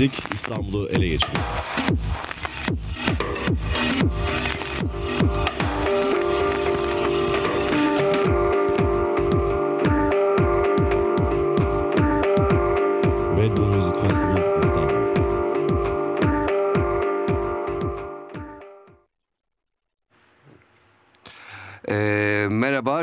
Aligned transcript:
Müzik 0.00 0.12
İstanbul'u 0.34 0.88
ele 0.88 1.08
geçiriyor. 1.08 1.44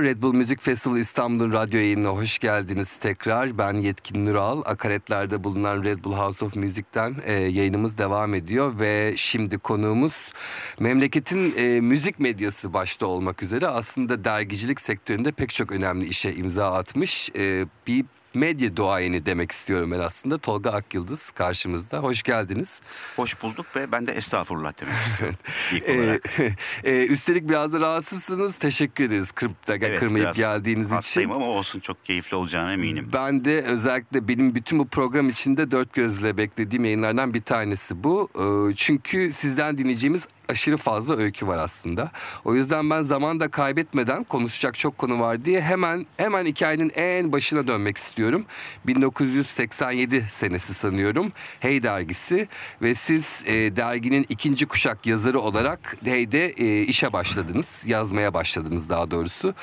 Red 0.08 0.21
Bull 0.21 0.34
Müzik 0.34 0.61
Festival 0.61 0.97
İstanbul'un 0.97 1.54
radyo 1.54 1.79
yayınına 1.79 2.10
hoş 2.10 2.39
geldiniz 2.39 2.97
tekrar. 2.97 3.57
Ben 3.57 3.74
Yetkin 3.74 4.25
Nural, 4.25 4.61
akaretlerde 4.66 5.43
bulunan 5.43 5.83
Red 5.83 6.04
Bull 6.04 6.14
House 6.14 6.46
of 6.46 6.56
Music'ten 6.56 7.16
e, 7.25 7.33
yayınımız 7.33 7.97
devam 7.97 8.33
ediyor. 8.33 8.80
Ve 8.80 9.14
şimdi 9.18 9.57
konuğumuz 9.57 10.32
memleketin 10.80 11.54
e, 11.57 11.82
müzik 11.82 12.20
medyası 12.20 12.74
başta 12.74 13.06
olmak 13.06 13.43
üzere 13.43 13.68
aslında 13.68 14.25
dergicilik 14.25 14.82
sektöründe 14.82 15.32
pek 15.32 15.54
çok 15.54 15.71
önemli 15.71 16.06
işe 16.06 16.33
imza 16.33 16.74
atmış 16.74 17.30
e, 17.38 17.66
bir 17.88 18.05
medya 18.37 18.75
duayeni 18.75 19.25
demek 19.25 19.51
istiyorum 19.51 19.91
ben 19.91 20.00
aslında. 20.00 20.37
Tolga 20.37 20.71
Akyıldız 20.71 21.32
karşımızda. 21.32 22.00
Hoş 22.00 22.23
geldiniz. 22.23 22.82
Hoş 23.15 23.41
bulduk 23.41 23.65
ve 23.75 23.91
ben 23.91 24.07
de 24.07 24.11
estağfurullah 24.11 24.73
demek 24.82 24.93
istiyorum. 25.07 25.36
İlk 25.73 25.89
Ee, 25.89 26.55
e, 26.91 27.05
üstelik 27.05 27.50
biraz 27.50 27.73
da 27.73 27.79
rahatsızsınız. 27.79 28.55
Teşekkür 28.55 29.04
ederiz 29.04 29.32
kırıp 29.32 29.68
da 29.68 29.75
Evet, 29.75 30.00
kırmayıp 30.00 30.36
geldiğiniz 30.36 30.91
için. 30.91 31.29
ama 31.29 31.46
olsun 31.46 31.79
çok 31.79 32.05
keyifli 32.05 32.38
olacağına 32.38 32.73
eminim. 32.73 33.09
Ben 33.13 33.45
de 33.45 33.61
özellikle 33.61 34.27
benim 34.27 34.55
bütün 34.55 34.79
bu 34.79 34.88
program 34.88 35.29
içinde 35.29 35.72
dört 35.72 35.94
gözle 35.94 36.38
beklediğim 36.38 36.85
yayınlardan 36.85 37.33
bir 37.33 37.41
tanesi 37.41 38.03
bu. 38.03 38.29
Ee, 38.35 38.75
Çünkü 38.75 39.31
sizden 39.33 39.77
dinleyeceğimiz 39.77 40.27
aşırı 40.50 40.78
fazla 40.78 41.16
öykü 41.17 41.48
var 41.48 41.58
aslında. 41.58 42.12
O 42.45 42.56
yüzden 42.56 42.90
ben 42.90 43.02
zaman 43.02 43.40
da 43.40 43.48
kaybetmeden 43.48 44.23
konuşacak 44.23 44.78
çok 44.78 44.98
konu 44.98 45.20
var 45.20 45.45
diye 45.45 45.62
hemen 45.62 46.06
hemen 46.17 46.45
hikayenin 46.45 46.92
en 46.95 47.31
başına 47.31 47.67
dönmek 47.67 47.98
istiyorum. 47.98 48.45
1987 48.88 50.25
senesi 50.30 50.73
sanıyorum. 50.73 51.31
Hey 51.59 51.84
dergisi 51.84 52.48
ve 52.81 52.95
siz 52.95 53.25
e, 53.45 53.53
derginin 53.53 54.25
ikinci 54.30 54.66
kuşak 54.66 55.06
yazarı 55.06 55.40
olarak 55.40 55.98
Hey'de 56.03 56.48
e, 56.48 56.81
işe 56.81 57.14
başladınız. 57.14 57.84
Yazmaya 57.86 58.34
başladınız 58.34 58.90
daha 58.90 59.12
doğrusu. 59.12 59.53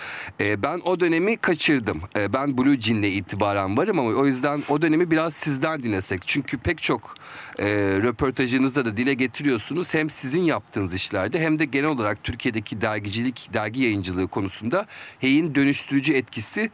E, 0.40 0.62
ben 0.62 0.80
o 0.84 1.00
dönemi 1.00 1.36
kaçırdım. 1.36 2.02
E, 2.16 2.32
ben 2.32 2.58
Blue 2.58 2.80
Jean'le 2.80 3.02
itibaren 3.02 3.76
varım 3.76 3.98
ama 3.98 4.10
o 4.10 4.26
yüzden 4.26 4.62
o 4.68 4.82
dönemi 4.82 5.10
biraz 5.10 5.34
sizden 5.34 5.82
dinlesek. 5.82 6.22
Çünkü 6.26 6.58
pek 6.58 6.82
çok 6.82 7.14
e, 7.58 7.66
röportajınızda 8.02 8.84
da 8.84 8.96
dile 8.96 9.14
getiriyorsunuz. 9.14 9.94
Hem 9.94 10.10
sizin 10.10 10.42
yaptığınız 10.42 10.73
işlerde 10.94 11.40
hem 11.40 11.58
de 11.58 11.64
genel 11.64 11.88
olarak 11.88 12.24
Türkiye'deki 12.24 12.80
dergicilik, 12.80 13.50
dergi 13.52 13.82
yayıncılığı 13.82 14.28
konusunda 14.28 14.86
Hey'in 15.18 15.54
dönüştürücü 15.54 16.12
etkisi 16.12 16.70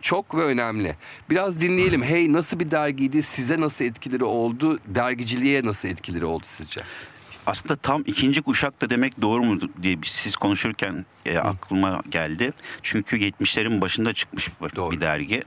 çok 0.00 0.34
ve 0.34 0.42
önemli. 0.42 0.96
Biraz 1.30 1.60
dinleyelim. 1.60 2.02
Hey 2.02 2.32
nasıl 2.32 2.60
bir 2.60 2.70
dergiydi? 2.70 3.22
Size 3.22 3.60
nasıl 3.60 3.84
etkileri 3.84 4.24
oldu? 4.24 4.78
Dergiciliğe 4.86 5.64
nasıl 5.64 5.88
etkileri 5.88 6.24
oldu 6.24 6.44
sizce? 6.46 6.80
Aslında 7.46 7.76
tam 7.76 8.02
ikinci 8.06 8.42
kuşak 8.42 8.80
da 8.80 8.90
demek 8.90 9.20
doğru 9.20 9.44
mu 9.44 9.60
diye 9.82 9.96
siz 10.04 10.36
konuşurken 10.36 11.06
e, 11.26 11.38
aklıma 11.38 12.02
geldi. 12.10 12.50
Çünkü 12.82 13.16
70'lerin 13.16 13.80
başında 13.80 14.12
çıkmış 14.12 14.50
bir, 14.62 14.76
Doğru. 14.76 14.90
bir 14.90 15.00
dergi. 15.00 15.42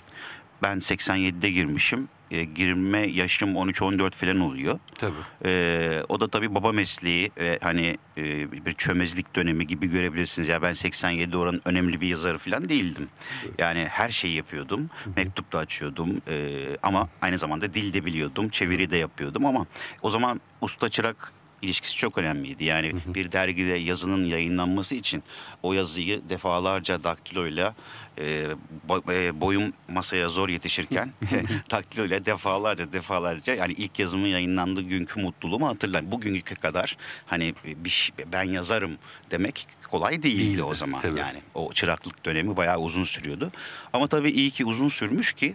Ben 0.63 0.77
87'de 0.77 1.51
girmişim. 1.51 2.07
E, 2.31 2.43
girme 2.43 2.99
yaşım 2.99 3.55
13-14 3.55 4.11
falan 4.11 4.39
oluyor. 4.39 4.79
Tabii. 4.97 5.13
Ee, 5.45 6.01
o 6.09 6.19
da 6.19 6.27
tabii 6.27 6.55
baba 6.55 6.71
mesleği 6.71 7.31
ve 7.39 7.59
hani 7.61 7.97
e, 8.17 8.51
bir 8.65 8.73
çömezlik 8.73 9.35
dönemi 9.35 9.67
gibi 9.67 9.87
görebilirsiniz. 9.87 10.47
Ya 10.47 10.61
ben 10.61 10.73
87 10.73 11.37
oranın 11.37 11.61
önemli 11.65 12.01
bir 12.01 12.07
yazarı 12.07 12.37
falan 12.37 12.69
değildim. 12.69 13.09
Yani 13.57 13.85
her 13.89 14.09
şeyi 14.09 14.35
yapıyordum. 14.35 14.89
Mektup 15.15 15.53
da 15.53 15.59
açıyordum. 15.59 16.09
Ee, 16.27 16.77
ama 16.83 17.09
aynı 17.21 17.37
zamanda 17.37 17.73
dil 17.73 17.93
de 17.93 18.05
biliyordum. 18.05 18.49
Çeviri 18.49 18.89
de 18.89 18.97
yapıyordum 18.97 19.45
ama 19.45 19.65
o 20.01 20.09
zaman 20.09 20.41
usta 20.61 20.89
çırak 20.89 21.33
ilişkisi 21.61 21.95
çok 21.95 22.17
önemliydi. 22.17 22.65
Yani 22.65 22.93
bir 23.05 23.31
dergide 23.31 23.73
yazının 23.75 24.25
yayınlanması 24.25 24.95
için 24.95 25.23
o 25.63 25.73
yazıyı 25.73 26.29
defalarca 26.29 27.03
daktiloyla 27.03 27.75
e, 28.17 28.45
bo- 28.89 29.13
e, 29.13 29.41
boyum 29.41 29.73
masaya 29.87 30.29
zor 30.29 30.49
yetişirken 30.49 31.11
daktiloyla 31.71 32.25
defalarca 32.25 32.91
defalarca 32.91 33.55
yani 33.55 33.73
ilk 33.73 33.99
yazımın 33.99 34.27
yayınlandığı 34.27 34.81
günkü 34.81 35.21
mutluluğumu 35.21 35.67
hatırlarım. 35.67 36.11
Bugünkü 36.11 36.55
kadar 36.55 36.97
hani 37.25 37.53
bir 37.65 38.13
ben 38.31 38.43
yazarım 38.43 38.97
demek 39.31 39.67
kolay 39.91 40.23
değildi, 40.23 40.39
Değildi, 40.47 40.63
o 40.63 40.73
zaman. 40.73 41.01
tabii. 41.01 41.19
Yani 41.19 41.39
o 41.53 41.73
çıraklık 41.73 42.25
dönemi 42.25 42.57
bayağı 42.57 42.79
uzun 42.79 43.03
sürüyordu. 43.03 43.51
Ama 43.93 44.07
tabii 44.07 44.29
iyi 44.31 44.51
ki 44.51 44.65
uzun 44.65 44.89
sürmüş 44.89 45.33
ki 45.33 45.53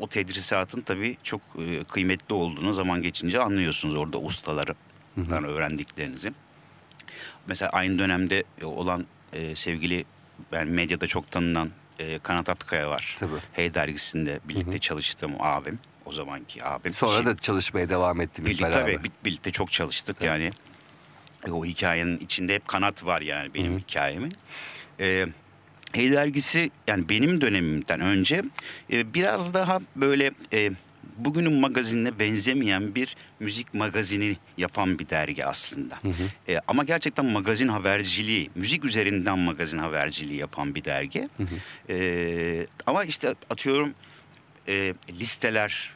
o 0.00 0.08
tedrisatın 0.08 0.80
tabii 0.80 1.16
çok 1.22 1.40
e, 1.58 1.84
kıymetli 1.84 2.34
olduğunu 2.34 2.72
zaman 2.72 3.02
geçince 3.02 3.40
anlıyorsunuz 3.40 3.96
orada 3.96 4.18
ustaları 4.18 4.74
öğrendiklerinizi. 5.26 6.32
Mesela 7.46 7.70
aynı 7.70 7.98
dönemde 7.98 8.44
olan 8.62 9.06
e, 9.32 9.56
sevgili 9.56 10.04
ben 10.52 10.68
medyada 10.68 11.06
çok 11.06 11.30
tanınan 11.30 11.70
e, 11.98 12.18
Kanat 12.18 12.48
Atkaya 12.48 12.90
var. 12.90 13.16
Tabii. 13.18 13.34
Hey 13.52 13.74
dergisinde 13.74 14.40
birlikte 14.44 14.78
çalıştığım 14.78 15.32
abim. 15.38 15.78
O 16.06 16.12
zamanki 16.12 16.64
abim. 16.64 16.92
Sonra 16.92 17.26
da 17.26 17.36
çalışmaya 17.36 17.90
devam 17.90 18.20
ettiniz 18.20 18.48
Birlikte, 18.48 18.64
beraber. 18.70 18.92
tabii, 18.94 19.04
bir- 19.04 19.10
birlikte 19.24 19.50
çok 19.50 19.72
çalıştık 19.72 20.20
yani. 20.22 20.50
E, 21.46 21.50
O 21.50 21.64
hikayenin 21.64 22.18
içinde 22.18 22.54
hep 22.54 22.68
kanat 22.68 23.04
var 23.04 23.20
yani 23.20 23.54
benim 23.54 23.78
hikayemin. 23.78 24.32
Ee, 25.00 25.26
Hey 25.92 26.12
dergisi 26.12 26.70
yani 26.88 27.08
benim 27.08 27.40
dönemimden 27.40 28.00
önce 28.00 28.42
e, 28.92 29.14
biraz 29.14 29.54
daha 29.54 29.78
böyle 29.96 30.30
e, 30.52 30.70
bugünün 31.16 31.52
magazinine 31.52 32.18
benzemeyen 32.18 32.94
bir 32.94 33.16
müzik 33.40 33.74
magazini 33.74 34.36
yapan 34.56 34.98
bir 34.98 35.08
dergi 35.08 35.46
aslında. 35.46 35.98
E, 36.48 36.60
ama 36.68 36.84
gerçekten 36.84 37.24
magazin 37.26 37.68
haberciliği, 37.68 38.50
müzik 38.54 38.84
üzerinden 38.84 39.38
magazin 39.38 39.78
haberciliği 39.78 40.38
yapan 40.38 40.74
bir 40.74 40.84
dergi. 40.84 41.28
E, 41.88 42.66
ama 42.86 43.04
işte 43.04 43.34
atıyorum 43.50 43.94
e, 44.68 44.94
listeler 45.10 45.90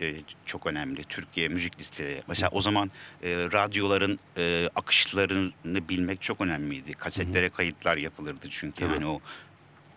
e, 0.00 0.14
çok 0.46 0.66
önemli. 0.66 1.04
Türkiye 1.04 1.48
müzik 1.48 1.80
listeleri. 1.80 2.22
Mesela 2.28 2.48
o 2.52 2.60
zaman 2.60 2.90
e, 3.22 3.28
radyoların 3.52 4.18
e, 4.36 4.68
akışlarını 4.74 5.88
bilmek 5.88 6.22
çok 6.22 6.40
önemliydi. 6.40 6.92
Kasetlere 6.92 7.48
kayıtlar 7.48 7.96
yapılırdı 7.96 8.46
çünkü 8.50 8.86
hani 8.86 9.06
o 9.06 9.20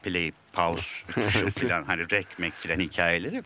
play, 0.04 0.32
pause 0.54 1.06
tuşu 1.14 1.52
falan 1.68 1.84
hani 1.84 2.12
rek 2.12 2.40
mek 2.40 2.54
hikayeleri. 2.80 3.44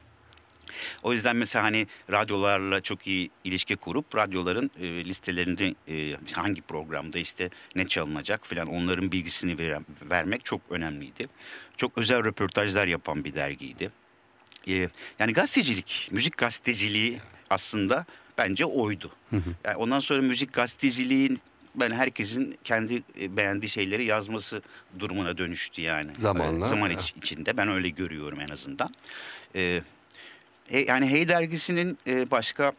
O 1.03 1.13
yüzden 1.13 1.35
mesela 1.35 1.65
hani 1.65 1.87
radyolarla 2.11 2.81
çok 2.81 3.07
iyi 3.07 3.29
ilişki 3.43 3.75
kurup 3.75 4.15
radyoların 4.15 4.71
e, 4.81 4.83
listelerinde 5.05 5.73
e, 5.87 6.15
hangi 6.33 6.61
programda 6.61 7.19
işte 7.19 7.49
ne 7.75 7.87
çalınacak 7.87 8.45
falan 8.45 8.67
onların 8.67 9.11
bilgisini 9.11 9.57
veren- 9.57 9.85
vermek 10.09 10.45
çok 10.45 10.61
önemliydi. 10.69 11.27
Çok 11.77 11.97
özel 11.97 12.23
röportajlar 12.23 12.87
yapan 12.87 13.23
bir 13.25 13.35
dergiydi. 13.35 13.89
E, 14.67 14.89
yani 15.19 15.33
gazetecilik, 15.33 16.09
müzik 16.11 16.37
gazeteciliği 16.37 17.19
aslında 17.49 18.05
bence 18.37 18.65
oydu. 18.65 19.11
Yani 19.63 19.75
ondan 19.77 19.99
sonra 19.99 20.21
müzik 20.21 20.53
gazeteciliğin 20.53 21.39
ben 21.75 21.91
herkesin 21.91 22.57
kendi 22.63 23.03
e, 23.21 23.37
beğendiği 23.37 23.69
şeyleri 23.69 24.05
yazması 24.05 24.61
durumuna 24.99 25.37
dönüştü 25.37 25.81
yani. 25.81 26.11
Zamanla, 26.15 26.67
Zaman 26.67 26.91
iç- 26.91 27.13
içinde 27.23 27.57
ben 27.57 27.69
öyle 27.69 27.89
görüyorum 27.89 28.39
en 28.39 28.49
azından. 28.49 28.93
E, 29.55 29.81
He- 30.69 30.85
yani 30.87 31.09
Hey 31.11 31.27
dergisinin 31.27 31.97
e, 32.07 32.31
başka 32.31 32.71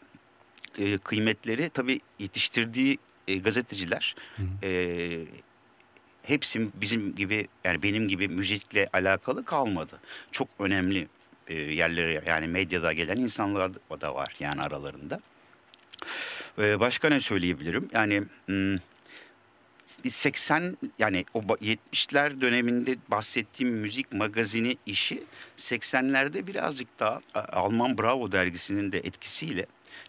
e, 0.79 0.99
kıymetleri 0.99 1.69
tabii 1.69 2.01
yetiştirdiği 2.19 2.99
e, 3.29 3.37
gazeteciler 3.39 4.15
e, 4.63 5.11
hepsi 6.23 6.69
bizim 6.75 7.15
gibi 7.15 7.49
yani 7.65 7.83
benim 7.83 8.09
gibi 8.09 8.29
müzikle 8.29 8.89
alakalı 8.93 9.45
kalmadı. 9.45 10.01
Çok 10.33 10.49
önemli 10.59 11.09
e, 11.49 11.55
yerlere 11.55 12.23
yani 12.27 12.47
medyada 12.47 12.93
gelen 12.93 13.17
insanlar 13.17 13.71
da 14.01 14.15
var 14.15 14.35
yani 14.41 14.63
aralarında. 14.63 15.21
E, 16.59 16.81
başka 16.81 17.09
ne 17.09 17.21
söyleyebilirim? 17.21 17.89
Yani 17.93 18.23
hmm, 18.47 18.77
80 20.11 20.77
yani 20.99 21.25
o 21.35 21.41
ba- 21.41 21.59
70'ler 21.59 22.41
döneminde 22.41 22.97
bahsettiğim 23.09 23.75
müzik 23.75 24.13
magazini 24.13 24.77
işi 24.87 25.23
80'lerde 25.59 26.47
birazcık 26.47 26.99
daha 26.99 27.21
Alman 27.35 27.99
Bravo 27.99 28.33
dergisinin 28.33 28.93
de 28.93 28.99
etkisiyle 28.99 29.67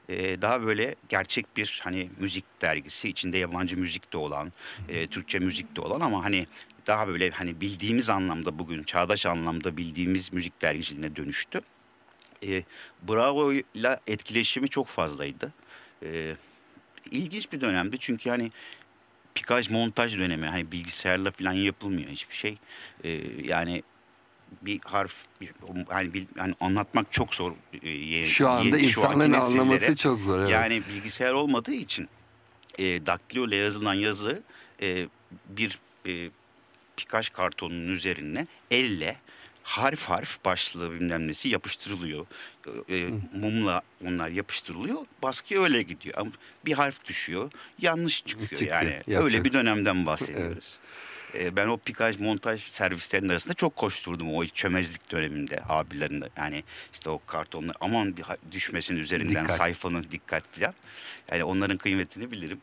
e, 0.10 0.42
daha 0.42 0.66
böyle 0.66 0.96
gerçek 1.10 1.58
bir 1.58 1.80
hani 1.84 2.10
müzik 2.20 2.62
dergisi 2.62 3.10
içinde 3.10 3.38
yabancı 3.38 3.78
müzik 3.78 4.14
de 4.14 4.18
olan, 4.18 4.52
e, 4.90 5.08
Türkçe 5.08 5.40
müzik 5.40 5.76
de 5.76 5.82
olan 5.82 6.02
ama 6.02 6.24
hani 6.24 6.46
daha 6.88 7.08
böyle 7.08 7.30
hani 7.30 7.62
bildiğimiz 7.62 8.10
anlamda 8.10 8.60
bugün 8.60 8.84
çağdaş 8.84 9.26
anlamda 9.26 9.78
bildiğimiz 9.78 10.34
müzik 10.34 10.62
dergiciliğine 10.62 11.16
dönüştü. 11.16 11.62
E, 12.48 12.64
Bravo 13.08 13.54
ile 13.54 14.00
etkileşimi 14.08 14.70
çok 14.70 14.88
fazlaydı. 14.88 15.54
E, 16.04 16.36
ilginç 17.12 17.52
bir 17.52 17.62
dönemdi 17.62 17.98
çünkü 18.00 18.30
hani 18.30 18.52
pikaj 19.36 19.70
montaj 19.70 20.18
dönemi 20.18 20.48
hani 20.48 20.72
bilgisayarla 20.72 21.32
falan 21.32 21.52
yapılmıyor 21.54 22.10
hiçbir 22.10 22.36
şey. 22.36 22.58
E, 23.04 23.20
yani 23.44 23.84
bir 24.62 24.80
harf 24.84 25.14
bir, 25.42 25.50
hani, 25.90 26.14
bil- 26.14 26.26
hani 26.38 26.54
anlatmak 26.60 27.12
çok 27.12 27.36
zor. 27.36 27.52
e, 27.84 28.28
Şu 28.28 28.50
anda 28.50 28.64
şu 28.64 28.72
anki 28.80 28.88
insanların 28.88 29.32
nesillere. 29.32 29.62
anlaması 29.62 29.96
çok 29.96 30.20
zor. 30.22 30.40
Evet. 30.40 30.50
Yani 30.52 30.82
bilgisayar 30.90 31.32
olmadığı 31.34 31.74
için 31.74 32.08
e, 32.80 33.06
daktilo 33.06 33.48
ile 33.48 33.56
yazılan 33.56 33.94
yazı 33.94 34.44
e, 34.82 35.08
bir 35.50 35.80
e, 36.08 36.30
pikaj 36.98 37.30
kartonunun 37.30 37.94
üzerine 37.94 38.48
elle 38.72 39.16
harf 39.64 40.04
harf 40.06 40.46
başlığı 40.46 40.92
bilmem 40.92 41.28
nesi 41.28 41.50
yapıştırılıyor. 41.50 42.26
E, 42.90 42.98
e, 42.98 43.10
mumla 43.34 43.82
onlar 44.06 44.30
yapıştırılıyor. 44.30 44.98
Baskı 45.24 45.64
öyle 45.64 45.82
gidiyor. 45.82 46.16
Ama 46.18 46.32
bir 46.66 46.74
harf 46.74 47.06
düşüyor. 47.06 47.52
Yanlış 47.82 48.26
çıkıyor. 48.26 48.50
Çıkıyor, 48.50 48.72
Yani 48.72 48.92
yapacak. 48.94 49.24
öyle 49.24 49.44
bir 49.44 49.54
dönemden 49.54 50.06
bahsediyoruz. 50.06 50.78
E, 51.34 51.56
ben 51.56 51.68
o 51.68 51.78
pikaj 51.78 52.20
montaj 52.20 52.62
servislerinin 52.62 53.30
arasında 53.30 53.54
çok 53.54 53.76
koşturdum 53.76 54.36
o 54.36 54.46
çömezlik 54.46 55.12
döneminde 55.12 55.62
abilerin 55.70 56.24
yani 56.38 56.64
işte 56.94 57.10
o 57.10 57.20
kartonlar 57.28 57.76
aman 57.82 58.18
bir 58.18 58.26
düşmesin 58.52 58.98
üzerinden 58.98 59.44
Dikkat. 59.44 59.58
sayfanın 59.58 60.06
dikkat 60.12 60.44
falan. 60.48 60.74
Yani 61.32 61.44
onların 61.44 61.78
kıymetini 61.78 62.32
bilirim. 62.32 62.62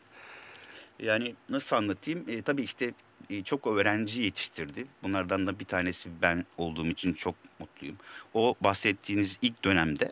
Yani 0.99 1.35
nasıl 1.49 1.75
anlatayım? 1.75 2.25
E, 2.27 2.41
tabii 2.41 2.61
işte 2.61 2.93
çok 3.43 3.67
öğrenci 3.67 4.21
yetiştirdi. 4.21 4.85
Bunlardan 5.03 5.47
da 5.47 5.59
bir 5.59 5.65
tanesi 5.65 6.09
ben 6.21 6.45
olduğum 6.57 6.87
için 6.87 7.13
çok 7.13 7.35
mutluyum. 7.59 7.95
O 8.33 8.55
bahsettiğiniz 8.61 9.37
ilk 9.41 9.63
dönemde 9.63 10.11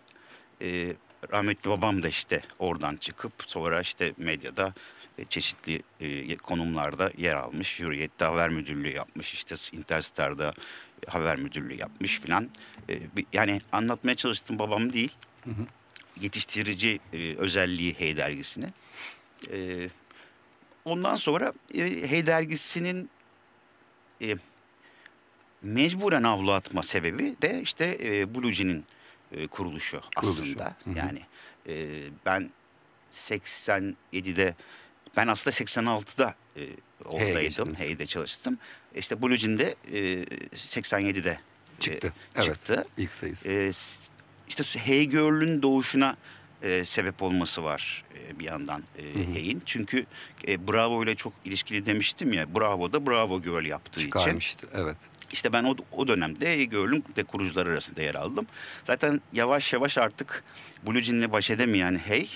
e, 0.62 0.94
rahmetli 1.32 1.70
babam 1.70 2.04
da 2.04 2.08
işte 2.08 2.42
oradan 2.60 2.96
çıkıp 2.96 3.34
sonra 3.38 3.82
işte 3.82 4.14
medyada 4.18 4.74
e, 5.18 5.26
çeşitli 5.26 5.82
e, 6.00 6.38
konumlarda 6.38 7.12
yer 7.18 7.36
almış. 7.36 7.80
Hürriyet'te 7.80 8.26
haber 8.26 8.50
müdürlüğü 8.50 8.96
yapmış. 8.96 9.34
işte 9.34 9.78
Interstar'da 9.78 10.54
haber 11.08 11.38
müdürlüğü 11.38 11.80
yapmış 11.80 12.20
filan. 12.20 12.50
E, 12.90 13.00
yani 13.34 13.62
anlatmaya 13.72 14.16
çalıştığım 14.16 14.60
babam 14.60 14.94
değil. 14.94 15.16
Yetiştirici 16.22 17.00
e, 17.14 17.36
özelliği 17.36 17.94
Hey 17.94 18.18
dergisine. 18.18 18.74
E, 19.52 19.90
ondan 20.88 21.16
sonra 21.16 21.54
e, 21.74 22.10
Hey 22.10 22.26
dergisinin 22.26 23.10
e, 24.22 24.36
mecburen 25.62 26.24
avlu 26.24 26.52
atma 26.54 26.84
sebebi 26.84 27.36
de 27.42 27.62
işte 27.62 27.98
e, 28.04 28.36
Blue 28.36 28.54
Jean'in 28.54 28.86
e, 29.32 29.48
kuruluşu, 29.48 30.02
Kuruluşu. 30.16 30.42
aslında. 30.44 30.76
Yani 30.96 31.22
e, 31.68 31.88
ben 32.26 32.50
87'de 33.14 34.56
ben 35.18 35.28
aslında 35.28 35.56
86'da 35.56 36.36
e, 36.58 36.62
oradaydım. 37.06 37.42
geçtiniz. 37.42 37.80
Hey'de 37.80 38.06
çalıştım. 38.06 38.58
İşte 38.96 39.22
Blue 39.22 39.38
Jean'de 39.38 39.76
e, 39.92 40.24
87'de 40.56 41.30
e, 41.30 41.38
Çıktı. 41.80 42.14
Evet. 42.36 42.46
çıktı. 42.46 42.88
İlk 42.98 43.14
sayısı. 43.14 43.50
E, 43.50 43.72
işte 44.48 44.64
Hey 44.80 45.06
Girl'ün 45.06 45.62
doğuşuna 45.62 46.18
e, 46.62 46.86
sebep 46.86 47.22
olması 47.22 47.64
var 47.64 48.04
e, 48.16 48.40
bir 48.40 48.46
yandan 48.46 48.84
e, 48.98 49.34
Hey'in. 49.34 49.62
Çünkü 49.66 50.06
e, 50.48 50.68
Bravo 50.68 51.04
ile 51.04 51.16
çok 51.16 51.34
ilişkili 51.46 51.86
demiştim 51.86 52.34
ya. 52.34 52.56
Bravo 52.56 52.94
da 52.94 53.08
Bravo 53.08 53.42
Girl 53.42 53.66
yaptığı 53.66 54.00
için. 54.00 54.10
Çıkarmıştı. 54.10 54.68
Evet. 54.74 54.98
İşte 55.32 55.54
ben 55.54 55.64
o, 55.64 55.76
o 55.92 56.08
dönemde 56.08 56.46
Hey 56.48 56.66
Girl'ün 56.66 57.04
de 57.16 57.24
kurucuları 57.24 57.70
arasında 57.70 58.02
yer 58.02 58.16
aldım. 58.16 58.48
Zaten 58.84 59.22
yavaş 59.34 59.74
yavaş 59.74 59.98
artık 59.98 60.44
Blue 60.88 61.04
Jean'le 61.04 61.32
baş 61.32 61.50
edemeyen 61.50 61.96
Hey 62.06 62.30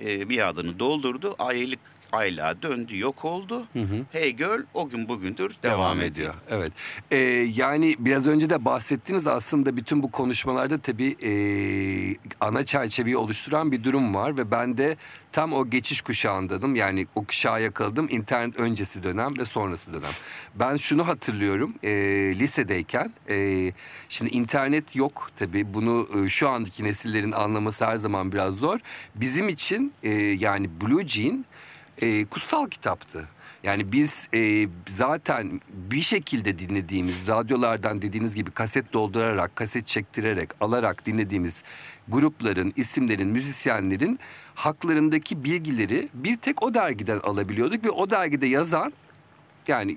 e, 0.00 0.28
bir 0.28 0.48
adını 0.48 0.78
doldurdu. 0.78 1.36
Aylık 1.38 1.80
aylığa 2.16 2.62
döndü 2.62 2.98
yok 2.98 3.24
oldu. 3.24 3.66
Hey 4.12 4.32
Girl 4.32 4.60
o 4.74 4.88
gün 4.88 5.08
bugündür 5.08 5.56
devam, 5.62 6.00
ediyor. 6.00 6.34
Evet. 6.50 6.72
Ee, 7.10 7.16
yani 7.54 7.96
biraz 7.98 8.26
önce 8.26 8.50
de 8.50 8.64
bahsettiniz 8.64 9.26
aslında 9.26 9.76
bütün 9.76 10.02
bu 10.02 10.10
konuşmalarda 10.10 10.78
tabii 10.78 11.16
ee, 11.22 12.16
ana 12.40 12.64
çerçeveyi 12.64 13.16
oluşturan 13.16 13.72
bir 13.72 13.84
durum 13.84 14.14
var 14.14 14.38
ve 14.38 14.50
ben 14.50 14.78
de 14.78 14.96
tam 15.32 15.52
o 15.52 15.70
geçiş 15.70 16.00
kuşağındanım. 16.00 16.76
Yani 16.76 17.06
o 17.14 17.24
kuşağa 17.24 17.58
yakaladım 17.58 18.08
internet 18.10 18.56
öncesi 18.56 19.02
dönem 19.02 19.30
ve 19.38 19.44
sonrası 19.44 19.94
dönem. 19.94 20.12
Ben 20.54 20.76
şunu 20.76 21.08
hatırlıyorum 21.08 21.74
ee, 21.82 21.90
lisedeyken 22.38 23.12
ee, 23.28 23.72
şimdi 24.08 24.30
internet 24.30 24.96
yok 24.96 25.30
tabii 25.38 25.74
bunu 25.74 26.08
ee, 26.16 26.28
şu 26.28 26.48
andaki 26.48 26.84
nesillerin 26.84 27.32
anlaması 27.32 27.86
her 27.86 27.96
zaman 27.96 28.32
biraz 28.32 28.54
zor. 28.54 28.78
Bizim 29.14 29.48
için 29.48 29.92
ee, 30.02 30.10
yani 30.12 30.68
Blue 30.80 31.06
Jean 31.06 31.44
e, 32.02 32.24
kutsal 32.24 32.68
kitaptı. 32.68 33.28
Yani 33.62 33.92
biz 33.92 34.10
e, 34.34 34.68
zaten 34.88 35.60
bir 35.68 36.00
şekilde 36.00 36.58
dinlediğimiz 36.58 37.28
radyolardan 37.28 38.02
dediğiniz 38.02 38.34
gibi 38.34 38.50
kaset 38.50 38.92
doldurarak, 38.92 39.56
kaset 39.56 39.86
çektirerek, 39.86 40.50
alarak 40.60 41.06
dinlediğimiz 41.06 41.62
grupların, 42.08 42.72
isimlerin, 42.76 43.28
müzisyenlerin 43.28 44.18
haklarındaki 44.54 45.44
bilgileri 45.44 46.08
bir 46.14 46.36
tek 46.36 46.62
o 46.62 46.74
dergiden 46.74 47.18
alabiliyorduk 47.18 47.84
ve 47.84 47.90
o 47.90 48.10
dergide 48.10 48.46
yazan 48.46 48.92
yani 49.68 49.96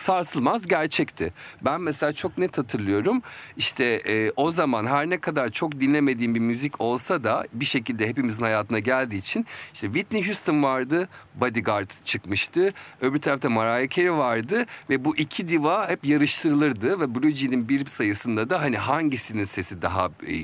sarsılmaz 0.00 0.66
gerçekti. 0.66 1.32
Ben 1.62 1.80
mesela 1.80 2.12
çok 2.12 2.38
net 2.38 2.58
hatırlıyorum. 2.58 3.22
İşte 3.56 3.84
e, 3.84 4.32
o 4.36 4.52
zaman 4.52 4.86
her 4.86 5.10
ne 5.10 5.18
kadar 5.18 5.50
çok 5.50 5.80
dinlemediğim 5.80 6.34
bir 6.34 6.40
müzik 6.40 6.80
olsa 6.80 7.24
da 7.24 7.46
bir 7.52 7.64
şekilde 7.64 8.08
hepimizin 8.08 8.42
hayatına 8.42 8.78
geldiği 8.78 9.16
için 9.16 9.46
işte 9.74 9.86
Whitney 9.86 10.26
Houston 10.26 10.62
vardı, 10.62 11.08
Bodyguard 11.34 11.90
çıkmıştı. 12.04 12.72
Öbür 13.00 13.20
tarafta 13.20 13.50
Mariah 13.50 13.90
Carey 13.90 14.12
vardı 14.12 14.66
ve 14.90 15.04
bu 15.04 15.16
iki 15.16 15.48
diva 15.48 15.88
hep 15.88 16.04
yarıştırılırdı 16.04 17.00
ve 17.00 17.14
Blue 17.14 17.32
Jean'in 17.32 17.68
bir 17.68 17.86
sayısında 17.86 18.50
da 18.50 18.62
hani 18.62 18.78
hangisinin 18.78 19.44
sesi 19.44 19.82
daha 19.82 20.06
e, 20.06 20.34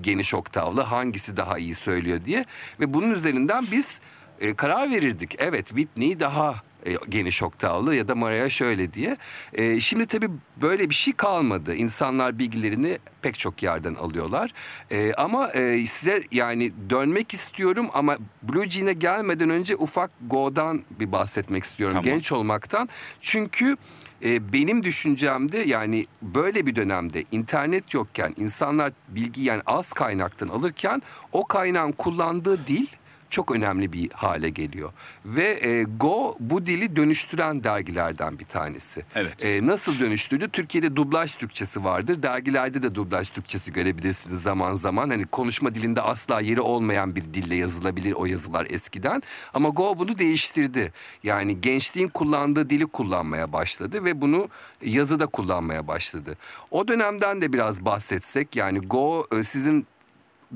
geniş 0.00 0.34
oktavlı, 0.34 0.80
hangisi 0.80 1.36
daha 1.36 1.58
iyi 1.58 1.74
söylüyor 1.74 2.24
diye 2.24 2.44
ve 2.80 2.94
bunun 2.94 3.14
üzerinden 3.14 3.64
biz 3.72 4.00
e, 4.40 4.54
karar 4.54 4.90
verirdik. 4.90 5.34
Evet 5.38 5.66
Whitney 5.66 6.20
daha 6.20 6.54
e, 6.86 6.96
geniş 7.08 7.42
oktavlı 7.42 7.94
ya 7.94 8.08
da 8.08 8.14
Mariah 8.14 8.50
şöyle 8.50 8.94
diye. 8.94 9.16
E, 9.52 9.80
şimdi 9.80 10.06
tabii 10.06 10.30
böyle 10.62 10.90
bir 10.90 10.94
şey 10.94 11.12
kalmadı. 11.12 11.74
İnsanlar 11.74 12.38
bilgilerini 12.38 12.98
pek 13.22 13.38
çok 13.38 13.62
yerden 13.62 13.94
alıyorlar. 13.94 14.52
E, 14.90 15.12
ama 15.14 15.50
e, 15.50 15.86
size 15.86 16.22
yani 16.32 16.72
dönmek 16.90 17.34
istiyorum 17.34 17.88
ama 17.94 18.16
Blue 18.42 18.68
Jean'e 18.68 18.92
gelmeden 18.92 19.50
önce 19.50 19.76
ufak 19.76 20.10
Go'dan 20.26 20.82
bir 21.00 21.12
bahsetmek 21.12 21.64
istiyorum. 21.64 21.94
Tamam. 21.94 22.04
Genç 22.04 22.32
olmaktan. 22.32 22.88
Çünkü 23.20 23.76
e, 24.24 24.52
benim 24.52 24.82
düşüncemde 24.82 25.58
yani 25.58 26.06
böyle 26.22 26.66
bir 26.66 26.76
dönemde 26.76 27.24
internet 27.32 27.94
yokken 27.94 28.34
insanlar 28.36 28.92
bilgi 29.08 29.42
yani 29.42 29.62
az 29.66 29.92
kaynaktan 29.92 30.48
alırken 30.48 31.02
o 31.32 31.46
kaynağın 31.46 31.92
kullandığı 31.92 32.66
dil 32.66 32.86
çok 33.32 33.56
önemli 33.56 33.92
bir 33.92 34.10
hale 34.10 34.50
geliyor. 34.50 34.92
Ve 35.24 35.58
e, 35.62 35.82
Go 35.82 36.36
bu 36.40 36.66
dili 36.66 36.96
dönüştüren 36.96 37.64
dergilerden 37.64 38.38
bir 38.38 38.44
tanesi. 38.44 39.04
Evet. 39.14 39.44
E, 39.44 39.66
nasıl 39.66 40.00
dönüştürdü? 40.00 40.48
Türkiye'de 40.48 40.96
dublaj 40.96 41.34
Türkçesi 41.34 41.84
vardır. 41.84 42.22
Dergilerde 42.22 42.82
de 42.82 42.94
dublaj 42.94 43.30
Türkçesi 43.30 43.72
görebilirsiniz 43.72 44.42
zaman 44.42 44.74
zaman. 44.74 45.10
Hani 45.10 45.26
konuşma 45.26 45.74
dilinde 45.74 46.00
asla 46.00 46.40
yeri 46.40 46.60
olmayan 46.60 47.16
bir 47.16 47.22
dille 47.22 47.54
yazılabilir 47.54 48.12
o 48.12 48.26
yazılar 48.26 48.66
eskiden. 48.70 49.22
Ama 49.54 49.68
Go 49.68 49.98
bunu 49.98 50.18
değiştirdi. 50.18 50.92
Yani 51.22 51.60
gençliğin 51.60 52.08
kullandığı 52.08 52.70
dili 52.70 52.86
kullanmaya 52.86 53.52
başladı 53.52 54.04
ve 54.04 54.20
bunu 54.20 54.48
yazıda 54.84 55.26
kullanmaya 55.26 55.88
başladı. 55.88 56.36
O 56.70 56.88
dönemden 56.88 57.40
de 57.40 57.52
biraz 57.52 57.84
bahsetsek 57.84 58.56
yani 58.56 58.78
Go 58.78 59.26
e, 59.32 59.42
sizin 59.42 59.86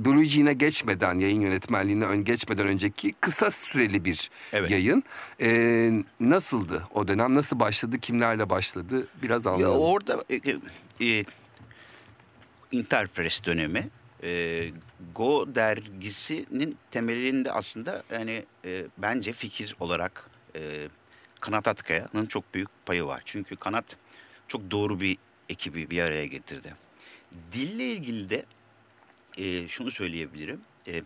Jean'e 0.05 0.53
geçmeden, 0.53 1.19
yayın 1.19 1.41
yönetmenliğine 1.41 2.05
ön 2.05 2.25
geçmeden 2.25 2.67
önceki 2.67 3.13
kısa 3.13 3.51
süreli 3.51 4.05
bir 4.05 4.31
Evet. 4.53 4.71
yayın. 4.71 5.03
Ee, 5.41 5.91
nasıldı 6.21 6.83
o 6.95 7.09
dönem? 7.09 7.35
Nasıl 7.35 7.61
başladı? 7.61 7.99
Kimlerle 7.99 8.51
başladı? 8.51 9.07
Biraz 9.23 9.45
Ya 9.45 9.53
anlayalım. 9.53 9.81
orada 9.83 10.25
e, 10.31 10.41
e, 11.07 11.25
Interpress 12.73 13.45
dönemi 13.47 13.89
e, 14.23 14.69
Go 15.15 15.55
dergisinin 15.55 16.77
temelinde 16.91 17.53
aslında 17.53 18.03
yani 18.13 18.45
e, 18.65 18.85
bence 18.99 19.33
fikir 19.33 19.77
olarak 19.81 20.31
e, 20.57 20.89
Kanat 21.41 21.69
Atkaya'nın 21.69 22.27
çok 22.27 22.55
büyük 22.55 22.69
payı 22.87 23.05
var. 23.05 23.23
Çünkü 23.25 23.57
Kanat 23.57 23.97
çok 24.49 24.71
doğru 24.71 25.01
bir 25.01 25.17
ekibi 25.49 25.91
bir 25.91 26.01
araya 26.03 26.27
getirdi. 26.27 26.75
Dille 27.53 27.85
ilgili 27.85 28.31
de 28.31 28.45
e, 29.37 29.69
şunu 29.69 29.91
söyleyebilirim. 29.91 30.61
E, 30.89 31.03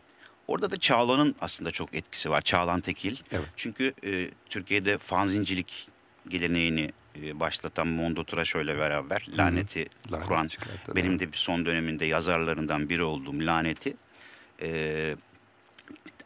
orada 0.48 0.70
da 0.70 0.76
Çağlan'ın 0.76 1.34
aslında 1.40 1.70
çok 1.70 1.94
etkisi 1.94 2.30
var. 2.30 2.40
Çağlan 2.40 2.80
Tekil. 2.80 3.16
Evet. 3.32 3.48
Çünkü 3.56 3.94
e, 4.04 4.30
Türkiye'de 4.48 4.98
fanzincilik 4.98 5.88
geleneğini 6.28 6.90
e, 7.14 7.28
e, 7.28 7.40
başlatan 7.40 7.86
Mondo 7.86 8.24
Tıraşo'yla 8.24 8.78
beraber 8.78 9.26
Laneti 9.38 9.86
Laneti 10.12 10.26
kuran 10.26 10.48
çıkartan, 10.48 10.96
benim 10.96 11.18
de 11.18 11.32
bir 11.32 11.36
son 11.38 11.66
döneminde 11.66 12.04
yazarlarından 12.04 12.88
biri 12.88 13.02
olduğum 13.02 13.46
Laneti 13.46 13.96
e, 14.62 15.14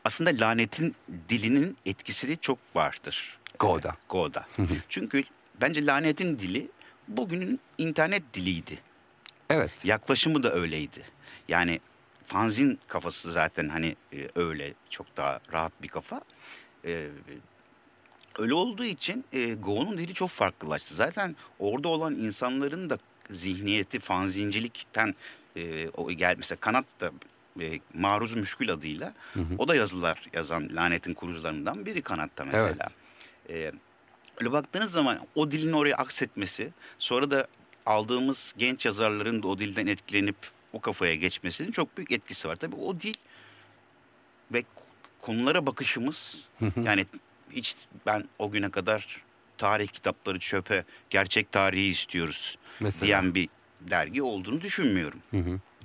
aslında 0.05 0.31
lanetin 0.35 0.95
dilinin 1.29 1.77
etkisi 1.87 2.29
de 2.29 2.37
çok 2.37 2.59
vardır. 2.75 3.39
Go'da. 3.59 3.97
Go'da. 4.09 4.47
Çünkü 4.89 5.25
bence 5.61 5.87
lanetin 5.87 6.39
dili 6.39 6.69
bugünün 7.09 7.61
internet 7.79 8.35
diliydi. 8.35 8.79
Evet. 9.51 9.85
Yaklaşımı 9.85 10.43
da 10.43 10.53
öyleydi. 10.53 11.03
Yani 11.49 11.81
fanzin 12.27 12.79
kafası 12.89 13.33
zaten 13.33 13.69
hani 13.69 13.97
e, 14.13 14.29
öyle 14.35 14.75
çok 14.91 15.17
daha 15.17 15.41
rahat 15.53 15.83
bir 15.83 15.89
kafa. 15.89 16.21
E, 16.85 17.09
öyle 18.39 18.55
olduğu 18.55 18.85
için 18.85 19.25
e, 19.33 19.55
Go'nun 19.55 19.99
dili 19.99 20.15
çok 20.15 20.31
farklılaştı. 20.31 20.95
Zaten 20.95 21.37
orada 21.59 21.89
olan 21.89 22.15
insanların 22.15 22.91
da 22.91 22.99
zihniyeti 23.31 24.01
fanzincilikten 24.01 25.15
e, 25.57 25.89
o 25.89 26.11
gel 26.11 26.35
mesela 26.39 26.61
Kanat 26.61 26.85
da 27.01 27.11
e, 27.61 27.81
Maruz 27.95 28.35
Müşkül 28.35 28.73
adıyla 28.73 29.15
o 29.59 29.69
da 29.69 29.75
yazılar 29.75 30.23
yazan 30.33 30.69
lanetin 30.77 31.15
kurucularından 31.15 31.87
biri 31.87 32.03
Kanat'ta 32.03 32.45
mesela. 32.45 32.89
E, 33.51 33.73
öyle 34.41 34.53
baktığınız 34.53 34.93
zaman 34.93 35.19
o 35.35 35.51
dilin 35.51 35.73
oraya 35.73 35.97
aksetmesi 35.97 36.73
sonra 36.99 37.31
da 37.31 37.47
aldığımız 37.87 38.55
genç 38.59 38.87
yazarların 38.87 39.43
da 39.43 39.49
o 39.49 39.59
dilden 39.59 39.87
etkilenip 39.87 40.37
o 40.75 40.81
kafaya 40.81 41.15
geçmesinin 41.15 41.71
çok 41.71 41.97
büyük 41.97 42.13
etkisi 42.13 42.49
var. 42.49 42.57
Tabii 42.57 42.77
o 42.77 43.01
dil 43.01 43.15
ve 44.53 44.65
konulara 45.21 45.67
bakışımız 45.67 46.49
yani 46.85 47.07
hiç 47.51 47.77
ben 48.07 48.25
o 48.39 48.51
güne 48.51 48.71
kadar 48.71 49.23
tarih 49.59 49.89
kitapları 49.89 50.39
çöpe 50.39 50.85
gerçek 51.11 51.53
tarihi 51.53 51.87
istiyoruz 51.89 52.59
Mesela? 52.81 53.07
diyen 53.07 53.35
bir 53.35 53.49
dergi 53.81 54.23
olduğunu 54.23 54.61
düşünmüyorum. 54.61 55.21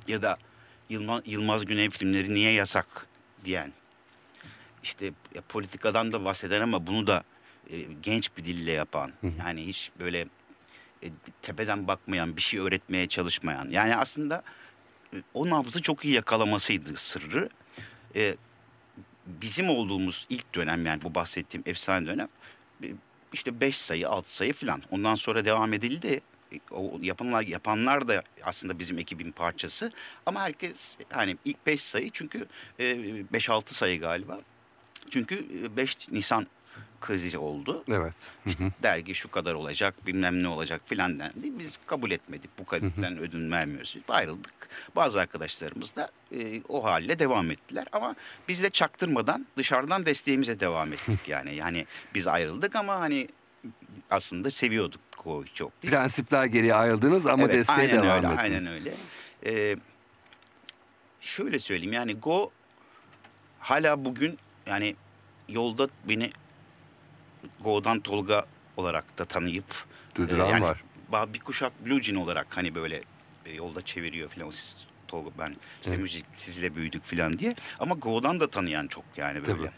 Ya 0.08 0.22
da 0.22 0.38
Yılmaz, 0.89 1.22
Yılmaz 1.25 1.65
Güney 1.65 1.89
filmleri 1.89 2.34
niye 2.34 2.51
yasak 2.51 3.08
diyen 3.46 3.74
işte 4.84 5.12
ya 5.36 5.41
politikadan 5.41 6.12
da 6.12 6.25
bahseden 6.25 6.62
ama 6.62 6.88
bunu 6.88 7.08
da 7.08 7.24
e, 7.69 7.81
genç 8.03 8.38
bir 8.38 8.43
dille 8.46 8.72
yapan 8.72 9.12
yani 9.39 9.67
hiç 9.67 9.91
böyle 10.00 10.27
e, 11.03 11.08
tepeden 11.41 11.88
bakmayan 11.88 12.36
bir 12.36 12.41
şey 12.41 12.60
öğretmeye 12.60 13.08
çalışmayan 13.08 13.69
yani 13.69 13.96
aslında 13.96 14.43
o 15.34 15.50
nabzı 15.50 15.82
çok 15.82 16.06
iyi 16.06 16.13
yakalamasıydı 16.13 16.96
sırrı. 16.96 17.50
E, 18.16 18.36
bizim 19.25 19.70
olduğumuz 19.70 20.25
ilk 20.30 20.56
dönem 20.56 20.86
yani 20.86 21.01
bu 21.01 21.16
bahsettiğim 21.16 21.63
efsane 21.66 22.06
dönem 22.08 22.28
e, 22.84 22.88
işte 23.34 23.62
5 23.62 23.78
sayı 23.78 24.10
6 24.10 24.36
sayı 24.36 24.54
falan 24.54 24.82
ondan 24.92 25.16
sonra 25.16 25.46
devam 25.46 25.74
edildi. 25.74 26.22
E, 26.54 26.56
O 26.72 26.98
yapanlar 27.01 27.42
yapanlar 27.42 28.08
da 28.08 28.24
aslında 28.44 28.80
bizim 28.80 28.98
ekibin 28.98 29.32
parçası 29.32 29.92
ama 30.25 30.42
herkes 30.42 30.98
hani 31.10 31.38
ilk 31.46 31.66
5 31.66 31.82
sayı 31.84 32.10
çünkü 32.13 32.48
5-6 32.80 33.74
sayı 33.74 34.00
galiba. 34.00 34.39
Çünkü 35.10 35.46
5 35.78 36.10
Nisan 36.12 36.48
krizi 37.01 37.38
oldu. 37.38 37.84
Evet. 37.88 38.13
Dergi 38.84 39.15
şu 39.15 39.32
kadar 39.32 39.53
olacak 39.53 40.08
bilmem 40.08 40.44
ne 40.44 40.48
olacak 40.48 40.82
filan 40.86 41.20
dendi. 41.20 41.60
Biz 41.60 41.79
kabul 41.86 42.12
etmedik 42.12 42.50
bu 42.60 42.65
kaliten 42.65 43.18
ödün 43.18 43.51
vermiyoruz. 43.51 43.94
Biz 43.96 44.03
ayrıldık. 44.08 44.70
Bazı 44.96 45.20
arkadaşlarımız 45.20 45.96
da 45.96 46.10
e, 46.32 46.62
o 46.70 46.84
haliyle 46.84 47.20
devam 47.20 47.51
ettiler. 47.51 47.86
Ama 47.91 48.15
biz 48.48 48.63
de 48.63 48.70
çaktırmadan 48.70 49.46
dışarıdan 49.58 50.06
desteğimize 50.06 50.60
devam 50.60 50.94
ettik 50.94 51.20
yani. 51.27 51.56
Yani 51.56 51.86
biz 52.15 52.27
ayrıldık 52.27 52.75
ama 52.75 53.00
hani 53.00 53.27
aslında 54.10 54.51
seviyorduk 54.51 55.01
o 55.25 55.44
çok. 55.53 55.84
Biz, 55.84 55.89
Prensipler 55.89 56.46
geriye 56.46 56.74
ayrıldınız 56.74 57.25
ama 57.27 57.44
Evet, 57.44 57.53
desteğe 57.53 57.74
aynen 57.77 58.03
devam 58.03 58.18
öyle, 58.18 58.27
ettiniz. 58.27 58.39
Aynen 58.39 58.68
öyle. 58.68 58.94
Ee, 59.46 59.75
şöyle 61.22 61.60
söyleyeyim 61.60 61.94
yani 61.94 62.13
Go 62.13 62.51
hala 63.60 64.06
bugün 64.06 64.38
yani 64.65 64.96
yolda 65.50 65.89
beni 66.10 66.32
Go'dan 67.63 68.00
Tolga 68.00 68.46
olarak 68.77 69.17
da 69.17 69.25
tanıyıp 69.25 69.86
Duyduran 70.15 70.48
yani 70.48 70.63
var. 70.63 71.34
Bir 71.34 71.39
kuşak 71.39 71.86
Blue 71.86 72.01
Jean 72.01 72.15
olarak 72.15 72.58
hani 72.58 72.75
böyle 72.75 73.01
e, 73.46 73.53
yolda 73.53 73.81
çeviriyor 73.81 74.29
falan. 74.29 74.48
O 74.48 74.51
siz, 74.51 74.88
Tolga 75.08 75.29
ben 75.39 75.50
işte 75.81 75.91
Evet. 75.91 76.00
müzik 76.00 76.25
sizle 76.36 76.75
büyüdük 76.75 77.03
falan 77.03 77.34
diye. 77.34 77.55
Ama 77.79 77.96
Go'dan 77.96 78.39
da 78.39 78.50
tanıyan 78.50 78.88
çok 78.88 79.03
yani 79.17 79.48
böyle. 79.48 79.58
Tabii. 79.58 79.72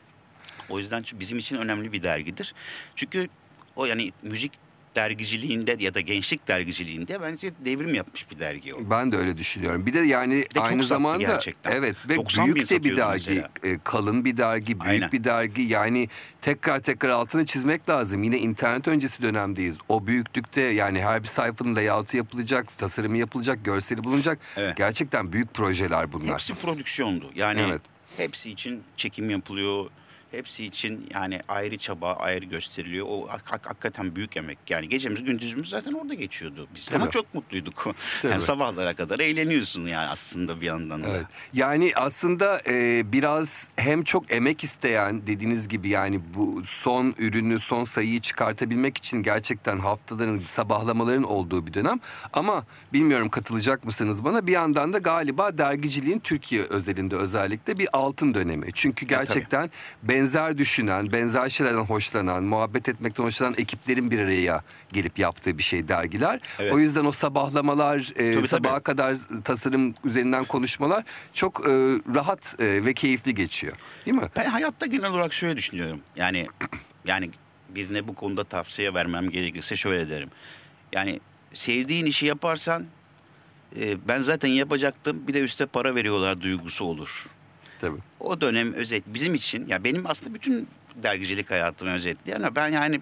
O 0.70 0.80
yüzden 0.80 1.04
bizim 1.14 1.40
için 1.40 1.56
önemli 1.56 1.92
bir 1.94 2.04
dergidir. 2.04 2.54
Çünkü 2.96 3.30
o 3.76 3.86
yani 3.86 4.12
müzik 4.24 4.52
dergiciliğinde 4.96 5.76
ya 5.80 5.94
da 5.94 6.00
gençlik 6.00 6.48
dergiciliğinde 6.48 7.22
bence 7.22 7.52
devrim 7.66 7.94
yapmış 7.94 8.32
bir 8.32 8.40
dergi 8.40 8.74
o. 8.74 8.78
Ben 8.90 9.12
de 9.12 9.18
öyle 9.18 9.38
düşünüyorum. 9.38 9.86
Bir 9.86 9.94
de 9.94 10.00
yani 10.00 10.46
çok 10.54 10.64
aynı 10.66 10.74
sattı 10.84 10.88
zamanda 10.88 11.24
gerçekten. 11.24 11.72
evet 11.72 11.96
ve 12.10 12.16
90 12.16 12.48
bin 12.48 12.56
büyük 12.56 12.70
de 12.70 12.84
bir 12.84 12.98
dergi, 12.98 13.30
mesela. 13.30 13.50
e, 13.64 13.78
kalın 13.84 14.26
bir 14.26 14.38
dergi, 14.38 14.68
büyük 14.80 14.86
Aynen. 15.02 15.12
bir 15.12 15.24
dergi. 15.24 15.62
Yani 15.62 16.08
tekrar 16.42 16.80
tekrar 16.80 17.10
altını 17.10 17.46
çizmek 17.46 17.90
lazım. 17.90 18.24
Yine 18.24 18.38
internet 18.38 18.88
öncesi 18.88 19.22
dönemdeyiz. 19.22 19.78
O 19.90 20.08
büyüklükte 20.08 20.62
yani 20.62 21.02
her 21.04 21.24
bir 21.24 21.28
sayfanın 21.28 21.76
layout'u 21.76 22.18
yapılacak, 22.18 22.78
tasarımı 22.78 23.18
yapılacak, 23.18 23.66
görseli 23.66 24.04
bulunacak. 24.04 24.40
Evet. 24.58 24.78
Gerçekten 24.78 25.34
büyük 25.34 25.54
projeler 25.54 26.12
bunlar. 26.14 26.34
Hepsi 26.34 26.54
prodüksiyondu. 26.56 27.32
Yani 27.36 27.62
Evet. 27.62 27.82
hepsi 28.18 28.52
için 28.52 28.84
çekim 28.98 29.30
yapılıyor. 29.30 29.90
Hepsi 30.32 30.66
için 30.66 31.10
yani 31.14 31.40
ayrı 31.48 31.78
çaba, 31.78 32.14
ayrı 32.14 32.46
gösteriliyor. 32.46 33.06
O 33.10 33.28
hak- 33.28 33.52
hak- 33.52 33.68
hakikaten 33.70 34.16
büyük 34.16 34.38
emek. 34.38 34.58
Yani 34.70 34.90
gecemiz 34.90 35.24
gündüzümüz 35.24 35.70
zaten 35.70 35.94
orada 35.94 36.14
geçiyordu. 36.14 36.68
Biz 36.76 36.86
Tabii. 36.86 37.02
ama 37.02 37.10
çok 37.12 37.34
mutluyduk. 37.34 37.84
Tabii. 38.22 38.32
Yani 38.32 38.42
sabahlara 38.42 38.94
kadar 38.94 39.20
eğleniyorsun 39.20 39.88
yani 39.88 40.08
aslında 40.10 40.62
bir 40.62 40.66
yandan 40.66 41.04
da. 41.04 41.08
Evet. 41.08 41.26
Yani 41.54 41.92
aslında 41.96 42.62
e, 42.68 43.04
biraz 43.14 43.68
hem 43.76 44.04
çok 44.04 44.32
emek 44.34 44.64
isteyen 44.64 45.28
dediğiniz 45.28 45.68
gibi 45.68 45.90
yani 45.90 46.22
bu 46.36 46.62
son 46.66 47.16
ürünü, 47.18 47.60
son 47.60 47.84
sayıyı 47.84 48.22
çıkartabilmek 48.22 48.98
için 48.98 49.24
gerçekten 49.24 49.80
haftaların, 49.80 50.40
sabahlamaların 50.40 51.24
olduğu 51.24 51.68
bir 51.68 51.74
dönem. 51.74 52.00
Ama 52.34 52.66
bilmiyorum 52.94 53.30
katılacak 53.30 53.86
mısınız 53.86 54.24
bana? 54.24 54.48
Bir 54.48 54.52
yandan 54.52 54.94
da 54.94 54.98
galiba 54.98 55.58
dergiciliğin 55.58 56.20
Türkiye 56.20 56.64
özelinde 56.64 57.16
özellikle 57.16 57.78
bir 57.78 57.88
altın 57.94 58.34
dönemi. 58.34 58.68
Çünkü 58.74 59.06
gerçekten 59.06 59.70
benzer 60.22 60.58
düşünen, 60.58 61.12
benzer 61.12 61.50
şeylerden 61.50 61.86
hoşlanan, 61.86 62.44
muhabbet 62.44 62.90
etmekten 62.90 63.24
hoşlanan 63.24 63.54
ekiplerin 63.58 64.12
bir 64.12 64.20
araya 64.20 64.62
gelip 64.94 65.20
yaptığı 65.20 65.58
bir 65.58 65.64
şey 65.64 65.88
dergiler. 65.88 66.40
Evet. 66.60 66.74
O 66.74 66.80
yüzden 66.80 67.06
o 67.06 67.12
sabahlamalar, 67.12 68.14
e, 68.16 68.36
Tabii, 68.36 68.48
sabaha 68.48 68.74
tabii. 68.74 68.84
kadar 68.84 69.18
tasarım 69.44 69.94
üzerinden 70.04 70.46
konuşmalar 70.46 71.04
çok 71.34 71.60
e, 71.60 71.72
rahat 72.16 72.56
e, 72.60 72.86
ve 72.86 72.94
keyifli 72.94 73.36
geçiyor. 73.36 73.74
Değil 74.06 74.18
mi? 74.18 74.30
Ben 74.36 74.46
hayatta 74.46 74.86
genel 74.86 75.12
olarak 75.12 75.34
şöyle 75.34 75.58
düşünüyorum. 75.58 76.00
Yani 76.16 76.48
yani 77.06 77.30
birine 77.70 78.08
bu 78.08 78.16
konuda 78.16 78.44
tavsiye 78.44 78.94
vermem 78.94 79.30
gerekirse 79.30 79.76
şöyle 79.76 80.10
derim. 80.10 80.30
Yani 80.94 81.20
sevdiğin 81.54 82.06
işi 82.06 82.26
yaparsan 82.26 82.86
e, 83.80 84.08
ben 84.08 84.22
zaten 84.22 84.50
yapacaktım 84.50 85.28
bir 85.28 85.34
de 85.34 85.40
üste 85.40 85.66
para 85.66 85.96
veriyorlar 85.96 86.42
duygusu 86.42 86.86
olur. 86.86 87.26
Tabii. 87.82 88.00
O 88.20 88.42
dönem 88.42 88.74
özet 88.74 89.04
bizim 89.08 89.34
için 89.36 89.68
ya 89.68 89.84
benim 89.84 90.08
aslında 90.08 90.34
bütün 90.34 90.68
dergicilik 90.96 91.52
hayatımı 91.52 91.92
özetleyen 91.92 92.42
ama 92.42 92.56
ben 92.56 92.68
yani 92.68 93.02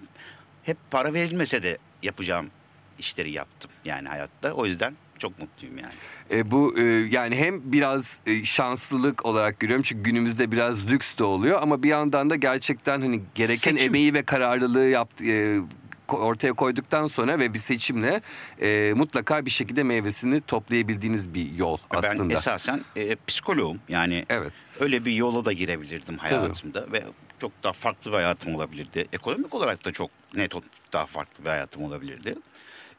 hep 0.62 0.76
para 0.90 1.14
verilmese 1.14 1.62
de 1.62 1.78
yapacağım 2.02 2.50
işleri 2.98 3.30
yaptım 3.30 3.70
yani 3.84 4.08
hayatta. 4.08 4.52
O 4.52 4.66
yüzden 4.66 4.94
çok 5.18 5.38
mutluyum 5.38 5.78
yani. 5.78 5.92
E, 6.30 6.50
bu 6.50 6.78
e, 6.78 6.82
yani 7.10 7.36
hem 7.36 7.72
biraz 7.72 8.20
e, 8.26 8.44
şanslılık 8.44 9.26
olarak 9.26 9.60
görüyorum 9.60 9.82
çünkü 9.82 10.02
günümüzde 10.02 10.52
biraz 10.52 10.86
lüks 10.86 11.18
de 11.18 11.24
oluyor 11.24 11.62
ama 11.62 11.82
bir 11.82 11.88
yandan 11.88 12.30
da 12.30 12.36
gerçekten 12.36 13.00
hani 13.00 13.22
gereken 13.34 13.72
Seçim. 13.72 13.88
emeği 13.88 14.14
ve 14.14 14.22
kararlılığı 14.22 14.88
yaptı 14.88 15.24
e, 15.24 15.60
ortaya 16.08 16.52
koyduktan 16.52 17.06
sonra 17.06 17.38
ve 17.38 17.54
bir 17.54 17.58
seçimle 17.58 18.20
e, 18.60 18.92
mutlaka 18.96 19.46
bir 19.46 19.50
şekilde 19.50 19.82
meyvesini 19.82 20.40
toplayabildiğiniz 20.40 21.34
bir 21.34 21.52
yol 21.52 21.78
aslında. 21.90 22.30
Ben 22.30 22.34
esasen 22.34 22.84
e, 22.96 23.16
psikoloğum 23.26 23.80
yani 23.88 24.24
Evet. 24.28 24.52
Öyle 24.80 25.04
bir 25.04 25.12
yola 25.12 25.44
da 25.44 25.52
girebilirdim 25.52 26.18
hayatımda 26.18 26.92
ve 26.92 27.02
çok 27.40 27.52
daha 27.62 27.72
farklı 27.72 28.10
bir 28.10 28.16
hayatım 28.16 28.54
olabilirdi. 28.54 29.06
Ekonomik 29.12 29.54
olarak 29.54 29.84
da 29.84 29.92
çok 29.92 30.10
net 30.34 30.52
daha 30.92 31.06
farklı 31.06 31.44
bir 31.44 31.50
hayatım 31.50 31.82
olabilirdi. 31.84 32.34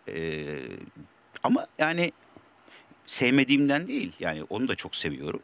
E, 0.07 0.45
ama 1.43 1.67
yani 1.79 2.11
sevmediğimden 3.07 3.87
değil 3.87 4.11
yani 4.19 4.43
onu 4.49 4.67
da 4.67 4.75
çok 4.75 4.95
seviyorum. 4.95 5.39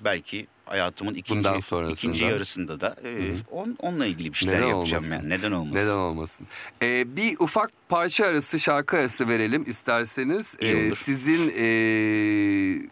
Belki 0.00 0.46
hayatımın 0.66 1.14
ikinci, 1.14 1.38
Bundan 1.38 1.60
sonrasında. 1.60 1.92
ikinci 1.94 2.24
yarısında 2.24 2.80
da 2.80 2.96
e, 3.04 3.32
on, 3.50 3.76
onunla 3.78 4.06
ilgili 4.06 4.32
bir 4.32 4.36
şeyler 4.38 4.56
Neden 4.60 4.68
yapacağım 4.68 5.04
olmasın? 5.04 5.14
yani. 5.22 5.28
Neden 5.28 5.52
olmasın? 5.52 5.76
Neden 5.86 5.96
olmasın? 5.96 6.46
Ee, 6.82 7.16
bir 7.16 7.36
ufak 7.38 7.70
parça 7.88 8.26
arası, 8.26 8.58
şarkı 8.60 8.96
arası 8.96 9.28
verelim 9.28 9.64
isterseniz. 9.70 10.54
İyi 10.60 10.72
Ee, 10.72 10.86
olur. 10.88 10.96
sizin 10.96 11.48
ee, 11.48 12.88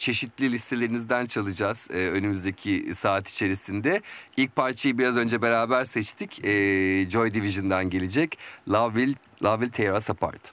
çeşitli 0.00 0.52
listelerinizden 0.52 1.26
çalacağız 1.26 1.88
e, 1.90 1.94
önümüzdeki 1.94 2.94
saat 2.94 3.28
içerisinde. 3.28 4.02
İlk 4.36 4.56
parçayı 4.56 4.98
biraz 4.98 5.16
önce 5.16 5.42
beraber 5.42 5.84
seçtik. 5.84 6.44
E, 6.44 6.50
Joy 7.10 7.34
Division'dan 7.34 7.90
gelecek. 7.90 8.38
Love 8.68 8.94
Will, 8.94 9.14
Love 9.44 9.64
Will 9.64 9.84
Tear 9.84 9.96
Us 9.96 10.10
Apart. 10.10 10.52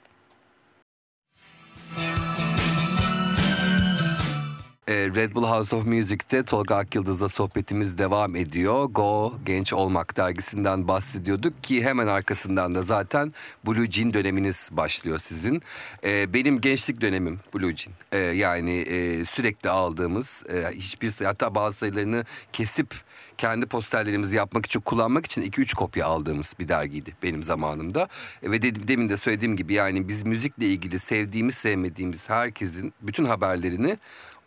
E, 1.98 2.27
Red 4.88 5.34
Bull 5.34 5.44
House 5.44 5.76
of 5.76 5.86
Music'te 5.86 6.42
Tolga 6.42 6.76
Akyıldız'la 6.76 7.28
sohbetimiz 7.28 7.98
devam 7.98 8.36
ediyor. 8.36 8.84
Go 8.84 9.34
Genç 9.46 9.72
Olmak 9.72 10.16
dergisinden 10.16 10.88
bahsediyorduk 10.88 11.64
ki 11.64 11.84
hemen 11.84 12.06
arkasından 12.06 12.74
da 12.74 12.82
zaten 12.82 13.32
Blue 13.66 13.90
Jean 13.90 14.14
döneminiz 14.14 14.68
başlıyor 14.70 15.18
sizin. 15.18 15.62
E, 16.04 16.34
benim 16.34 16.60
gençlik 16.60 17.00
dönemim 17.00 17.40
Blue 17.54 17.76
Jean. 17.76 17.94
E, 18.12 18.18
yani 18.18 18.78
e, 18.78 19.24
sürekli 19.24 19.70
aldığımız 19.70 20.42
e, 20.48 20.70
hiçbir 20.74 21.24
hatta 21.24 21.54
bazı 21.54 21.76
sayılarını 21.78 22.24
kesip 22.52 22.94
kendi 23.38 23.66
posterlerimizi 23.66 24.36
yapmak 24.36 24.66
için 24.66 24.80
kullanmak 24.80 25.26
için 25.26 25.42
2-3 25.42 25.74
kopya 25.74 26.06
aldığımız 26.06 26.54
bir 26.58 26.68
dergiydi 26.68 27.14
benim 27.22 27.42
zamanımda. 27.42 28.08
Ve 28.42 28.62
dedim, 28.62 28.88
demin 28.88 29.08
de 29.08 29.16
söylediğim 29.16 29.56
gibi 29.56 29.74
yani 29.74 30.08
biz 30.08 30.22
müzikle 30.22 30.66
ilgili 30.66 30.98
sevdiğimiz 30.98 31.54
sevmediğimiz 31.54 32.28
herkesin 32.28 32.92
bütün 33.02 33.24
haberlerini 33.24 33.98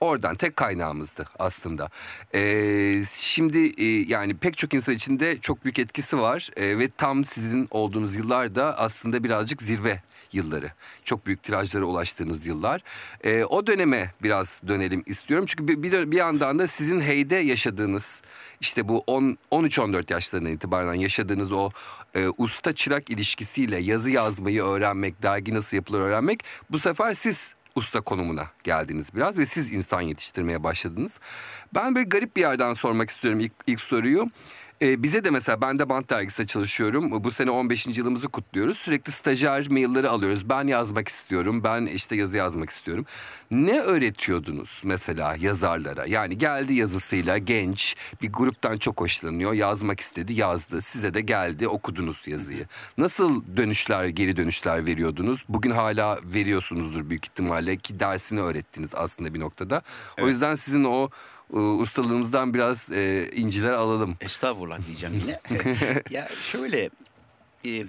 Oradan 0.01 0.35
tek 0.35 0.55
kaynağımızdı 0.55 1.25
aslında. 1.39 1.89
Ee, 2.35 3.03
şimdi 3.11 3.73
e, 3.77 3.85
yani 3.85 4.37
pek 4.37 4.57
çok 4.57 4.73
insan 4.73 4.95
içinde 4.95 5.39
çok 5.39 5.63
büyük 5.63 5.79
etkisi 5.79 6.17
var 6.17 6.49
Ee, 6.55 6.79
ve 6.79 6.89
tam 6.97 7.25
sizin 7.25 7.67
olduğunuz 7.71 8.15
yıllar 8.15 8.55
da 8.55 8.79
aslında 8.79 9.23
birazcık 9.23 9.61
zirve 9.61 10.01
yılları. 10.33 10.71
Çok 11.03 11.25
büyük 11.25 11.43
tirajlara 11.43 11.85
ulaştığınız 11.85 12.45
yıllar. 12.45 12.81
Ee, 13.23 13.43
o 13.43 13.67
döneme 13.67 14.11
biraz 14.23 14.61
dönelim 14.67 15.03
istiyorum. 15.05 15.45
Çünkü 15.45 15.67
bir, 15.67 15.83
bir, 15.83 16.11
bir 16.11 16.17
yandan 16.17 16.59
da 16.59 16.67
sizin 16.67 17.01
heyde 17.01 17.35
yaşadığınız 17.35 18.21
işte 18.61 18.87
bu 18.87 19.03
10 19.07 19.37
13-14 19.51 20.13
yaşlarından 20.13 20.51
itibaren 20.51 20.93
yaşadığınız 20.93 21.51
o 21.51 21.69
e, 22.15 22.27
usta 22.37 22.73
çırak 22.75 23.09
ilişkisiyle 23.09 23.77
yazı 23.77 24.11
yazmayı 24.11 24.63
öğrenmek, 24.63 25.23
dergi 25.23 25.53
nasıl 25.53 25.77
yapılır 25.77 25.99
öğrenmek 25.99 26.43
bu 26.71 26.79
sefer 26.79 27.13
siz 27.13 27.55
usta 27.75 28.01
konumuna 28.01 28.47
geldiniz 28.63 29.15
biraz 29.15 29.37
ve 29.37 29.45
siz 29.45 29.73
insan 29.73 30.01
yetiştirmeye 30.01 30.63
başladınız. 30.63 31.19
Ben 31.75 31.95
böyle 31.95 32.07
garip 32.07 32.35
bir 32.35 32.41
yerden 32.41 32.73
sormak 32.73 33.09
istiyorum 33.09 33.39
ilk, 33.39 33.53
ilk 33.67 33.81
soruyu. 33.81 34.29
Ee, 34.81 35.03
bize 35.03 35.23
de 35.23 35.29
mesela 35.29 35.61
ben 35.61 35.79
de 35.79 35.89
Bant 35.89 36.09
Dergisi'de 36.09 36.45
çalışıyorum. 36.45 37.23
Bu 37.23 37.31
sene 37.31 37.51
15. 37.51 37.97
yılımızı 37.97 38.27
kutluyoruz. 38.27 38.77
Sürekli 38.77 39.11
stajyer 39.11 39.69
mailleri 39.69 40.09
alıyoruz. 40.09 40.49
Ben 40.49 40.67
yazmak 40.67 41.07
istiyorum. 41.07 41.63
Ben 41.63 41.85
işte 41.85 42.15
yazı 42.15 42.37
yazmak 42.37 42.69
istiyorum. 42.69 43.05
Ne 43.51 43.79
öğretiyordunuz 43.79 44.81
mesela 44.85 45.35
yazarlara? 45.39 46.05
Yani 46.05 46.37
geldi 46.37 46.73
yazısıyla 46.73 47.37
genç 47.37 47.95
bir 48.21 48.31
gruptan 48.31 48.77
çok 48.77 49.01
hoşlanıyor. 49.01 49.53
Yazmak 49.53 49.99
istedi 49.99 50.33
yazdı. 50.33 50.81
Size 50.81 51.13
de 51.13 51.21
geldi 51.21 51.67
okudunuz 51.67 52.27
yazıyı. 52.27 52.67
Nasıl 52.97 53.43
dönüşler 53.57 54.07
geri 54.07 54.37
dönüşler 54.37 54.85
veriyordunuz? 54.85 55.45
Bugün 55.49 55.71
hala 55.71 56.19
veriyorsunuzdur 56.23 57.09
büyük 57.09 57.25
ihtimalle 57.25 57.77
ki 57.77 57.99
dersini 57.99 58.41
öğrettiniz 58.41 58.95
aslında 58.95 59.33
bir 59.33 59.39
noktada. 59.39 59.81
O 60.21 60.27
yüzden 60.27 60.55
sizin 60.55 60.83
o 60.83 61.09
ustalığınızdan 61.59 62.53
biraz 62.53 62.91
e, 62.91 63.31
inciler 63.31 63.71
alalım. 63.71 64.17
Estağfurullah 64.21 64.87
diyeceğim 64.87 65.21
yine. 65.21 65.39
ya 66.09 66.29
şöyle 66.41 66.89
e, 67.65 67.85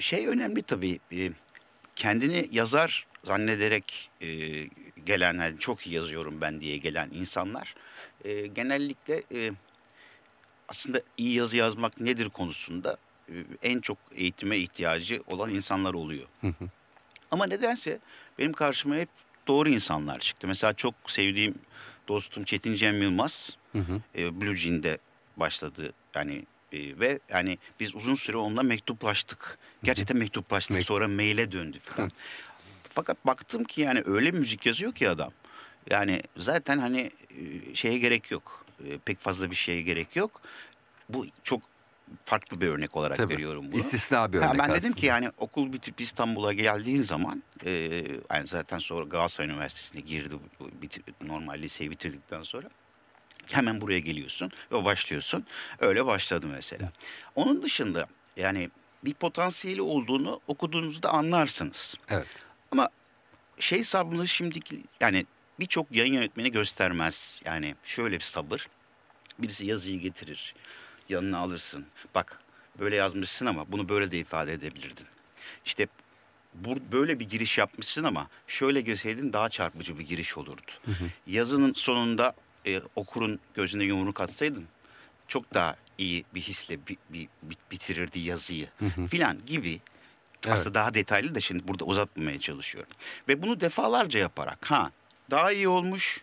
şey 0.00 0.26
önemli 0.26 0.62
tabii. 0.62 0.98
E, 1.12 1.30
kendini 1.96 2.48
yazar 2.52 3.06
zannederek 3.24 4.10
e, 4.20 4.28
gelen 5.06 5.34
yani 5.34 5.58
çok 5.58 5.86
iyi 5.86 5.94
yazıyorum 5.94 6.40
ben 6.40 6.60
diye 6.60 6.76
gelen 6.76 7.10
insanlar 7.12 7.74
e, 8.24 8.46
genellikle 8.46 9.22
e, 9.34 9.50
aslında 10.68 11.00
iyi 11.16 11.34
yazı 11.34 11.56
yazmak 11.56 12.00
nedir 12.00 12.28
konusunda 12.28 12.96
e, 13.28 13.34
en 13.62 13.80
çok 13.80 13.98
eğitime 14.12 14.58
ihtiyacı 14.58 15.22
olan 15.26 15.50
insanlar 15.50 15.94
oluyor. 15.94 16.26
Ama 17.30 17.46
nedense 17.46 17.98
benim 18.38 18.52
karşıma 18.52 18.94
hep 18.94 19.08
doğru 19.48 19.68
insanlar 19.68 20.18
çıktı. 20.18 20.46
Mesela 20.46 20.72
çok 20.72 20.94
sevdiğim 21.06 21.54
dostum 22.08 22.44
Çetin 22.44 22.74
Cem 22.74 23.02
Yılmaz 23.02 23.56
e, 24.16 24.40
Blue 24.40 24.56
Jean'de 24.56 24.98
başladı. 25.36 25.92
Yani 26.14 26.44
e, 26.72 26.98
ve 27.00 27.18
yani 27.28 27.58
biz 27.80 27.94
uzun 27.94 28.14
süre 28.14 28.36
onunla 28.36 28.62
mektuplaştık. 28.62 29.58
Gerçekten 29.82 30.16
mektuplaştık. 30.16 30.74
Mektup. 30.74 30.88
Sonra 30.88 31.08
maile 31.08 31.52
döndü 31.52 31.78
falan. 31.78 32.10
Fakat 32.90 33.26
baktım 33.26 33.64
ki 33.64 33.80
yani 33.80 34.02
öyle 34.06 34.30
müzik 34.30 34.66
yazıyor 34.66 34.92
ki 34.92 35.08
adam. 35.08 35.32
Yani 35.90 36.22
zaten 36.36 36.78
hani 36.78 37.10
e, 37.30 37.74
şeye 37.74 37.98
gerek 37.98 38.30
yok. 38.30 38.66
E, 38.86 38.98
pek 38.98 39.20
fazla 39.20 39.50
bir 39.50 39.56
şeye 39.56 39.82
gerek 39.82 40.16
yok. 40.16 40.40
Bu 41.08 41.26
çok 41.42 41.62
farklı 42.24 42.60
bir 42.60 42.68
örnek 42.68 42.96
olarak 42.96 43.16
Tabii. 43.16 43.32
veriyorum 43.34 43.64
bunu. 43.72 43.80
İstisna 43.80 44.32
bir 44.32 44.38
Ha, 44.38 44.46
örnek 44.48 44.58
ben 44.58 44.68
dedim 44.70 44.78
aslında. 44.78 44.94
ki 44.94 45.06
yani 45.06 45.30
okul 45.38 45.72
bitip 45.72 46.00
İstanbul'a 46.00 46.52
geldiğin 46.52 47.02
zaman 47.02 47.42
e, 47.64 47.70
yani 48.32 48.46
zaten 48.46 48.78
sonra 48.78 49.04
Galatasaray 49.04 49.50
Üniversitesi'ne 49.50 50.00
girdi 50.00 50.34
bitir, 50.82 51.04
normal 51.20 51.58
liseyi 51.58 51.90
bitirdikten 51.90 52.42
sonra 52.42 52.68
hemen 53.50 53.80
buraya 53.80 53.98
geliyorsun 53.98 54.50
ve 54.72 54.84
başlıyorsun. 54.84 55.46
Öyle 55.78 56.06
başladı 56.06 56.46
mesela. 56.46 56.92
Onun 57.34 57.62
dışında 57.62 58.06
yani 58.36 58.70
bir 59.04 59.14
potansiyeli 59.14 59.82
olduğunu 59.82 60.40
okuduğunuzda 60.46 61.10
anlarsınız. 61.10 61.94
Evet. 62.08 62.26
Ama 62.72 62.88
şey 63.58 63.84
sabrını 63.84 64.28
şimdiki 64.28 64.82
yani 65.00 65.26
birçok 65.60 65.86
yayın 65.96 66.14
yönetmeni 66.14 66.52
göstermez. 66.52 67.40
Yani 67.44 67.74
şöyle 67.84 68.14
bir 68.16 68.20
sabır. 68.24 68.68
Birisi 69.38 69.66
yazıyı 69.66 70.00
getirir. 70.00 70.54
Yanına 71.12 71.38
alırsın. 71.38 71.86
Bak 72.14 72.40
böyle 72.78 72.96
yazmışsın 72.96 73.46
ama 73.46 73.72
bunu 73.72 73.88
böyle 73.88 74.10
de 74.10 74.18
ifade 74.18 74.52
edebilirdin. 74.52 75.06
İşte 75.64 75.86
bu, 76.54 76.78
böyle 76.92 77.20
bir 77.20 77.28
giriş 77.28 77.58
yapmışsın 77.58 78.04
ama 78.04 78.26
şöyle 78.46 78.80
girseydin 78.80 79.32
daha 79.32 79.48
çarpıcı 79.48 79.98
bir 79.98 80.06
giriş 80.06 80.38
olurdu. 80.38 80.72
Yazının 81.26 81.72
sonunda 81.74 82.34
e, 82.66 82.80
okurun 82.96 83.40
gözüne 83.54 83.84
yumruk 83.84 84.20
atsaydın 84.20 84.64
çok 85.28 85.54
daha 85.54 85.76
iyi 85.98 86.24
bir 86.34 86.40
hisle 86.40 86.86
bi- 86.86 86.96
bi- 87.10 87.28
bi- 87.42 87.56
bitirirdi 87.70 88.18
yazıyı 88.18 88.66
filan 89.10 89.38
gibi 89.46 89.80
Evet. 90.44 90.52
aslında 90.54 90.74
daha 90.74 90.94
detaylı 90.94 91.34
da 91.34 91.40
şimdi 91.40 91.68
burada 91.68 91.84
uzatmamaya 91.84 92.40
çalışıyorum. 92.40 92.92
Ve 93.28 93.42
bunu 93.42 93.60
defalarca 93.60 94.20
yaparak 94.20 94.70
ha 94.70 94.90
daha 95.30 95.52
iyi 95.52 95.68
olmuş 95.68 96.22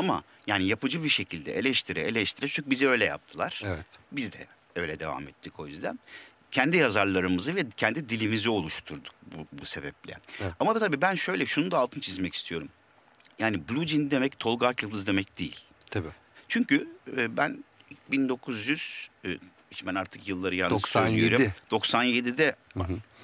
ama 0.00 0.22
yani 0.46 0.66
yapıcı 0.66 1.04
bir 1.04 1.08
şekilde 1.08 1.54
eleştire 1.54 2.00
eleştire 2.00 2.48
çünkü 2.48 2.70
bizi 2.70 2.88
öyle 2.88 3.04
yaptılar. 3.04 3.62
Evet. 3.64 3.86
Biz 4.12 4.32
de 4.32 4.46
öyle 4.76 5.00
devam 5.00 5.28
ettik 5.28 5.60
o 5.60 5.66
yüzden. 5.66 5.98
Kendi 6.50 6.76
yazarlarımızı 6.76 7.56
ve 7.56 7.64
kendi 7.76 8.08
dilimizi 8.08 8.50
oluşturduk 8.50 9.12
bu, 9.22 9.46
bu 9.60 9.64
sebeple. 9.64 10.14
Evet. 10.40 10.52
Ama 10.60 10.78
tabii 10.78 11.02
ben 11.02 11.14
şöyle 11.14 11.46
şunu 11.46 11.70
da 11.70 11.78
altını 11.78 12.02
çizmek 12.02 12.34
istiyorum. 12.34 12.68
Yani 13.38 13.68
Blue 13.68 13.86
Jean 13.86 14.10
demek 14.10 14.38
Tolga 14.38 14.66
Akyıldız 14.66 15.06
demek 15.06 15.38
değil. 15.38 15.60
Tabii. 15.90 16.08
Çünkü 16.48 16.88
e, 17.16 17.36
ben 17.36 17.64
1900 18.10 19.08
e, 19.24 19.28
hiç 19.70 19.86
ben 19.86 19.94
artık 19.94 20.28
yılları 20.28 20.54
yanlış 20.54 20.94
97. 20.94 21.20
söylüyorum. 21.20 21.52
97'de 21.70 22.56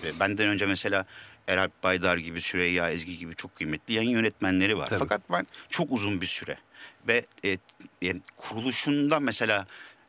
e, 0.04 0.20
benden 0.20 0.48
önce 0.48 0.66
mesela 0.66 1.06
Eralp 1.48 1.82
Baydar 1.82 2.16
gibi, 2.16 2.40
Süreyya 2.40 2.90
Ezgi 2.90 3.18
gibi 3.18 3.34
çok 3.34 3.54
kıymetli 3.54 3.94
yayın 3.94 4.10
yönetmenleri 4.10 4.78
var. 4.78 4.86
Tabii. 4.86 4.98
Fakat 4.98 5.22
ben 5.30 5.46
çok 5.70 5.92
uzun 5.92 6.20
bir 6.20 6.26
süre 6.26 6.56
ve 7.08 7.26
e, 7.44 7.58
yani 8.02 8.20
kuruluşunda 8.36 9.20
mesela 9.20 9.66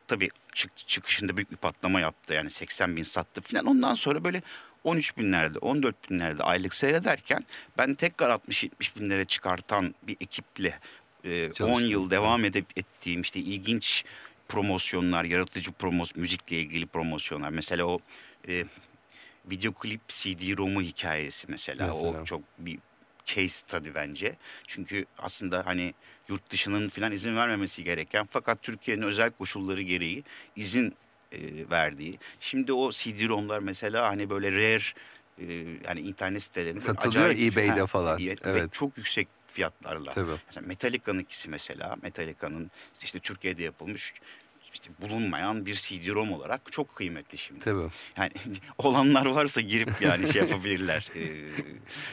tabii 0.08 0.28
çık, 0.54 0.76
çıkışında 0.76 1.36
büyük 1.36 1.50
bir 1.50 1.56
patlama 1.56 2.00
yaptı. 2.00 2.34
Yani 2.34 2.50
80 2.50 2.96
bin 2.96 3.02
sattı 3.02 3.40
falan. 3.40 3.64
Ondan 3.66 3.94
sonra 3.94 4.24
böyle 4.24 4.42
13 4.84 5.16
binlerde, 5.16 5.58
14 5.58 6.10
binlerde 6.10 6.42
aylık 6.42 6.74
seyrederken 6.74 7.44
ben 7.78 7.94
tekrar 7.94 8.30
60-70 8.30 8.70
binlere 9.00 9.24
çıkartan 9.24 9.94
bir 10.02 10.16
ekiple 10.20 10.78
e, 11.24 11.46
10 11.48 11.52
Çalıştınız. 11.52 11.90
yıl 11.90 12.10
devam 12.10 12.44
edip 12.44 12.66
ettiğim 12.78 13.20
işte 13.20 13.40
ilginç 13.40 14.04
promosyonlar, 14.48 15.24
yaratıcı 15.24 15.72
promos, 15.72 16.16
müzikle 16.16 16.60
ilgili 16.60 16.86
promosyonlar. 16.86 17.50
Mesela 17.50 17.84
o 17.84 17.98
e, 18.48 18.64
video 19.50 19.72
klip 19.72 20.08
CD-ROM'u 20.08 20.82
hikayesi 20.82 21.46
mesela. 21.50 21.86
Mesela. 21.88 22.20
O 22.22 22.24
çok 22.24 22.42
bir 22.58 22.78
case 23.24 23.48
study 23.48 23.88
bence. 23.94 24.36
Çünkü 24.66 25.04
aslında 25.18 25.66
hani 25.66 25.94
yurt 26.28 26.50
dışının 26.50 26.88
falan 26.88 27.12
izin 27.12 27.36
vermemesi 27.36 27.84
gereken 27.84 28.28
fakat 28.30 28.62
Türkiye'nin 28.62 29.02
özel 29.02 29.30
koşulları 29.30 29.82
gereği 29.82 30.24
izin 30.56 30.94
e, 31.32 31.38
verdiği. 31.70 32.18
Şimdi 32.40 32.72
o 32.72 32.90
CD-ROM'lar 32.90 33.58
mesela 33.58 34.08
hani 34.08 34.30
böyle 34.30 34.52
rare 34.52 34.82
e, 35.38 35.44
yani 35.84 36.00
internet 36.00 36.42
sitelerinde 36.42 36.80
Satılıyor 36.80 37.30
eBay'de 37.30 37.80
Ha, 37.80 37.86
falan. 37.86 38.18
ve 38.18 38.36
Evet. 38.44 38.72
çok 38.72 38.98
yüksek 38.98 39.28
fiyatlarla. 39.52 40.12
Tabii. 40.12 40.30
Mesela 40.46 40.66
Metallica'nınkisi 40.66 41.48
mesela 41.48 41.96
Metallica'nın 42.02 42.70
işte 43.02 43.18
Türkiye'de 43.18 43.62
yapılmış 43.62 44.14
işte 44.74 44.90
bulunmayan 45.00 45.66
bir 45.66 45.74
CD-ROM 45.74 46.32
olarak 46.32 46.72
çok 46.72 46.96
kıymetli 46.96 47.38
şimdi. 47.38 47.60
Tabii. 47.60 47.88
Yani 48.18 48.30
olanlar 48.78 49.26
varsa 49.26 49.60
girip 49.60 49.90
yani 50.00 50.32
şey 50.32 50.42
yapabilirler, 50.42 51.08
e, 51.16 51.22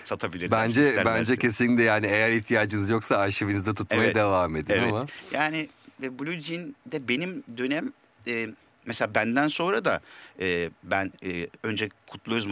satabilirler. 0.05 0.51
Bence 0.51 0.81
isterlerse. 0.89 1.19
bence 1.19 1.37
kesinlikle 1.37 1.83
yani 1.83 2.07
eğer 2.07 2.31
ihtiyacınız 2.31 2.89
yoksa 2.89 3.17
arşivinizde 3.17 3.73
tutmaya 3.73 4.03
Evet. 4.03 4.15
devam 4.15 4.55
edin 4.55 4.73
Evet. 4.73 4.93
ama. 4.93 5.05
Yani 5.31 5.69
e, 6.03 6.19
Blue 6.19 6.41
Jean'de 6.41 7.07
benim 7.07 7.43
dönem 7.57 7.93
e, 8.27 8.47
mesela 8.85 9.15
benden 9.15 9.47
sonra 9.47 9.85
da 9.85 10.01
e, 10.39 10.69
ben 10.83 11.11
e, 11.25 11.47
önce 11.63 11.89
Kutlu 12.07 12.35
Öz 12.35 12.45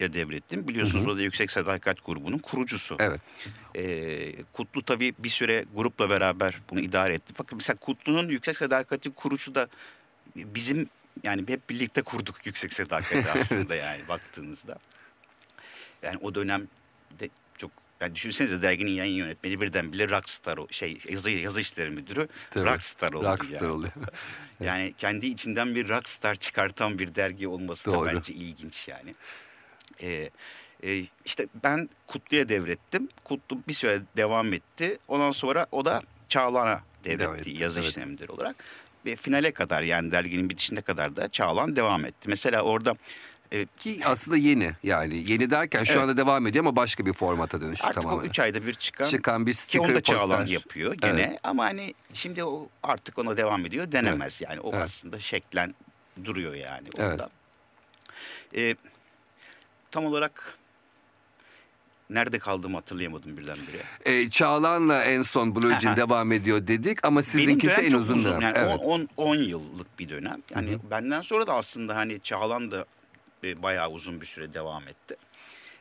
Makinacı'ya 0.00 0.12
devrettim. 0.12 0.68
Biliyorsunuz 0.68 1.06
o 1.06 1.16
da 1.16 1.22
Yüksek 1.22 1.50
Sadakat 1.50 2.04
grubunun 2.06 2.38
kurucusu. 2.38 2.96
Evet. 3.00 3.20
E, 3.76 4.42
Kutlu 4.52 4.82
tabii 4.82 5.14
bir 5.18 5.28
süre 5.28 5.64
grupla 5.74 6.10
beraber 6.10 6.60
bunu 6.70 6.80
idare 6.80 7.14
etti. 7.14 7.32
Fakat 7.36 7.52
mesela 7.52 7.76
Kutlu'nun 7.76 8.28
Yüksek 8.28 8.56
Sadakati 8.56 9.10
kurucu 9.10 9.54
da 9.54 9.68
bizim 10.36 10.88
yani 11.22 11.44
hep 11.48 11.70
birlikte 11.70 12.02
kurduk 12.02 12.46
Yüksek 12.46 12.72
Sadakati 12.72 13.30
aslında 13.40 13.76
yani 13.76 14.08
baktığınızda. 14.08 14.78
Yani 16.02 16.16
o 16.22 16.34
dönemde 16.34 17.28
çok 17.58 17.70
yani 18.00 18.14
düşünsenize 18.14 18.62
derginin 18.62 18.90
yayın 18.90 19.14
yönetmeni 19.16 19.60
birden 19.60 19.92
bile 19.92 20.08
rockstar 20.08 20.58
o- 20.58 20.68
şey 20.70 20.98
yazı 21.08 21.30
yazı 21.30 21.60
işleri 21.60 21.90
müdürü 21.90 22.28
Tabii. 22.50 22.64
rockstar 22.70 23.12
oldu 23.12 23.24
Rockstar 23.26 23.54
yani. 23.62 23.72
oluyor. 23.72 23.92
Yani 24.64 24.92
kendi 24.98 25.26
içinden 25.26 25.74
bir 25.74 25.88
rockstar 25.88 26.34
çıkartan 26.34 26.98
bir 26.98 27.14
dergi 27.14 27.48
olması 27.48 27.92
Doğru. 27.92 28.06
da 28.08 28.14
bence 28.14 28.32
ilginç 28.32 28.88
yani. 28.88 29.14
Ee, 30.02 30.30
e, 30.84 31.04
işte 31.24 31.46
ben 31.64 31.88
Kutlu'ya 32.06 32.48
devrettim. 32.48 33.08
Kutlu 33.24 33.58
bir 33.68 33.74
süre 33.74 34.02
devam 34.16 34.52
etti. 34.52 34.98
Ondan 35.08 35.30
sonra 35.30 35.66
o 35.72 35.84
da 35.84 36.02
Çağlan'a 36.28 36.80
devretti 37.04 37.50
etti, 37.50 37.62
yazı 37.62 37.80
evet. 37.80 37.90
işleri 37.90 38.06
müdürü 38.06 38.32
olarak. 38.32 38.56
Ve 39.06 39.16
finale 39.16 39.52
kadar 39.52 39.82
yani 39.82 40.10
derginin 40.10 40.50
bitişine 40.50 40.80
kadar 40.80 41.16
da 41.16 41.28
Çağlan 41.28 41.76
devam 41.76 42.04
etti. 42.04 42.28
Mesela 42.28 42.62
orada 42.62 42.94
e, 43.52 43.66
Ki 43.66 44.00
aslında 44.04 44.36
yeni 44.36 44.70
yani 44.82 45.30
yeni 45.32 45.50
derken 45.50 45.84
şu 45.84 45.92
Evet. 45.92 46.02
anda 46.02 46.16
devam 46.16 46.46
ediyor 46.46 46.64
ama 46.64 46.76
başka 46.76 47.06
bir 47.06 47.12
formata 47.12 47.60
dönüştü 47.60 47.86
artık 47.86 48.02
tamamen. 48.02 48.22
o 48.22 48.26
üç 48.26 48.38
ayda 48.38 48.66
bir 48.66 48.74
çıkan 48.74 49.08
Çıkan 49.08 49.46
bir 49.46 49.52
Ki 49.54 49.80
onu 49.80 49.88
da 49.88 49.92
sticker 49.92 50.14
Çağlan 50.16 50.38
poster. 50.38 50.54
yapıyor 50.54 50.94
gene 50.94 51.20
Evet. 51.22 51.40
ama 51.42 51.64
hani 51.64 51.94
şimdi 52.14 52.44
o 52.44 52.68
artık 52.82 53.18
ona 53.18 53.36
devam 53.36 53.66
ediyor 53.66 53.92
denemez 53.92 54.40
yani 54.40 54.60
o 54.60 54.70
Evet. 54.72 54.82
aslında 54.84 55.20
şeklen 55.20 55.74
duruyor 56.24 56.54
yani 56.54 56.88
Evet. 56.98 57.10
orada. 57.10 57.30
Ee, 58.56 58.74
tam 59.90 60.04
olarak 60.06 60.58
nerede 62.10 62.38
kaldığımı 62.38 62.76
hatırlayamadım 62.76 63.36
birdenbire. 63.36 63.78
Ee, 64.04 64.30
Çağlan'la 64.30 65.04
en 65.04 65.22
son 65.22 65.54
Blue 65.54 65.80
Jean 65.80 65.96
devam 65.96 66.32
ediyor 66.32 66.66
dedik 66.66 67.04
ama 67.06 67.22
sizinkisi 67.22 67.72
en 67.74 67.90
çok 67.90 68.00
uzun 68.00 68.24
dönem. 68.24 68.40
Yani 68.40 68.56
evet. 68.58 68.80
10 68.82 69.08
10 69.16 69.36
yıllık 69.36 69.98
bir 69.98 70.08
dönem. 70.08 70.42
Yani 70.54 70.78
benden 70.90 71.20
sonra 71.22 71.46
da 71.46 71.54
aslında 71.54 71.96
hani 71.96 72.20
Çağlan 72.20 72.70
da 72.70 72.84
e, 73.44 73.62
bayağı 73.62 73.90
uzun 73.90 74.20
bir 74.20 74.26
süre 74.26 74.54
devam 74.54 74.88
etti. 74.88 75.16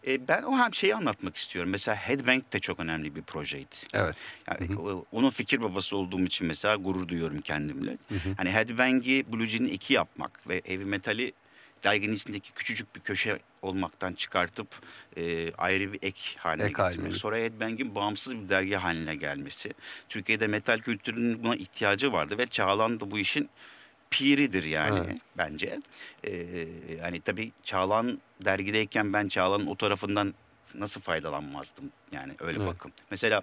E, 0.08 0.28
ben 0.28 0.44
o 0.44 0.58
hem 0.58 0.74
şeyi 0.74 0.96
anlatmak 0.96 1.36
istiyorum. 1.36 1.72
Mesela 1.72 1.96
Headbang 1.96 2.44
de 2.54 2.60
çok 2.60 2.80
önemli 2.80 3.16
bir 3.16 3.22
projeydi. 3.22 3.76
Evet. 3.94 4.16
Yani 4.50 4.78
o- 4.78 5.06
onun 5.12 5.30
fikir 5.30 5.62
babası 5.62 5.98
olduğum 5.98 6.22
için 6.22 6.48
mesela 6.48 6.76
gurur 6.76 7.08
duyuyorum 7.08 7.42
kendimle. 7.42 7.98
Hani 8.38 8.52
Headbang'i 8.52 9.26
Blue 9.34 9.48
Jean'i 9.48 9.70
iki 9.70 9.94
yapmak 9.94 10.48
ve 10.50 10.62
heavy 10.66 10.84
metali 10.86 11.34
derginin 11.84 12.16
içindeki 12.16 12.52
küçücük 12.54 12.96
bir 12.96 13.00
köşe 13.02 13.40
olmaktan 13.62 14.14
çıkartıp 14.14 14.68
e, 15.18 15.54
ayrı 15.54 15.94
bir 15.94 16.00
ek 16.02 16.22
haline 16.40 16.64
Ek 16.64 16.74
getirmek. 16.84 17.08
getir- 17.08 17.20
Sonra 17.20 17.38
Headbang'in 17.38 17.96
bağımsız 17.96 18.36
bir 18.36 18.50
dergi 18.50 18.76
haline 18.76 19.16
gelmesi. 19.16 19.74
Türkiye'de 20.10 20.48
metal 20.48 20.80
kültürünün 20.80 21.44
buna 21.44 21.56
ihtiyacı 21.56 22.14
vardı 22.14 22.38
ve 22.38 22.48
Çağlan 22.48 23.00
da 23.00 23.12
bu 23.12 23.20
işin 23.20 23.50
piridir 24.10 24.64
yani 24.64 25.00
Evet. 25.06 25.22
bence. 25.38 25.80
Ee, 26.24 26.68
yani 27.02 27.22
tabii 27.22 27.52
Çağlan 27.64 28.22
dergideyken 28.46 29.14
ben 29.14 29.28
Çağlan'ın 29.28 29.68
o 29.68 29.76
tarafından 29.76 30.34
nasıl 30.76 31.02
faydalanmazdım 31.02 31.92
yani 32.12 32.34
öyle 32.40 32.58
Evet. 32.60 32.68
bakın. 32.68 32.92
Mesela 33.12 33.42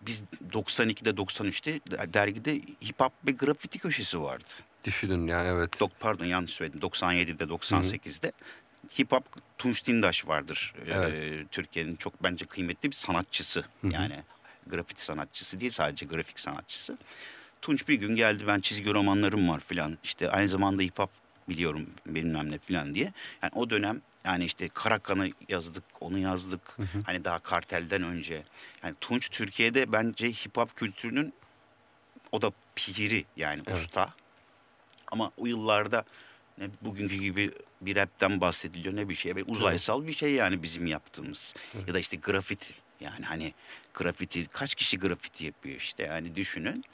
biz 0.00 0.24
92'de 0.52 1.10
93'te 1.10 1.80
dergide 2.14 2.54
hip 2.56 3.00
hop 3.00 3.12
ve 3.26 3.32
grafiti 3.32 3.78
köşesi 3.78 4.22
vardı. 4.22 4.50
Düşünün 4.84 5.26
yani 5.26 5.48
evet. 5.48 5.80
Dok 5.80 5.90
pardon 6.00 6.24
yanlış 6.24 6.50
söyledim. 6.50 6.80
97'de 6.80 7.44
98'de 7.44 8.32
hip 8.98 9.12
hop 9.12 9.24
Tunç 9.58 9.86
Dindaş 9.86 10.26
vardır. 10.26 10.74
Ee, 10.86 10.90
Evet. 10.92 11.50
Türkiye'nin 11.50 11.96
çok 11.96 12.22
bence 12.22 12.44
kıymetli 12.44 12.90
bir 12.90 12.94
sanatçısı. 12.96 13.64
Yani 13.82 14.22
grafiti 14.66 15.02
sanatçısı 15.02 15.60
değil 15.60 15.72
sadece 15.72 16.06
grafik 16.06 16.40
sanatçısı. 16.40 16.98
Tunç 17.62 17.88
bir 17.88 17.94
gün 17.94 18.16
geldi 18.16 18.44
ben 18.46 18.60
çizgi 18.60 18.94
romanlarım 18.94 19.48
var 19.48 19.60
filan. 19.68 19.98
İşte 20.04 20.30
aynı 20.30 20.48
zamanda 20.48 20.82
hip 20.82 20.98
hop 20.98 21.10
biliyorum 21.48 21.86
bilmem 22.06 22.50
ne 22.52 22.58
filan 22.58 22.94
diye. 22.94 23.12
Yani 23.42 23.52
o 23.54 23.70
dönem 23.70 24.00
yani 24.24 24.44
işte 24.44 24.68
Karakan'ı 24.68 25.30
yazdık, 25.48 25.84
onu 26.00 26.18
yazdık. 26.18 26.76
Hani 27.06 27.24
daha 27.24 27.38
kartelden 27.38 28.02
önce. 28.02 28.42
Yani 28.82 28.94
Tunç 29.00 29.28
Türkiye'de 29.28 29.92
bence 29.92 30.28
hip 30.28 30.56
hop 30.56 30.76
kültürünün 30.76 31.32
o 32.32 32.42
da 32.42 32.50
piri 32.76 33.24
yani 33.36 33.62
usta. 33.72 34.14
Ama 35.12 35.30
o 35.36 35.46
yıllarda 35.46 36.04
ne 36.58 36.68
bugünkü 36.82 37.14
gibi 37.16 37.50
bir 37.80 37.96
rapten 37.96 38.40
bahsediliyor 38.40 38.96
ne 38.96 39.08
bir 39.08 39.14
şey 39.14 39.36
ve 39.36 39.44
uzaysal 39.44 40.06
bir 40.06 40.12
şey 40.12 40.32
yani 40.32 40.62
bizim 40.62 40.86
yaptığımız. 40.86 41.54
Ya 41.86 41.94
da 41.94 41.98
işte 41.98 42.16
grafiti 42.16 42.74
yani 43.00 43.24
hani 43.24 43.54
grafiti 43.94 44.46
kaç 44.46 44.74
kişi 44.74 44.98
grafiti 44.98 45.44
yapıyor 45.44 45.76
işte 45.76 46.02
yani 46.02 46.36
düşünün. 46.36 46.84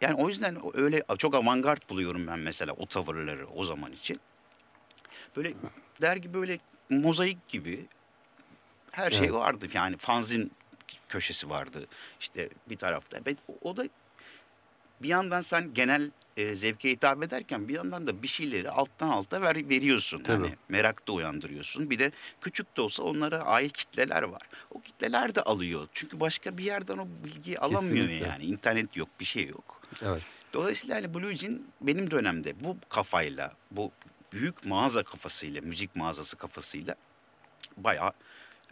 Yani 0.00 0.14
o 0.14 0.28
yüzden 0.28 0.58
öyle 0.74 1.02
çok 1.18 1.34
avantgard 1.34 1.90
buluyorum 1.90 2.26
ben 2.26 2.38
mesela 2.38 2.72
o 2.72 2.86
tavırları 2.86 3.46
o 3.48 3.64
zaman 3.64 3.92
için. 3.92 4.20
Böyle 5.36 5.52
dergi 6.00 6.34
böyle 6.34 6.58
mozaik 6.90 7.48
gibi 7.48 7.86
her 8.92 9.10
şey 9.10 9.20
Evet. 9.20 9.32
vardı. 9.32 9.66
Yani 9.74 9.96
fanzin 9.96 10.52
köşesi 11.08 11.50
vardı. 11.50 11.86
İşte 12.20 12.48
bir 12.68 12.76
tarafta. 12.76 13.26
Ben, 13.26 13.36
o 13.62 13.76
da 13.76 13.84
bir 15.02 15.08
yandan 15.08 15.40
sen 15.40 15.74
genel 15.74 16.10
e, 16.36 16.54
zevke 16.54 16.90
hitap 16.90 17.22
ederken 17.22 17.68
bir 17.68 17.74
yandan 17.74 18.06
da 18.06 18.22
bir 18.22 18.28
şeyleri 18.28 18.70
alttan 18.70 19.08
alta 19.08 19.42
ver, 19.42 19.56
veriyorsun. 19.68 20.22
Tabii. 20.22 20.46
Yani 20.46 20.56
merak 20.68 21.08
da 21.08 21.12
uyandırıyorsun. 21.12 21.90
Bir 21.90 21.98
de 21.98 22.12
küçük 22.40 22.76
de 22.76 22.80
olsa 22.80 23.02
onlara 23.02 23.38
ait 23.42 23.72
kitleler 23.72 24.22
var. 24.22 24.42
O 24.70 24.80
kitleler 24.80 25.34
de 25.34 25.42
alıyor. 25.42 25.88
Çünkü 25.92 26.20
başka 26.20 26.58
bir 26.58 26.64
yerden 26.64 26.98
o 26.98 27.06
bilgiyi 27.24 27.58
alamıyor 27.58 28.06
Kesinlikle. 28.06 28.28
yani. 28.28 28.44
İnternet 28.44 28.96
yok, 28.96 29.08
bir 29.20 29.24
şey 29.24 29.46
yok. 29.46 29.82
Evet. 30.02 30.22
Dolayısıyla 30.52 30.96
hani 30.96 31.14
Blue 31.14 31.36
Jean 31.36 31.62
benim 31.80 32.10
dönemde 32.10 32.64
bu 32.64 32.76
kafayla, 32.88 33.52
bu 33.70 33.92
büyük 34.32 34.66
mağaza 34.66 35.02
kafasıyla, 35.02 35.60
müzik 35.60 35.96
mağazası 35.96 36.36
kafasıyla 36.36 36.94
bayağı 37.76 38.12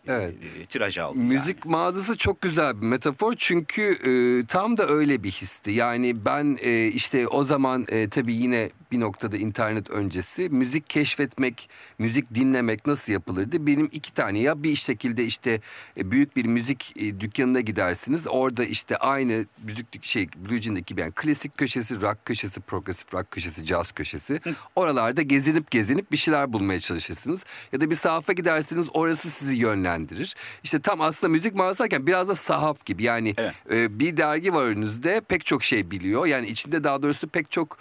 Evet. 0.08 0.34
e, 0.62 0.66
tiraj 0.66 0.98
aldı. 0.98 1.18
Müzik 1.18 1.64
yani. 1.64 1.72
mağazası 1.72 2.16
çok 2.16 2.40
güzel 2.40 2.80
bir 2.80 2.86
metafor 2.86 3.34
çünkü 3.36 3.82
e, 3.82 4.46
tam 4.46 4.78
da 4.78 4.86
öyle 4.86 5.22
bir 5.22 5.30
histi. 5.30 5.70
Yani 5.70 6.24
ben 6.24 6.58
e, 6.62 6.86
işte 6.86 7.28
o 7.28 7.44
zaman 7.44 7.86
e, 7.88 8.08
tabii 8.08 8.34
yine 8.34 8.70
bir 8.92 9.00
noktada 9.00 9.36
internet 9.36 9.90
öncesi 9.90 10.48
müzik 10.48 10.90
keşfetmek, 10.90 11.70
müzik 11.98 12.34
dinlemek 12.34 12.86
nasıl 12.86 13.12
yapılırdı? 13.12 13.66
Benim 13.66 13.88
iki 13.92 14.14
tane 14.14 14.38
ya 14.38 14.62
bir 14.62 14.74
şekilde 14.74 15.24
işte 15.24 15.60
e, 15.96 16.10
büyük 16.10 16.36
bir 16.36 16.44
müzik 16.44 16.92
e, 16.96 17.20
dükkanına 17.20 17.60
gidersiniz. 17.60 18.26
Orada 18.28 18.64
işte 18.64 18.96
aynı 18.96 19.44
müzik 19.64 20.04
şey 20.04 20.28
Blue 20.36 20.60
Jean'deki 20.60 20.84
gibi 20.88 21.00
yani 21.00 21.12
klasik 21.12 21.58
köşesi, 21.58 22.00
rock 22.02 22.24
köşesi, 22.24 22.60
progresif 22.60 23.14
rock 23.14 23.30
köşesi, 23.30 23.66
jazz 23.66 23.92
köşesi. 23.92 24.40
Oralarda 24.76 25.22
gezinip 25.22 25.70
gezinip 25.70 26.12
bir 26.12 26.16
şeyler 26.16 26.52
bulmaya 26.52 26.80
çalışırsınız. 26.80 27.44
Ya 27.72 27.80
da 27.80 27.90
bir 27.90 27.96
sahafa 27.96 28.32
gidersiniz 28.32 28.86
orası 28.94 29.30
sizi 29.30 29.54
yönlendirir. 29.56 30.36
İşte 30.62 30.80
tam 30.80 31.00
aslında 31.00 31.32
müzik 31.32 31.54
mağazasıyken 31.54 32.06
biraz 32.06 32.28
da 32.28 32.34
sahaf 32.34 32.84
gibi. 32.84 33.02
Yani 33.02 33.34
Evet. 33.38 33.54
e, 33.70 33.98
bir 33.98 34.16
dergi 34.16 34.54
var 34.54 34.64
önünüzde 34.64 35.20
pek 35.20 35.44
çok 35.44 35.64
şey 35.64 35.90
biliyor. 35.90 36.26
Yani 36.26 36.46
içinde 36.46 36.84
daha 36.84 37.02
doğrusu 37.02 37.28
pek 37.28 37.50
çok 37.50 37.78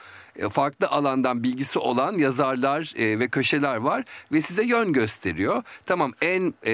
farklı 0.50 0.88
alandan 0.88 1.44
bilgisi 1.44 1.80
olan 1.80 2.14
yazarlar 2.14 2.94
e, 2.98 3.20
ve 3.20 3.28
köşeler 3.28 3.78
var 3.78 4.04
ve 4.32 4.42
size 4.42 4.64
yön 4.64 4.94
gösteriyor. 4.94 5.64
Tamam 5.86 6.14
en 6.22 6.54
e, 6.66 6.74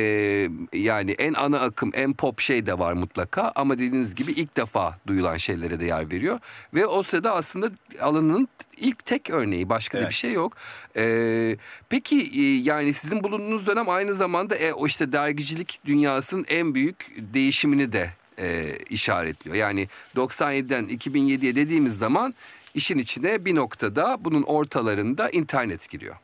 yani 0.73 1.12
en 1.12 1.34
ana 1.34 1.60
akım 1.60 1.91
en 1.93 2.13
pop 2.13 2.39
şey 2.39 2.65
de 2.65 2.80
var 2.80 2.93
mutlaka 2.93 3.52
ama 3.56 3.78
dediğiniz 3.78 4.15
gibi 4.15 4.32
ilk 4.32 4.58
defa 4.58 4.97
duyulan 5.08 5.38
şeylere 5.38 5.80
de 5.80 5.86
yer 5.86 6.12
veriyor 6.12 6.39
ve 6.73 6.86
o 6.86 7.04
sırada 7.04 7.34
aslında 7.34 7.69
alanın 8.02 8.47
ilk 8.78 9.06
tek 9.06 9.30
örneği 9.30 9.69
başka 9.69 9.97
da 9.97 10.02
Evet. 10.02 10.10
bir 10.10 10.15
şey 10.15 10.32
yok. 10.32 10.54
E, 10.97 11.58
peki 11.89 12.30
e, 12.36 12.41
yani 12.41 12.93
sizin 12.93 13.23
bulunduğunuz 13.23 13.67
dönem 13.67 13.89
aynı 13.89 14.13
zamanda 14.13 14.56
e, 14.56 14.73
o 14.73 14.88
işte 14.88 15.12
dergicilik 15.12 15.80
dünyasının 15.86 16.45
en 16.49 16.76
büyük 16.76 17.13
değişimini 17.17 17.93
de 17.93 18.10
e, 18.39 18.78
işaretliyor. 18.89 19.56
Yani 19.56 19.88
97'den 20.15 20.86
2007'ye 20.86 21.56
dediğimiz 21.56 21.97
zaman 21.97 22.34
işin 22.74 22.98
içine 22.98 23.46
bir 23.46 23.56
noktada 23.56 24.18
bunun 24.20 24.44
ortalarında 24.44 25.30
internet 25.30 25.90
giriyor. 25.90 26.16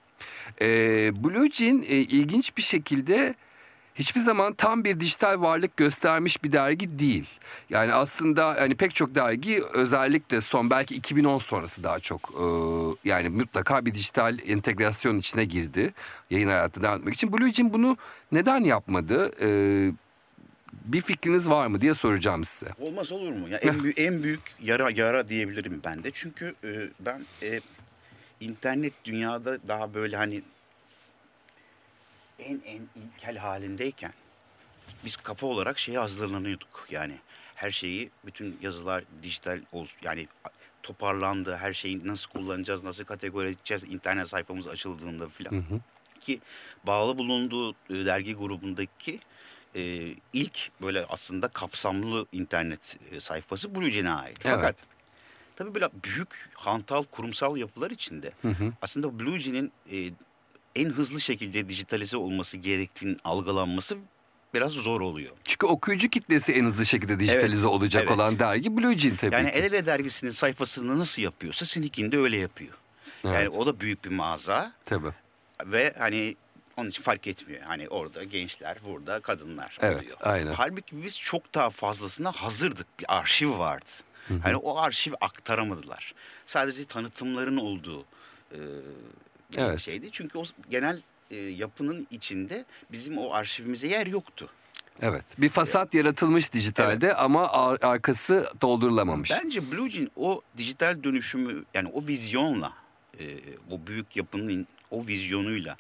E, 0.61 0.67
Blue 1.23 1.49
Jean 1.49 1.81
e, 1.81 1.95
ilginç 1.95 2.57
bir 2.57 2.61
şekilde 2.61 3.35
hiçbir 3.95 4.21
zaman 4.21 4.53
tam 4.53 4.83
bir 4.83 4.99
dijital 4.99 5.41
varlık 5.41 5.77
göstermiş 5.77 6.43
bir 6.43 6.51
dergi 6.51 6.99
değil. 6.99 7.29
Yani 7.69 7.93
aslında 7.93 8.47
hani 8.47 8.75
pek 8.75 8.95
çok 8.95 9.15
dergi 9.15 9.63
özellikle 9.73 10.41
son 10.41 10.69
belki 10.69 10.95
2010 10.95 11.39
sonrası 11.39 11.83
daha 11.83 11.99
çok 11.99 12.21
e, 12.21 12.45
yani 13.09 13.29
mutlaka 13.29 13.85
bir 13.85 13.95
dijital 13.95 14.37
entegrasyon 14.47 15.17
içine 15.17 15.45
girdi. 15.45 15.93
Yayın 16.29 16.47
hayatı 16.47 16.83
devam 16.83 16.99
etmek 16.99 17.13
için. 17.13 17.33
Blue 17.33 17.53
Jean 17.53 17.73
bunu 17.73 17.97
neden 18.31 18.63
yapmadı? 18.63 19.31
E, 19.41 19.49
bir 20.73 21.01
fikriniz 21.01 21.49
var 21.49 21.67
mı 21.67 21.81
diye 21.81 21.93
soracağım 21.93 22.45
size. 22.45 22.71
Olmaz 22.79 23.11
olur 23.11 23.31
mu? 23.31 23.49
Ya 23.49 23.57
en, 23.57 23.83
büyük, 23.83 23.99
en 23.99 24.23
büyük 24.23 24.55
yara 24.61 24.89
yara 24.89 25.29
diyebilirim 25.29 25.81
ben 25.83 26.03
de. 26.03 26.11
Çünkü 26.13 26.55
e, 26.63 26.89
ben 26.99 27.25
e, 27.43 27.59
internet 28.39 28.93
dünyada 29.05 29.67
daha 29.67 29.93
böyle 29.93 30.17
hani 30.17 30.41
en 32.39 32.61
en 32.65 32.81
ilkel 32.95 33.37
halindeyken 33.37 34.13
biz 35.05 35.15
kafa 35.15 35.47
olarak 35.47 35.79
şeye 35.79 35.99
hazırlanıyorduk. 35.99 36.87
Yani 36.89 37.13
her 37.55 37.71
şeyi 37.71 38.09
bütün 38.25 38.57
yazılar 38.61 39.03
dijital 39.23 39.61
olsun 39.71 39.99
yani 40.03 40.27
toparlandı. 40.83 41.55
Her 41.55 41.73
şeyi 41.73 42.07
nasıl 42.07 42.29
kullanacağız, 42.29 42.83
nasıl 42.83 43.03
kategori 43.03 43.47
edeceğiz 43.49 43.83
internet 43.83 44.29
sayfamız 44.29 44.67
açıldığında 44.67 45.27
filan. 45.27 45.63
Ki 46.19 46.39
bağlı 46.83 47.17
bulunduğu 47.17 47.71
e, 47.71 47.75
dergi 47.89 48.33
grubundaki 48.33 49.19
e, 49.75 50.13
ilk 50.33 50.69
böyle 50.81 51.05
aslında 51.05 51.47
kapsamlı 51.47 52.25
internet 52.31 52.97
e, 53.11 53.19
sayfası 53.19 53.75
Blue 53.75 54.09
ait. 54.09 54.37
Evet. 54.45 54.55
Fakat 54.55 54.75
tabii 55.55 55.75
böyle 55.75 55.89
büyük 56.03 56.49
hantal 56.53 57.03
kurumsal 57.03 57.57
yapılar 57.57 57.91
içinde 57.91 58.31
aslında 58.81 59.19
Blue 59.19 59.69
e, 59.91 60.11
en 60.75 60.89
hızlı 60.89 61.21
şekilde 61.21 61.69
dijitalize 61.69 62.17
olması 62.17 62.57
gerektiğinin 62.57 63.19
algılanması 63.23 63.97
biraz 64.53 64.71
zor 64.71 65.01
oluyor. 65.01 65.31
Çünkü 65.43 65.65
okuyucu 65.65 66.09
kitlesi 66.09 66.51
en 66.51 66.65
hızlı 66.65 66.85
şekilde 66.85 67.19
dijitalize 67.19 67.61
Evet, 67.67 67.75
olacak 67.75 68.03
evet. 68.07 68.11
olan 68.11 68.39
dergi 68.39 68.77
Blue 68.77 68.97
Jean 68.97 69.15
tabii 69.15 69.35
Yani 69.35 69.51
ki. 69.51 69.57
El 69.57 69.63
Ele 69.63 69.85
dergisinin 69.85 70.31
sayfasını 70.31 70.99
nasıl 70.99 71.21
yapıyorsa 71.21 71.65
seninkini 71.65 72.11
de 72.11 72.17
öyle 72.17 72.37
yapıyor. 72.37 72.73
Yani 73.23 73.35
Evet. 73.35 73.51
o 73.57 73.65
da 73.65 73.79
büyük 73.79 74.05
bir 74.05 74.09
mağaza 74.09 74.73
Tabii. 74.85 75.11
ve 75.65 75.93
hani 75.99 76.35
onun 76.79 76.89
için 76.89 77.03
fark 77.03 77.27
etmiyor. 77.27 77.61
Hani 77.61 77.89
orada 77.89 78.23
gençler, 78.23 78.77
burada 78.87 79.19
kadınlar 79.19 79.77
Evet, 79.81 80.03
oluyor. 80.03 80.17
aynen. 80.21 80.53
Halbuki 80.53 81.03
biz 81.03 81.19
çok 81.19 81.53
daha 81.55 81.69
fazlasına 81.69 82.31
hazırdık. 82.31 82.99
Bir 82.99 83.05
arşiv 83.17 83.57
vardı. 83.59 83.89
Hani 84.43 84.55
o 84.55 84.77
arşiv 84.79 85.13
aktaramadılar. 85.21 86.13
Sadece 86.45 86.85
tanıtımların 86.85 87.57
olduğu 87.57 88.01
e, 88.51 88.57
bir 89.51 89.57
Evet. 89.57 89.79
şeydi. 89.79 90.09
Çünkü 90.11 90.37
o 90.37 90.43
genel 90.69 91.01
e, 91.31 91.35
yapının 91.35 92.07
içinde 92.11 92.65
bizim 92.91 93.17
o 93.17 93.33
arşivimize 93.33 93.87
yer 93.87 94.07
yoktu. 94.07 94.49
Evet. 95.01 95.25
Bir 95.37 95.49
fasat 95.49 95.93
yaratılmış 95.93 96.53
dijitalde 96.53 97.15
ama 97.15 97.47
ar- 97.51 97.77
arkası 97.81 98.51
doldurulamamış. 98.61 99.31
Bence 99.31 99.71
Blue 99.71 99.89
Jean 99.89 100.11
o 100.15 100.41
dijital 100.57 101.03
dönüşümü 101.03 101.63
yani 101.73 101.89
o 101.93 102.07
vizyonla 102.07 102.73
e, 103.19 103.25
o 103.71 103.87
büyük 103.87 104.15
yapının 104.17 104.67
o 104.91 105.07
vizyonuyla 105.07 105.77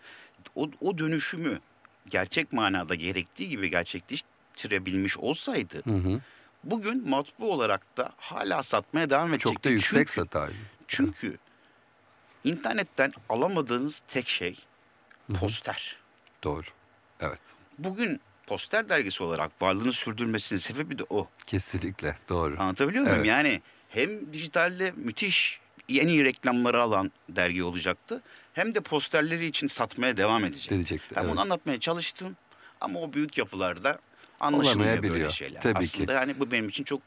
o, 0.55 0.69
o 0.81 0.97
dönüşümü 0.97 1.59
gerçek 2.07 2.53
manada 2.53 2.95
gerektiği 2.95 3.49
gibi 3.49 3.69
gerçekleştirebilmiş 3.71 5.17
olsaydı 5.17 5.83
bugün 6.63 7.09
matbu 7.09 7.51
olarak 7.53 7.97
da 7.97 8.11
hala 8.17 8.63
satmaya 8.63 9.09
devam 9.09 9.29
edecekti. 9.29 9.53
Çok 9.53 9.63
da 9.63 9.69
yüksek 9.69 10.07
çünkü, 10.07 10.11
satar. 10.11 10.49
Çünkü 10.87 11.37
internetten 12.43 13.13
alamadığınız 13.29 14.01
tek 14.07 14.27
şey 14.27 14.59
poster. 15.39 15.97
Doğru. 16.43 16.65
Evet. 17.19 17.41
Bugün 17.77 18.21
poster 18.47 18.89
dergisi 18.89 19.23
olarak 19.23 19.61
varlığını 19.61 19.93
sürdürmesinin 19.93 20.59
sebebi 20.59 20.99
de 20.99 21.03
o. 21.09 21.27
Kesinlikle 21.47 22.15
doğru. 22.29 22.55
Anlatabiliyor 22.59 23.03
muyum? 23.03 23.17
Evet. 23.17 23.27
Yani 23.27 23.61
hem 23.89 24.33
dijitalde 24.33 24.93
müthiş 24.95 25.59
en 25.97 26.07
iyi 26.07 26.23
reklamları 26.23 26.81
alan 26.81 27.11
dergi 27.29 27.63
olacaktı. 27.63 28.21
Hem 28.53 28.75
de 28.75 28.79
posterleri 28.79 29.45
için 29.45 29.67
satmaya 29.67 30.17
devam 30.17 30.45
edecek. 30.45 30.71
Edecekti, 30.71 31.15
Ben 31.15 31.21
evet. 31.21 31.31
bunu 31.31 31.41
anlatmaya 31.41 31.79
çalıştım. 31.79 32.35
Ama 32.81 32.99
o 32.99 33.13
büyük 33.13 33.37
yapılarda 33.37 33.99
anlaşılmıyor 34.39 35.03
böyle 35.03 35.31
şeyler. 35.31 35.61
Tabii 35.61 35.79
Aslında 35.79 36.05
ki. 36.05 36.11
yani 36.11 36.39
bu 36.39 36.51
benim 36.51 36.69
için 36.69 36.83
çok 36.83 37.01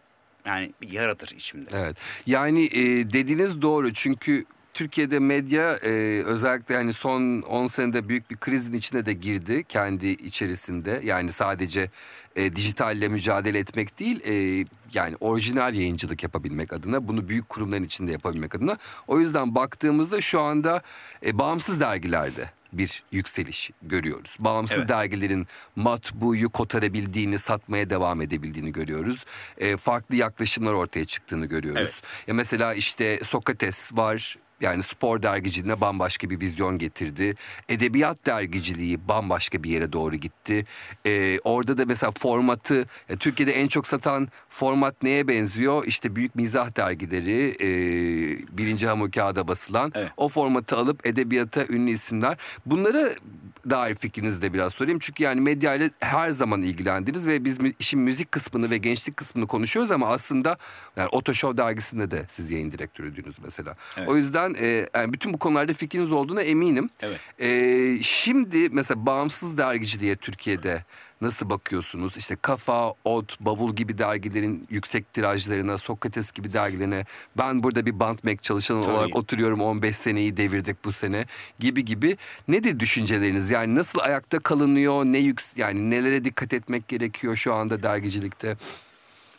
yani 0.44 0.72
bir 0.82 0.90
yaradır 0.90 1.30
içimde. 1.30 1.70
Evet. 1.72 1.96
Yani 2.26 2.64
e, 2.66 3.10
dediğiniz 3.10 3.62
doğru 3.62 3.92
çünkü 3.92 4.44
Türkiye'de 4.74 5.18
medya 5.18 5.72
e, 5.72 6.22
özellikle 6.24 6.74
yani 6.74 6.92
son 6.92 7.42
10 7.42 7.66
senede 7.66 8.08
büyük 8.08 8.30
bir 8.30 8.36
krizin 8.36 8.72
içine 8.72 9.06
de 9.06 9.12
girdi 9.12 9.64
kendi 9.68 10.06
içerisinde. 10.06 11.00
Yani 11.04 11.32
sadece 11.32 11.90
e, 12.36 12.56
dijitalle 12.56 13.08
mücadele 13.08 13.58
etmek 13.58 13.98
değil 13.98 14.20
e, 14.24 14.66
yani 14.94 15.16
orijinal 15.20 15.74
yayıncılık 15.74 16.22
yapabilmek 16.22 16.72
adına 16.72 17.08
bunu 17.08 17.28
büyük 17.28 17.48
kurumların 17.48 17.84
içinde 17.84 18.12
yapabilmek 18.12 18.54
adına. 18.54 18.76
O 19.08 19.20
yüzden 19.20 19.54
baktığımızda 19.54 20.20
şu 20.20 20.40
anda 20.40 20.82
e, 21.26 21.38
bağımsız 21.38 21.80
dergilerde 21.80 22.50
bir 22.72 23.02
yükseliş 23.12 23.70
görüyoruz. 23.82 24.36
Bağımsız 24.38 24.78
Evet. 24.78 24.88
dergilerin 24.88 25.46
matbuyu 25.76 26.50
kotarabildiğini, 26.50 27.38
satmaya 27.38 27.90
devam 27.90 28.20
edebildiğini 28.20 28.72
görüyoruz. 28.72 29.24
E, 29.58 29.76
farklı 29.76 30.16
yaklaşımlar 30.16 30.72
ortaya 30.72 31.04
çıktığını 31.04 31.46
görüyoruz. 31.46 32.02
Ya 32.26 32.34
mesela 32.34 32.74
işte 32.74 33.20
Sokrates 33.24 33.96
var. 33.96 34.38
Yani 34.62 34.82
spor 34.82 35.22
dergiciliğine 35.22 35.80
bambaşka 35.80 36.30
bir 36.30 36.40
vizyon 36.40 36.78
getirdi. 36.78 37.34
Edebiyat 37.68 38.26
dergiciliği 38.26 39.08
bambaşka 39.08 39.62
bir 39.62 39.70
yere 39.70 39.92
doğru 39.92 40.16
gitti. 40.16 40.64
E, 41.06 41.38
orada 41.44 41.78
da 41.78 41.84
mesela 41.86 42.12
formatı, 42.18 42.86
ya 43.08 43.16
Türkiye'de 43.16 43.52
en 43.52 43.68
çok 43.68 43.86
satan 43.86 44.28
format 44.48 45.02
neye 45.02 45.28
benziyor? 45.28 45.84
İşte 45.86 46.16
büyük 46.16 46.34
mizah 46.34 46.76
dergileri, 46.76 47.56
e, 47.60 47.68
birinci 48.58 48.86
hamur 48.86 49.10
kağıda 49.10 49.48
basılan. 49.48 49.92
Evet. 49.94 50.10
O 50.16 50.28
formatı 50.28 50.76
alıp 50.76 51.06
edebiyata 51.06 51.64
ünlü 51.68 51.90
isimler. 51.90 52.36
Bunlara 52.66 53.10
dair 53.70 53.94
fikrinizi 53.94 54.42
de 54.42 54.52
biraz 54.52 54.72
sorayım. 54.72 54.98
Çünkü 54.98 55.22
yani 55.22 55.40
medya 55.40 55.74
ile 55.74 55.90
her 56.00 56.30
zaman 56.30 56.62
ilgilendiniz 56.62 57.26
ve 57.26 57.44
biz 57.44 57.58
işin 57.78 58.00
müzik 58.00 58.32
kısmını 58.32 58.70
ve 58.70 58.76
gençlik 58.78 59.16
kısmını 59.16 59.46
konuşuyoruz 59.46 59.90
ama 59.90 60.08
aslında 60.08 60.56
yani 60.96 61.08
Oto 61.08 61.34
Show 61.34 61.58
dergisinde 61.58 62.10
de 62.10 62.24
siz 62.28 62.50
yayın 62.50 62.70
direktörüydünüz 62.70 63.36
mesela. 63.44 63.76
Evet. 63.96 64.08
O 64.08 64.16
yüzden 64.16 64.54
e, 64.60 64.88
yani 64.94 65.12
bütün 65.12 65.32
bu 65.32 65.38
konularda 65.38 65.72
fikriniz 65.72 66.12
olduğuna 66.12 66.42
eminim. 66.42 66.90
Evet. 67.02 67.20
E, 67.38 67.98
şimdi 68.02 68.68
mesela 68.72 69.06
bağımsız 69.06 69.58
dergiciliğe 69.58 70.16
Türkiye'de 70.16 70.84
nasıl 71.22 71.50
bakıyorsunuz? 71.50 72.16
İşte 72.16 72.36
Kafa, 72.42 72.94
Ot, 73.04 73.40
Bavul 73.40 73.74
gibi 73.76 73.98
dergilerin 73.98 74.66
yüksek 74.70 75.12
tirajlarına, 75.12 75.78
Sokrates 75.78 76.32
gibi 76.32 76.52
dergilerine 76.52 77.04
ben 77.38 77.62
burada 77.62 77.86
bir 77.86 78.00
Bantmek 78.00 78.42
çalışanı 78.42 78.82
Tabii. 78.82 78.94
olarak 78.94 79.16
oturuyorum 79.16 79.60
15 79.60 79.96
seneyi 79.96 80.36
devirdik 80.36 80.84
bu 80.84 80.92
sene 80.92 81.26
gibi 81.58 81.84
gibi. 81.84 82.16
Nedir 82.48 82.80
düşünceleriniz? 82.80 83.50
Yani 83.50 83.74
nasıl 83.74 83.98
ayakta 83.98 84.38
kalınıyor? 84.38 85.04
Ne 85.04 85.18
yüks 85.18 85.46
yani 85.56 85.90
nelere 85.90 86.24
dikkat 86.24 86.52
etmek 86.52 86.88
gerekiyor 86.88 87.36
şu 87.36 87.54
anda 87.54 87.82
dergicilikte? 87.82 88.56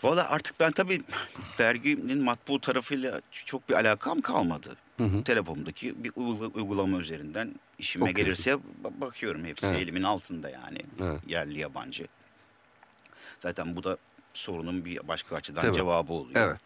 Valla 0.04 0.30
artık 0.30 0.60
ben 0.60 0.72
tabii 0.72 1.02
derginin 1.58 2.18
matbu 2.24 2.62
tarafıyla 2.62 3.22
çok 3.46 3.70
bir 3.70 3.74
alakam 3.74 4.22
kalmadı. 4.22 4.76
Telefonumdaki 5.26 6.04
bir 6.04 6.10
uygula- 6.16 6.48
uygulama 6.54 6.98
üzerinden 6.98 7.54
işime 7.80 8.04
Okuyorsun. 8.04 8.26
gelirse 8.26 8.52
ba- 8.52 9.02
bakıyorum. 9.02 9.46
Hepsi 9.46 9.66
Evet. 9.66 9.80
elimin 9.82 10.04
altında 10.04 10.50
yani. 10.50 10.80
Evet. 11.02 11.20
Yerli 11.28 11.60
yabancı. 11.60 12.08
Zaten 13.39 13.76
bu 13.76 13.84
da 13.84 13.98
sorunun 14.34 14.86
bir 14.86 15.08
başka 15.08 15.36
açıdan 15.36 15.62
Tabii. 15.62 15.76
cevabı 15.76 16.13
oluyor. 16.13 16.48
Evet. 16.48 16.60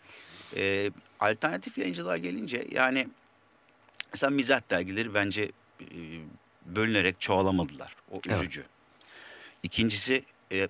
Ee, 0.56 0.92
alternatif 1.20 1.78
yayıncılığa 1.78 2.18
gelince 2.18 2.68
yani 2.72 3.08
mesela 4.14 4.30
mizah 4.30 4.62
dergileri 4.70 5.14
bence 5.14 5.52
e, 5.82 5.86
bölünerek 6.66 7.22
çoğalamadılar. 7.22 7.96
O 8.12 8.22
Evet. 8.28 8.40
üzücü. 8.40 8.64
İkincisi 9.64 10.24
e, 10.52 10.68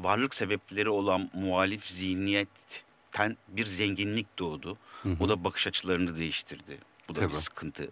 varlık 0.00 0.34
sebepleri 0.34 0.88
olan 0.88 1.30
muhalif 1.34 1.86
zihniyetten 1.86 3.36
bir 3.48 3.66
zenginlik 3.66 4.38
doğdu. 4.38 4.78
O 5.20 5.28
da 5.28 5.44
bakış 5.44 5.66
açılarını 5.66 6.18
değiştirdi. 6.18 6.78
Bu 7.08 7.14
da 7.14 7.18
Tabii. 7.20 7.28
bir 7.28 7.34
sıkıntı. 7.34 7.88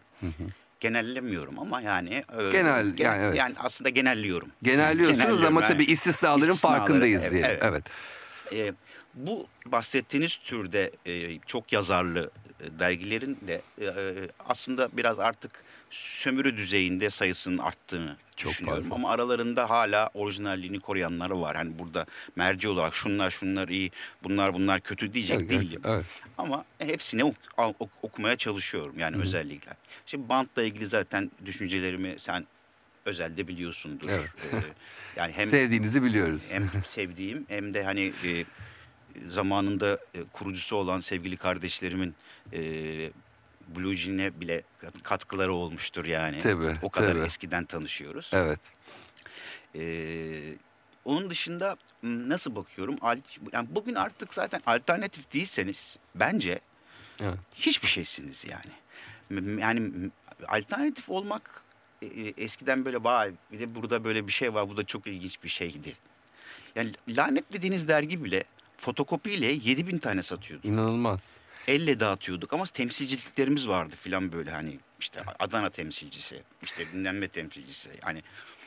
Genellemiyorum 0.80 1.58
ama 1.58 1.80
yani 1.80 2.14
e, 2.14 2.50
Genel, 2.52 2.98
yani 2.98 3.22
evet. 3.22 3.38
yani 3.38 3.54
aslında 3.58 3.88
genelliyorum. 3.88 4.48
Genelliyorsunuz 4.62 5.20
Genelliyorum 5.20 5.56
ama 5.56 5.60
yani. 5.62 5.72
tabii 5.72 5.84
istisnaların 5.84 6.50
İstisnaları, 6.50 6.78
farkındayız 6.78 7.22
evet, 7.22 7.32
diyelim. 7.32 7.58
evet. 7.62 7.84
Evet. 8.52 8.68
E, 8.68 8.74
bu 9.14 9.46
bahsettiğiniz 9.66 10.36
türde 10.36 10.90
e, 11.06 11.38
çok 11.46 11.72
yazarlı 11.72 12.30
e, 12.60 12.78
dergilerin 12.78 13.38
de 13.46 13.60
e, 13.80 13.88
aslında 14.48 14.88
biraz 14.92 15.18
artık 15.18 15.64
sömürü 15.94 16.56
düzeyinde 16.56 17.10
sayısının 17.10 17.58
arttığını 17.58 18.16
Çok 18.36 18.52
düşünüyorum. 18.52 18.82
fazla. 18.82 18.94
Ama 18.94 19.10
aralarında 19.10 19.70
hala 19.70 20.10
orijinalliğini 20.14 20.80
koruyanları 20.80 21.40
var. 21.40 21.56
Hani 21.56 21.78
burada 21.78 22.06
merci 22.36 22.68
olarak 22.68 22.94
şunlar 22.94 23.30
şunlar 23.30 23.68
iyi, 23.68 23.90
bunlar 24.22 24.54
bunlar 24.54 24.80
kötü 24.80 25.12
diyecek 25.12 25.40
Evet, 25.40 25.50
değilim. 25.50 25.80
evet. 25.84 26.04
Ama 26.38 26.64
hepsini 26.78 27.24
ok- 27.24 27.36
ok- 27.58 27.90
okumaya 28.02 28.36
çalışıyorum 28.36 28.98
yani 28.98 29.16
özellikle. 29.16 29.72
Şimdi 30.06 30.28
bantla 30.28 30.62
ilgili 30.62 30.86
zaten 30.86 31.30
düşüncelerimi 31.46 32.14
sen 32.18 32.46
özelde 33.04 33.48
biliyorsundur. 33.48 34.08
Evet. 34.08 34.30
Ee, 34.52 34.56
yani 35.16 35.32
hem 35.32 35.46
Sevdiğinizi 35.50 36.02
biliyoruz. 36.02 36.42
hem 36.50 36.70
sevdiğim 36.84 37.46
hem 37.48 37.74
de 37.74 37.84
hani 37.84 38.12
e, 38.24 38.44
zamanında 39.26 39.98
e, 40.14 40.18
kurucusu 40.32 40.76
olan 40.76 41.00
sevgili 41.00 41.36
kardeşlerimin 41.36 42.14
e, 42.52 42.60
Blue 43.68 43.96
Jean'e 43.96 44.40
bile 44.40 44.62
katkıları 45.02 45.52
olmuştur 45.52 46.04
yani. 46.04 46.38
Tabii, 46.38 46.76
o 46.82 46.90
kadar 46.90 47.12
tabii. 47.12 47.22
eskiden 47.22 47.64
tanışıyoruz. 47.64 48.30
Evet. 48.34 48.60
Ee, 49.74 50.54
onun 51.04 51.30
dışında 51.30 51.76
nasıl 52.02 52.56
bakıyorum? 52.56 52.96
Yani 53.52 53.68
bugün 53.70 53.94
artık 53.94 54.34
zaten 54.34 54.62
alternatif 54.66 55.32
değilseniz 55.34 55.98
bence 56.14 56.60
Evet. 57.20 57.38
hiçbir 57.54 57.88
şeysiniz 57.88 58.46
yani. 58.50 59.60
Yani 59.60 60.10
alternatif 60.46 61.10
olmak 61.10 61.64
e, 62.02 62.06
e, 62.06 62.34
eskiden 62.36 62.84
böyle 62.84 63.04
vay 63.04 63.32
bir 63.52 63.60
de 63.60 63.74
burada 63.74 64.04
böyle 64.04 64.26
bir 64.26 64.32
şey 64.32 64.54
var 64.54 64.68
bu 64.68 64.76
da 64.76 64.84
çok 64.84 65.06
ilginç 65.06 65.42
bir 65.44 65.48
şeydi. 65.48 65.92
Yani 66.76 66.90
lanet 67.08 67.52
dediğiniz 67.52 67.88
dergi 67.88 68.24
bile 68.24 68.44
fotokopiyle 68.76 69.46
7000 69.46 69.98
tane 69.98 70.22
satıyordu. 70.22 70.68
İnanılmaz. 70.68 71.36
Elle 71.68 72.00
dağıtıyorduk 72.00 72.52
ama 72.52 72.64
temsilciliklerimiz 72.64 73.68
vardı 73.68 73.94
filan 74.00 74.32
böyle 74.32 74.50
hani 74.50 74.78
işte 75.00 75.20
Adana 75.38 75.70
temsilcisi, 75.70 76.42
işte 76.62 76.84
ne 76.94 77.28
temsilcisi. 77.28 77.90
Hani 78.02 78.22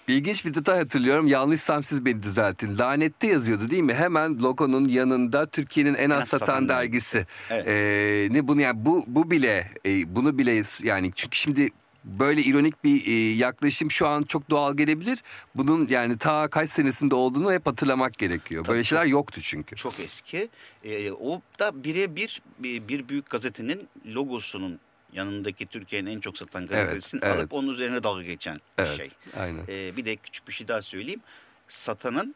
İlginç 0.08 0.46
bir 0.46 0.54
detay 0.54 0.78
hatırlıyorum. 0.80 1.28
Yanlışsam 1.28 1.84
siz 1.84 2.06
beni 2.06 2.24
düzeltin. 2.24 2.78
Lanette 2.78 3.28
yazıyordu 3.28 3.70
değil 3.70 3.84
mi? 3.84 3.94
Hemen 3.94 4.40
logonun 4.40 4.88
yanında 4.88 5.46
Türkiye'nin 5.46 5.94
en 5.94 6.10
az 6.10 6.22
az 6.22 6.30
satan, 6.30 6.46
satan 6.46 6.70
dergisi. 6.70 7.26
Evet. 7.50 7.68
Ee, 7.68 8.28
ne 8.32 8.48
bunu 8.48 8.62
yani 8.62 8.86
bu 8.86 9.06
bu 9.08 9.32
bile 9.32 9.72
e, 9.86 10.16
bunu 10.16 10.38
bile 10.38 10.64
yani 10.84 11.12
çünkü 11.16 11.38
şimdi 11.38 11.70
böyle 12.08 12.42
ironik 12.42 12.84
bir 12.84 13.08
e, 13.08 13.12
yaklaşım 13.36 13.92
şu 13.92 14.08
an 14.08 14.22
çok 14.22 14.50
doğal 14.50 14.78
gelebilir. 14.78 15.24
Bunun 15.56 15.88
yani 15.90 16.18
ta 16.18 16.48
kaç 16.48 16.70
senesinde 16.70 17.16
olduğunu 17.16 17.54
hep 17.54 17.66
hatırlamak 17.66 18.18
gerekiyor. 18.18 18.64
Tabii, 18.64 18.74
böyle 18.74 18.84
şeyler 18.84 19.06
yoktu 19.06 19.42
çünkü. 19.42 19.76
çok 19.76 20.00
eski. 20.00 20.50
Ee, 20.84 21.12
o 21.12 21.42
da 21.60 21.84
birebir 21.84 22.42
bir, 22.60 23.10
büyük 23.10 23.30
gazetenin 23.30 23.88
logosunun 24.06 24.80
yanındaki 25.14 25.66
Türkiye'nin 25.66 26.12
en 26.16 26.20
çok 26.20 26.38
satan 26.38 26.68
gazetesini 26.68 27.22
evet. 27.24 27.36
alıp 27.38 27.54
onun 27.54 27.74
üzerine 27.74 28.04
dalga 28.04 28.24
geçen 28.24 28.58
Evet. 28.78 28.98
şey. 28.98 29.10
Aynen. 29.40 29.64
Ee, 29.70 29.98
bir 29.98 30.06
de 30.06 30.16
küçük 30.16 30.48
bir 30.48 30.54
şey 30.54 30.68
daha 30.68 30.82
söyleyeyim. 30.82 31.22
Satanın 31.68 32.36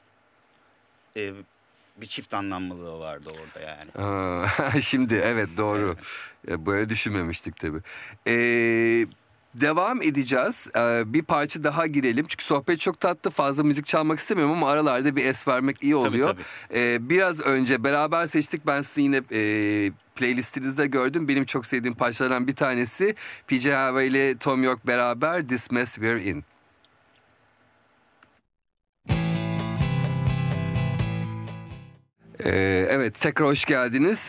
e, 1.17 1.31
bir 1.97 2.05
çift 2.05 2.33
anlamlılığı 2.33 2.99
vardı 2.99 3.29
orada 3.29 3.65
yani. 3.67 3.91
Aa, 3.91 4.81
Şimdi 4.81 5.15
evet 5.15 5.49
doğru. 5.57 5.95
Ya, 6.47 6.65
Böyle 6.65 6.89
düşünmemiştik 6.89 7.57
tabii. 7.57 7.79
Ee, 8.27 9.05
devam 9.55 10.01
edeceğiz. 10.01 10.67
Ee, 10.77 11.13
bir 11.13 11.21
parça 11.21 11.63
daha 11.63 11.87
girelim. 11.87 12.25
Çünkü 12.27 12.45
sohbet 12.45 12.79
çok 12.79 12.99
tatlı. 12.99 13.29
Fazla 13.29 13.63
müzik 13.63 13.85
çalmak 13.85 14.19
istemiyorum 14.19 14.53
ama 14.53 14.69
aralarda 14.69 15.15
bir 15.15 15.25
es 15.25 15.47
vermek 15.47 15.83
iyi 15.83 15.95
oluyor. 15.95 16.29
tabii. 16.29 16.79
Ee, 16.79 17.09
biraz 17.09 17.39
önce 17.39 17.83
beraber 17.83 18.25
seçtik. 18.25 18.67
Ben 18.67 18.81
sizi 18.81 19.01
yine 19.01 19.21
e, 19.31 19.91
playlistinizde 20.15 20.87
gördüm. 20.87 21.27
Benim 21.27 21.45
çok 21.45 21.65
sevdiğim 21.65 21.95
parçalardan 21.95 22.47
bir 22.47 22.55
tanesi. 22.55 23.15
PJ 23.47 23.65
Harvey 23.65 24.07
ile 24.07 24.37
Tom 24.37 24.63
York 24.63 24.87
beraber 24.87 25.47
This 25.47 25.71
Mess 25.71 25.95
We're 25.95 26.23
In. 26.23 26.43
Ee, 32.45 32.87
evet 32.89 33.19
tekrar 33.19 33.47
hoş 33.47 33.65
geldiniz. 33.65 34.19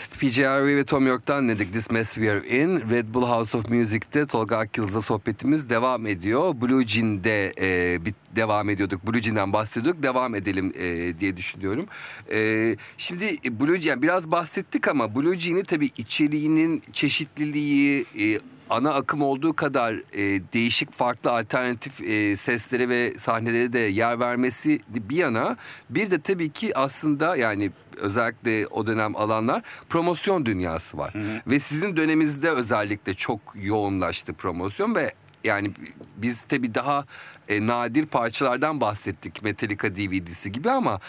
Harvey 0.46 0.76
ve 0.76 0.84
Tom 0.84 1.06
York'tan 1.06 1.48
dedik 1.48 1.72
This 1.72 1.90
Mess 1.90 2.14
We 2.14 2.30
Are 2.30 2.46
In. 2.46 2.90
Red 2.90 3.14
Bull 3.14 3.22
House 3.22 3.58
of 3.58 3.68
Music'te 3.70 4.26
Tolga 4.26 4.56
Akyıldız'la 4.56 5.00
sohbetimiz 5.00 5.70
devam 5.70 6.06
ediyor. 6.06 6.54
Blue 6.60 6.86
Jean'de 6.86 7.52
e, 7.60 7.98
bir 8.04 8.14
devam 8.36 8.70
ediyorduk. 8.70 9.06
Blue 9.06 9.22
Jean'den 9.22 9.52
bahsediyorduk. 9.52 10.02
Devam 10.02 10.34
edelim 10.34 10.72
e, 10.78 11.18
diye 11.20 11.36
düşünüyorum. 11.36 11.86
E, 12.32 12.76
şimdi 12.96 13.36
Blue 13.60 13.80
Jean 13.80 14.02
biraz 14.02 14.30
bahsettik 14.30 14.88
ama 14.88 15.14
Blue 15.14 15.38
Jean'i 15.38 15.64
tabii 15.64 15.90
içeriğinin 15.96 16.82
çeşitliliği, 16.92 18.06
e, 18.18 18.38
ana 18.72 18.94
akım 18.94 19.22
olduğu 19.22 19.52
kadar 19.52 19.94
e, 19.94 20.42
değişik 20.52 20.92
farklı 20.92 21.30
alternatif 21.30 22.00
e, 22.00 22.36
seslere 22.36 22.88
ve 22.88 23.14
sahnelere 23.18 23.72
de 23.72 23.78
yer 23.78 24.20
vermesi 24.20 24.80
bir 24.88 25.16
yana 25.16 25.56
bir 25.90 26.10
de 26.10 26.20
tabii 26.20 26.48
ki 26.48 26.78
aslında 26.78 27.36
yani 27.36 27.70
özellikle 27.96 28.66
o 28.66 28.86
dönem 28.86 29.16
alanlar 29.16 29.62
promosyon 29.88 30.46
dünyası 30.46 30.98
var. 30.98 31.14
Ve 31.46 31.60
sizin 31.60 31.96
döneminizde 31.96 32.50
özellikle 32.50 33.14
çok 33.14 33.40
yoğunlaştı 33.54 34.32
promosyon 34.32 34.94
ve 34.94 35.14
yani 35.44 35.70
biz 36.16 36.42
tabii 36.42 36.74
daha 36.74 37.04
e, 37.48 37.66
nadir 37.66 38.06
parçalardan 38.06 38.80
bahsettik 38.80 39.42
Metallica 39.42 39.96
DVD'si 39.96 40.52
gibi 40.52 40.70
ama 40.70 41.00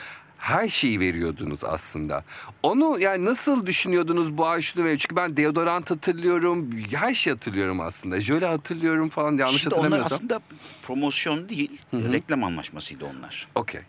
her 0.44 0.70
şeyi 0.70 1.00
veriyordunuz 1.00 1.64
aslında. 1.64 2.24
Onu 2.64 3.00
yani 3.00 3.26
nasıl 3.26 3.66
düşünüyordunuz 3.66 4.38
bu 4.38 4.48
ay 4.48 4.62
şunu 4.62 4.84
veriyor? 4.84 5.00
Çünkü 5.00 5.16
ben 5.16 5.38
deodorant 5.38 5.92
hatırlıyorum, 5.92 6.72
her 6.92 7.14
şey 7.14 7.34
hatırlıyorum 7.34 7.82
aslında. 7.82 8.22
Jöle 8.22 8.46
hatırlıyorum 8.46 9.10
falan 9.10 9.38
yanlış 9.38 9.62
Şimdi 9.62 9.76
onlar 9.76 9.84
hatırlamıyorsam. 9.84 10.16
aslında 10.16 10.40
promosyon 10.88 11.50
değil, 11.50 11.82
reklam 11.94 12.44
anlaşmasıydı 12.44 13.06
onlar. 13.06 13.48
Okey. 13.56 13.82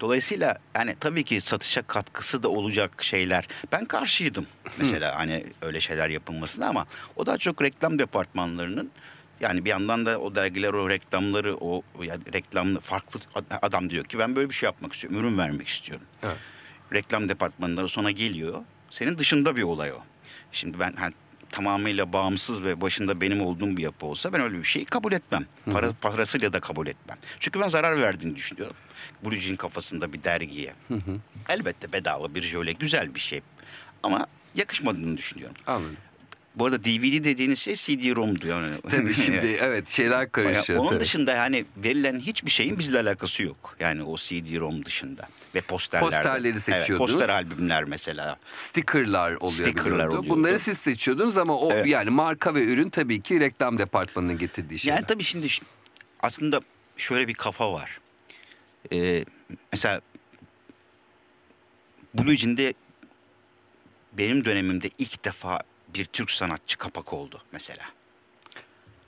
Dolayısıyla 0.00 0.58
yani 0.74 0.96
tabii 1.00 1.24
ki 1.24 1.40
satışa 1.40 1.82
katkısı 1.82 2.42
da 2.42 2.48
olacak 2.48 3.02
şeyler. 3.02 3.48
Ben 3.72 3.84
karşıydım 3.84 4.46
mesela 4.78 5.18
hani 5.18 5.44
öyle 5.62 5.80
şeyler 5.80 6.08
yapılmasına 6.08 6.66
ama 6.66 6.86
o 7.16 7.26
daha 7.26 7.38
çok 7.38 7.62
reklam 7.62 7.98
departmanlarının 7.98 8.90
yani 9.40 9.64
bir 9.64 9.70
yandan 9.70 10.06
da 10.06 10.20
o 10.20 10.34
dergiler 10.34 10.72
o 10.72 10.90
reklamları 10.90 11.56
o 11.56 11.82
yani 12.02 12.20
reklamlı 12.32 12.80
farklı 12.80 13.20
adam 13.62 13.90
diyor 13.90 14.04
ki 14.04 14.18
ben 14.18 14.36
böyle 14.36 14.50
bir 14.50 14.54
şey 14.54 14.66
yapmak 14.66 14.92
istiyorum. 14.92 15.18
Ürün 15.20 15.38
vermek 15.38 15.68
istiyorum. 15.68 16.06
Evet. 16.22 16.36
Reklam 16.92 17.28
departmanları 17.28 17.88
sonra 17.88 18.10
geliyor. 18.10 18.62
Senin 18.90 19.18
dışında 19.18 19.56
bir 19.56 19.62
olay 19.62 19.92
o. 19.92 19.98
Şimdi 20.52 20.80
ben 20.80 20.92
hani 20.92 21.14
tamamıyla 21.50 22.12
bağımsız 22.12 22.64
ve 22.64 22.80
başında 22.80 23.20
benim 23.20 23.40
olduğum 23.40 23.76
bir 23.76 23.82
yapı 23.82 24.06
olsa 24.06 24.32
ben 24.32 24.40
öyle 24.40 24.58
bir 24.58 24.64
şeyi 24.64 24.84
kabul 24.84 25.12
etmem. 25.12 25.46
Para, 25.72 25.92
parasıyla 26.00 26.52
da 26.52 26.60
kabul 26.60 26.86
etmem. 26.86 27.18
Çünkü 27.40 27.60
ben 27.60 27.68
zarar 27.68 28.00
verdiğini 28.00 28.36
düşünüyorum. 28.36 28.76
Jean 29.32 29.56
kafasında 29.56 30.12
bir 30.12 30.24
dergiye. 30.24 30.74
Elbette 31.48 31.92
bedava 31.92 32.34
bir 32.34 32.42
jöle 32.42 32.72
güzel 32.72 33.14
bir 33.14 33.20
şey. 33.20 33.40
Ama 34.02 34.26
yakışmadığını 34.54 35.16
düşünüyorum. 35.16 35.56
Anladım. 35.66 35.96
Bu 36.54 36.66
arada 36.66 36.84
DVD 36.84 37.24
dediğiniz 37.24 37.58
şey 37.58 37.74
CD-ROM'du 37.74 38.48
yani. 38.48 38.66
Tabii 38.90 39.14
şimdi 39.24 39.46
evet 39.60 39.88
şeyler 39.88 40.32
karışıyor. 40.32 40.78
Onun 40.78 40.88
tabii. 40.90 41.00
dışında 41.00 41.32
yani 41.32 41.64
verilen 41.76 42.18
hiçbir 42.18 42.50
şeyin 42.50 42.78
bizle 42.78 43.00
alakası 43.00 43.42
yok. 43.42 43.76
Yani 43.80 44.02
o 44.02 44.16
CD-ROM 44.16 44.84
dışında. 44.84 45.28
Ve 45.54 45.60
posterlerde. 45.60 46.16
Posterleri 46.16 46.60
seçiyordunuz. 46.60 47.10
Evet, 47.10 47.20
poster 47.20 47.28
albümler 47.28 47.84
mesela. 47.84 48.36
Stickerlar 48.52 49.34
oluyor. 49.34 49.68
Stickerlar 49.68 50.06
oluyordu. 50.06 50.28
Bunları 50.28 50.58
siz 50.58 50.78
seçiyordunuz 50.78 51.38
ama 51.38 51.58
o 51.58 51.72
Evet. 51.72 51.86
yani 51.86 52.10
marka 52.10 52.54
ve 52.54 52.64
ürün 52.64 52.90
tabii 52.90 53.20
ki 53.20 53.40
reklam 53.40 53.78
departmanının 53.78 54.38
getirdiği 54.38 54.78
şeyler. 54.78 54.96
Yani 54.96 55.06
tabii 55.06 55.24
şimdi 55.24 55.48
aslında 56.20 56.60
şöyle 56.96 57.28
bir 57.28 57.34
kafa 57.34 57.72
var. 57.72 58.00
Ee, 58.92 59.24
mesela 59.72 60.00
Blue 62.14 62.36
Jean'de 62.36 62.74
benim 64.12 64.44
dönemimde 64.44 64.90
ilk 64.98 65.24
defa 65.24 65.60
bir 65.94 66.04
Türk 66.04 66.30
sanatçı 66.30 66.78
kapak 66.78 67.12
oldu 67.12 67.42
mesela. 67.52 67.84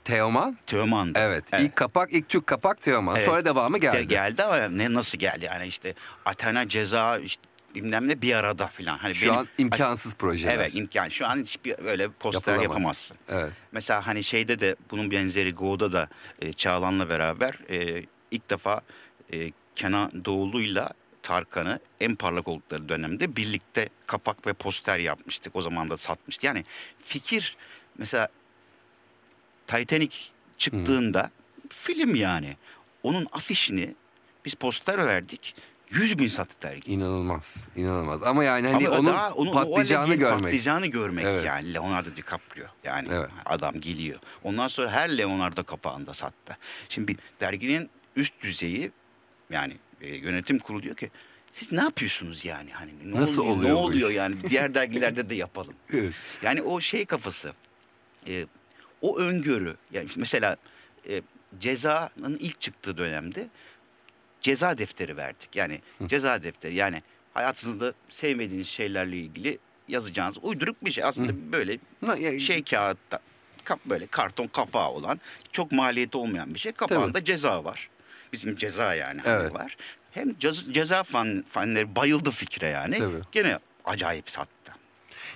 Teoman. 0.03 0.57
Teoman'dı. 0.65 1.19
Evet, 1.19 1.43
ilk 1.59 1.75
kapak 1.75 2.13
ilk 2.13 2.29
Türk 2.29 2.47
kapak 2.47 2.81
Teoman. 2.81 3.15
Evet. 3.15 3.25
Sonra 3.27 3.45
devamı 3.45 3.77
geldi. 3.77 3.97
De- 3.97 4.03
geldi 4.03 4.43
ama 4.43 4.67
ne 4.67 4.93
nasıl 4.93 5.17
geldi 5.17 5.45
yani 5.45 5.67
işte 5.67 5.93
Athena 6.25 6.69
ceza 6.69 7.17
işte 7.17 7.41
bilmem 7.75 8.07
ne 8.07 8.21
bir 8.21 8.35
arada 8.35 8.67
filan. 8.67 8.97
Hani 8.97 9.15
Şu 9.15 9.25
benim- 9.27 9.37
an 9.39 9.47
imkansız 9.57 10.13
projeler. 10.13 10.55
Evet 10.55 10.75
imkan. 10.75 11.09
Şu 11.09 11.27
an 11.27 11.41
hiçbir 11.41 11.75
öyle 11.85 12.09
poster 12.09 12.51
Yapılamaz. 12.51 12.63
yapamazsın. 12.63 13.17
Evet. 13.29 13.51
Mesela 13.71 14.07
hani 14.07 14.23
şeyde 14.23 14.59
de 14.59 14.75
bunun 14.91 15.11
benzeri 15.11 15.53
Go'da 15.53 15.93
da 15.93 16.07
e, 16.41 16.53
Çağlan'la 16.53 17.09
beraber 17.09 17.53
e, 17.69 18.03
ilk 18.31 18.49
defa 18.49 18.81
e, 19.33 19.51
Kenan 19.75 20.25
Doğulu'yla 20.25 20.89
Tarkan'ı 21.27 21.79
en 21.99 22.15
parlak 22.15 22.47
oldukları 22.47 22.89
dönemde 22.89 23.35
birlikte 23.35 23.89
kapak 24.05 24.47
ve 24.47 24.53
poster 24.53 24.99
yapmıştık. 24.99 25.55
O 25.55 25.61
zaman 25.61 25.89
da 25.89 25.97
satmıştı. 25.97 26.45
Yani 26.45 26.63
fikir 26.99 27.57
mesela 27.97 28.27
Titanic 29.67 30.17
çıktığında 30.57 31.31
film 31.69 32.15
yani. 32.15 32.57
Onun 33.03 33.27
afişini 33.31 33.95
biz 34.45 34.53
poster 34.53 35.05
verdik. 35.05 35.55
100 35.89 36.19
bin 36.19 36.27
sattı 36.27 36.61
dergi. 36.61 36.91
İnanılmaz. 36.91 37.67
inanılmaz. 37.75 38.23
Ama 38.23 38.43
yani 38.43 38.67
hani 38.67 38.87
Ama 38.87 38.97
onun 38.97 39.05
daha 39.05 39.33
onu, 39.33 39.51
patlayacağını 39.51 40.15
görmek. 40.15 40.43
Patlayacağını 40.43 40.87
görmek 40.87 41.25
Evet. 41.25 41.45
yani 41.45 41.73
Leonardo 41.73 42.09
DiCaprio. 42.15 42.65
Yani 42.83 43.07
Evet. 43.11 43.29
adam 43.45 43.79
geliyor. 43.79 44.19
Ondan 44.43 44.67
sonra 44.67 44.91
her 44.91 45.17
Leonardo 45.17 45.63
kapağında 45.63 46.13
sattı. 46.13 46.57
Şimdi 46.89 47.07
bir 47.07 47.17
derginin 47.39 47.89
üst 48.15 48.33
düzeyi 48.41 48.91
yani 49.49 49.73
e, 50.01 50.15
yönetim 50.15 50.59
kurulu 50.59 50.83
diyor 50.83 50.95
ki 50.95 51.09
siz 51.53 51.71
ne 51.71 51.81
yapıyorsunuz 51.81 52.45
yani 52.45 52.71
hani 52.71 52.91
ne 53.05 53.21
Nasıl 53.21 53.41
oluyor, 53.41 53.55
oluyor 53.55 53.69
ne 53.69 53.73
oluyor 53.73 54.09
iş?" 54.09 54.15
yani 54.15 54.35
diğer 54.49 54.73
dergilerde 54.73 55.29
de 55.29 55.35
yapalım. 55.35 55.73
Evet. 55.93 56.13
Yani 56.41 56.61
o 56.61 56.81
şey 56.81 57.05
kafası 57.05 57.53
e, 58.27 58.45
o 59.01 59.17
öngörü 59.17 59.75
yani 59.91 60.07
mesela 60.15 60.57
e, 61.09 61.21
cezanın 61.59 62.37
ilk 62.39 62.61
çıktığı 62.61 62.97
dönemde 62.97 63.47
ceza 64.41 64.77
defteri 64.77 65.17
verdik. 65.17 65.55
Yani 65.55 65.81
ceza 66.07 66.43
defteri 66.43 66.75
yani 66.75 67.01
hayatınızda 67.33 67.93
sevmediğiniz 68.09 68.67
şeylerle 68.67 69.17
ilgili 69.17 69.59
yazacağınız 69.87 70.37
uyduruk 70.41 70.85
bir 70.85 70.91
şey. 70.91 71.03
Aslında 71.03 71.51
böyle 71.51 71.77
şey 72.39 72.63
kağıtta 72.63 73.19
kap 73.63 73.79
böyle 73.85 74.07
karton 74.07 74.47
kapağı 74.47 74.89
olan 74.89 75.19
çok 75.51 75.71
maliyeti 75.71 76.17
olmayan 76.17 76.53
bir 76.53 76.59
şey. 76.59 76.71
Kapağında 76.71 77.23
ceza 77.23 77.63
var. 77.63 77.89
Bizim 78.37 78.55
ceza 78.55 78.93
yani 78.95 79.21
hani 79.21 79.41
Evet. 79.41 79.53
var. 79.55 79.77
Hem 80.11 80.39
ceza, 80.39 80.73
ceza 80.73 81.03
fan, 81.03 81.43
fanları 81.49 81.95
bayıldı 81.95 82.31
fikre 82.31 82.67
yani. 82.67 82.97
Tabii. 82.97 83.21
Gene 83.31 83.59
acayip 83.85 84.29
sattı. 84.29 84.73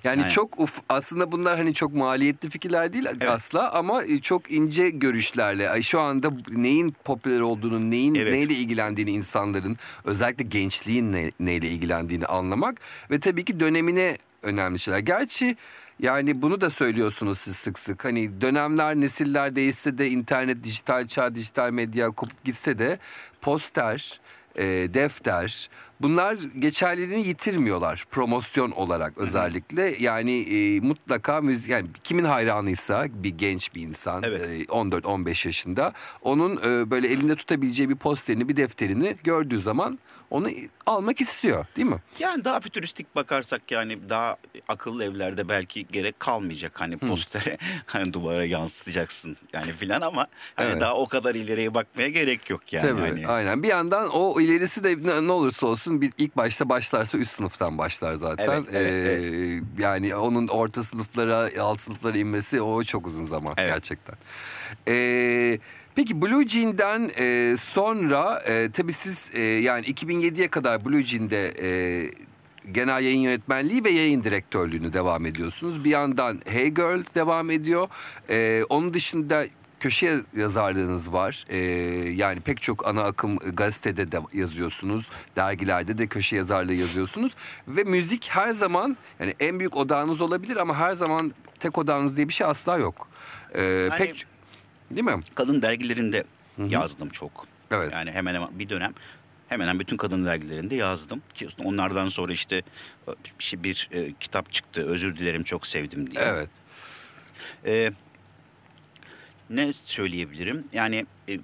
Yani 0.03 0.21
Aynen. 0.21 0.33
çok 0.33 0.59
uf, 0.59 0.81
aslında 0.89 1.31
bunlar 1.31 1.57
hani 1.57 1.73
çok 1.73 1.93
maliyetli 1.93 2.49
fikirler 2.49 2.93
değil 2.93 3.05
asla 3.27 3.71
ama 3.71 4.03
e, 4.03 4.21
çok 4.21 4.51
ince 4.51 4.89
görüşlerle 4.89 5.81
şu 5.81 5.99
anda 5.99 6.31
neyin 6.51 6.95
popüler 7.03 7.39
olduğunu, 7.39 7.91
neyin 7.91 8.15
Evet. 8.15 8.33
neyle 8.33 8.53
ilgilendiğini 8.53 9.11
insanların 9.11 9.77
özellikle 10.05 10.43
gençliğin 10.43 11.13
ne, 11.13 11.31
neyle 11.39 11.67
ilgilendiğini 11.67 12.25
anlamak 12.25 12.81
ve 13.11 13.19
tabii 13.19 13.45
ki 13.45 13.59
dönemine 13.59 14.17
önemli 14.41 14.79
şeyler. 14.79 14.99
Gerçi 14.99 15.57
yani 16.01 16.41
bunu 16.41 16.61
da 16.61 16.69
söylüyorsunuz 16.69 17.37
siz 17.37 17.55
sık 17.55 17.79
sık. 17.79 18.05
Hani 18.05 18.41
dönemler, 18.41 18.95
nesiller 18.95 19.55
değişse 19.55 19.97
de 19.97 20.09
internet, 20.09 20.63
dijital 20.63 21.07
çağ, 21.07 21.35
dijital 21.35 21.71
medya 21.71 22.11
kopup 22.11 22.43
gitse 22.43 22.79
de 22.79 22.99
poster, 23.41 24.19
e, 24.55 24.63
defter 24.93 25.69
bunlar 26.03 26.37
geçerliliğini 26.59 27.27
yitirmiyorlar 27.27 28.05
promosyon 28.11 28.71
olarak 28.71 29.17
özellikle. 29.17 29.95
Yani 29.99 30.39
e, 30.41 30.79
mutlaka 30.79 31.41
müzik 31.41 31.69
yani 31.69 31.87
kimin 32.03 32.23
hayranıysa 32.23 33.05
bir 33.11 33.29
genç 33.29 33.75
bir 33.75 33.81
insan 33.81 34.23
Evet. 34.23 34.41
e, 34.41 34.63
14-15 34.63 35.47
yaşında 35.47 35.93
onun 36.21 36.57
e, 36.57 36.91
böyle 36.91 37.07
elinde 37.07 37.35
tutabileceği 37.35 37.89
bir 37.89 37.95
posterini 37.95 38.49
bir 38.49 38.57
defterini 38.57 39.15
gördüğü 39.23 39.59
zaman 39.59 39.99
onu 40.29 40.49
almak 40.85 41.21
istiyor 41.21 41.65
değil 41.77 41.87
mi? 41.87 41.97
Yani 42.19 42.45
daha 42.45 42.59
fütüristik 42.59 43.15
bakarsak 43.15 43.71
yani 43.71 44.09
daha 44.09 44.37
akıllı 44.67 45.03
evlerde 45.03 45.49
belki 45.49 45.87
gerek 45.87 46.19
kalmayacak 46.19 46.81
hani 46.81 46.97
postere 46.97 47.57
hani 47.85 48.13
duvara 48.13 48.45
yansıtacaksın 48.45 49.37
yani 49.53 49.73
filan 49.73 50.01
ama 50.01 50.27
hani 50.55 50.71
Evet. 50.71 50.81
daha 50.81 50.95
o 50.95 51.07
kadar 51.07 51.35
ileriye 51.35 51.73
bakmaya 51.73 52.07
gerek 52.07 52.49
yok 52.49 52.73
yani. 52.73 52.87
Tabii 52.87 53.01
hani. 53.01 53.27
aynen. 53.27 53.63
Bir 53.63 53.67
yandan 53.67 54.09
o 54.13 54.41
ilerisi 54.41 54.83
de 54.83 54.97
ne, 55.03 55.27
ne 55.27 55.31
olursa 55.31 55.67
olsun 55.67 55.90
bir 56.01 56.11
ilk 56.17 56.37
başta 56.37 56.69
başlarsa 56.69 57.17
üst 57.17 57.31
sınıftan 57.31 57.77
başlar 57.77 58.13
zaten. 58.13 58.65
Evet, 58.73 59.05
evet, 59.05 59.33
Ee, 59.77 59.83
Yani 59.83 60.15
onun 60.15 60.47
orta 60.47 60.83
sınıflara, 60.83 61.49
alt 61.61 61.79
sınıflara 61.79 62.17
inmesi 62.17 62.61
o 62.61 62.83
çok 62.83 63.07
uzun 63.07 63.25
zaman 63.25 63.53
Evet. 63.57 63.73
gerçekten. 63.73 64.15
Ee, 64.87 65.59
peki 65.95 66.21
Blue 66.21 66.47
Jean'den 66.47 67.11
e, 67.19 67.55
sonra 67.57 68.39
e, 68.47 68.69
tabii 68.73 68.93
siz 68.93 69.17
e, 69.33 69.41
yani 69.41 69.85
2007'ye 69.85 70.47
kadar 70.47 70.85
Blue 70.85 71.03
Jean'de 71.03 71.53
e, 71.61 71.69
genel 72.71 73.03
yayın 73.03 73.19
yönetmenliği 73.19 73.83
ve 73.83 73.91
yayın 73.91 74.23
direktörlüğünü 74.23 74.93
devam 74.93 75.25
ediyorsunuz. 75.25 75.83
Bir 75.83 75.89
yandan 75.89 76.41
Hey 76.45 76.67
Girl 76.69 77.03
devam 77.15 77.51
ediyor. 77.51 77.87
Ee, 78.29 78.63
onun 78.69 78.93
dışında 78.93 79.45
köşe 79.81 80.19
yazarlığınız 80.35 81.13
var. 81.13 81.45
Ee, 81.49 81.57
yani 82.15 82.39
pek 82.39 82.61
çok 82.61 82.87
ana 82.87 83.01
akım 83.01 83.37
gazetede 83.37 84.11
de 84.11 84.19
yazıyorsunuz. 84.33 85.09
Dergilerde 85.35 85.97
de 85.97 86.07
köşe 86.07 86.35
yazarlığı 86.35 86.73
yazıyorsunuz. 86.73 87.31
Ve 87.67 87.83
müzik 87.83 88.29
her 88.29 88.49
zaman 88.49 88.97
yani 89.19 89.35
en 89.39 89.59
büyük 89.59 89.77
odağınız 89.77 90.21
olabilir 90.21 90.57
ama 90.57 90.77
her 90.77 90.93
zaman 90.93 91.33
tek 91.59 91.77
odağınız 91.77 92.17
diye 92.17 92.27
bir 92.27 92.33
şey 92.33 92.47
asla 92.47 92.77
yok. 92.77 93.07
Ee, 93.55 93.87
Hani- 93.89 93.97
pek 93.99 94.25
değil 94.91 95.05
mi? 95.05 95.21
Kadın 95.35 95.61
dergilerinde 95.61 96.23
yazdım 96.57 97.09
çok. 97.09 97.45
Evet. 97.71 97.93
Yani 97.93 98.11
hemen 98.11 98.33
hemen 98.33 98.59
bir 98.59 98.69
dönem 98.69 98.93
hemen 99.47 99.67
hemen 99.67 99.79
bütün 99.79 99.97
kadın 99.97 100.25
dergilerinde 100.25 100.75
yazdım. 100.75 101.21
Ki 101.33 101.47
onlardan 101.63 102.07
sonra 102.07 102.33
işte 102.33 102.61
bir, 103.39 103.43
şey- 103.43 103.63
bir 103.63 103.89
e, 103.91 104.13
kitap 104.19 104.51
çıktı. 104.51 104.85
Özür 104.85 105.17
dilerim 105.17 105.43
çok 105.43 105.67
sevdim 105.67 106.11
diye. 106.11 106.23
Evet. 106.23 106.49
Ee, 107.65 107.91
ne 109.51 109.73
söyleyebilirim? 109.73 110.65
Yani 110.73 111.05
e, 111.29 111.39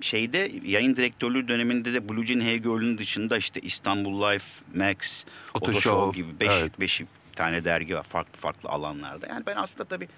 şeyde 0.00 0.50
yayın 0.64 0.96
direktörlüğü 0.96 1.48
döneminde 1.48 1.94
de 1.94 2.08
Blue 2.08 2.26
Jean 2.26 2.40
Hey 2.40 2.58
Girl'ün 2.58 2.98
dışında 2.98 3.36
işte 3.38 3.60
İstanbul 3.60 4.22
Life, 4.22 4.64
Max, 4.74 5.24
Oto 5.54 5.64
Oto 5.70 5.72
Show, 5.80 5.90
Show 5.90 6.22
gibi 6.22 6.40
beş, 6.40 6.50
evet. 6.52 6.80
beş 6.80 7.02
tane 7.36 7.64
dergi 7.64 7.94
var 7.94 8.02
farklı 8.02 8.40
farklı 8.40 8.68
alanlarda. 8.68 9.26
Yani 9.26 9.46
ben 9.46 9.56
aslında 9.56 9.84
tabii 9.84 10.08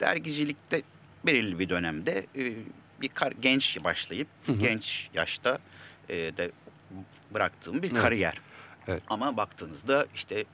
dergicilikte 0.00 0.82
belirli 1.26 1.58
bir 1.58 1.68
dönemde 1.68 2.26
e, 2.36 2.54
bir 3.00 3.08
kar- 3.08 3.34
genç 3.42 3.84
başlayıp 3.84 4.28
genç 4.60 5.08
yaşta 5.14 5.58
e, 6.08 6.14
de 6.16 6.50
bıraktığım 7.34 7.82
bir 7.82 7.90
Evet. 7.92 8.02
kariyer. 8.02 8.34
Evet. 8.88 9.02
Ama 9.08 9.36
baktığınızda 9.36 10.06
işte 10.14 10.44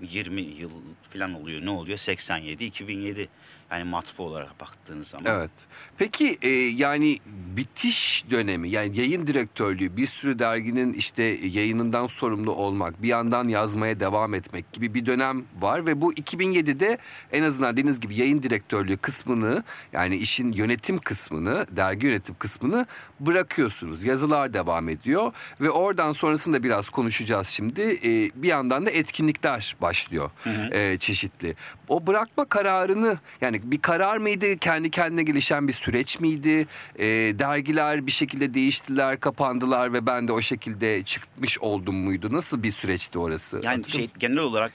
20 0.00 0.40
yıl 0.40 0.70
falan 1.12 1.34
oluyor. 1.34 1.64
Ne 1.64 1.70
oluyor? 1.70 1.98
87, 1.98 2.64
2007. 2.64 3.28
Yani 3.70 3.84
matbu 3.84 4.22
olarak 4.22 4.60
baktığınız 4.60 5.08
zaman. 5.08 5.24
Evet. 5.26 5.50
Peki 5.98 6.38
e, 6.42 6.48
yani 6.58 7.18
bitiş 7.56 8.24
dönemi 8.30 8.70
yani 8.70 8.98
yayın 8.98 9.26
direktörlüğü 9.26 9.96
bir 9.96 10.06
sürü 10.06 10.38
derginin 10.38 10.92
işte 10.92 11.22
yayınından 11.42 12.06
sorumlu 12.06 12.52
olmak 12.52 13.02
bir 13.02 13.08
yandan 13.08 13.48
yazmaya 13.48 14.00
devam 14.00 14.34
etmek 14.34 14.72
gibi 14.72 14.94
bir 14.94 15.06
dönem 15.06 15.44
var 15.60 15.86
ve 15.86 16.00
bu 16.00 16.12
2007'de 16.12 16.98
en 17.32 17.42
azından 17.42 17.72
dediğiniz 17.72 18.00
gibi 18.00 18.14
yayın 18.14 18.42
direktörlüğü 18.42 18.96
kısmını 18.96 19.64
yani 19.92 20.16
işin 20.16 20.52
yönetim 20.52 20.98
kısmını 20.98 21.66
dergi 21.70 22.06
yönetim 22.06 22.34
kısmını 22.38 22.86
bırakıyorsunuz. 23.20 24.04
Yazılar 24.04 24.54
devam 24.54 24.88
ediyor 24.88 25.32
ve 25.60 25.70
oradan 25.70 26.12
sonrasında 26.12 26.62
biraz 26.62 26.88
konuşacağız 26.88 27.48
şimdi. 27.48 27.82
E, 27.82 28.42
bir 28.42 28.48
yandan 28.48 28.86
da 28.86 28.90
etkinlikler 28.90 29.76
başlıyor 29.82 30.30
e, 30.72 30.98
çeşitli. 30.98 31.56
O 31.88 32.06
bırakma 32.06 32.44
kararını 32.44 33.18
yani 33.40 33.55
bir 33.64 33.78
karar 33.78 34.16
mıydı? 34.16 34.56
Kendi 34.56 34.90
kendine 34.90 35.22
gelişen 35.22 35.68
bir 35.68 35.72
süreç 35.72 36.20
miydi? 36.20 36.66
E, 36.98 37.06
dergiler 37.38 38.06
bir 38.06 38.12
şekilde 38.12 38.54
değiştiler, 38.54 39.20
kapandılar 39.20 39.92
ve 39.92 40.06
ben 40.06 40.28
de 40.28 40.32
o 40.32 40.40
şekilde 40.40 41.02
çıkmış 41.02 41.58
oldum 41.58 41.96
muydu? 41.96 42.28
Nasıl 42.32 42.62
bir 42.62 42.72
süreçti 42.72 43.18
orası? 43.18 43.60
Yani 43.64 43.76
Hatırlıyor 43.76 44.08
şey 44.08 44.10
genel 44.18 44.38
olarak 44.38 44.72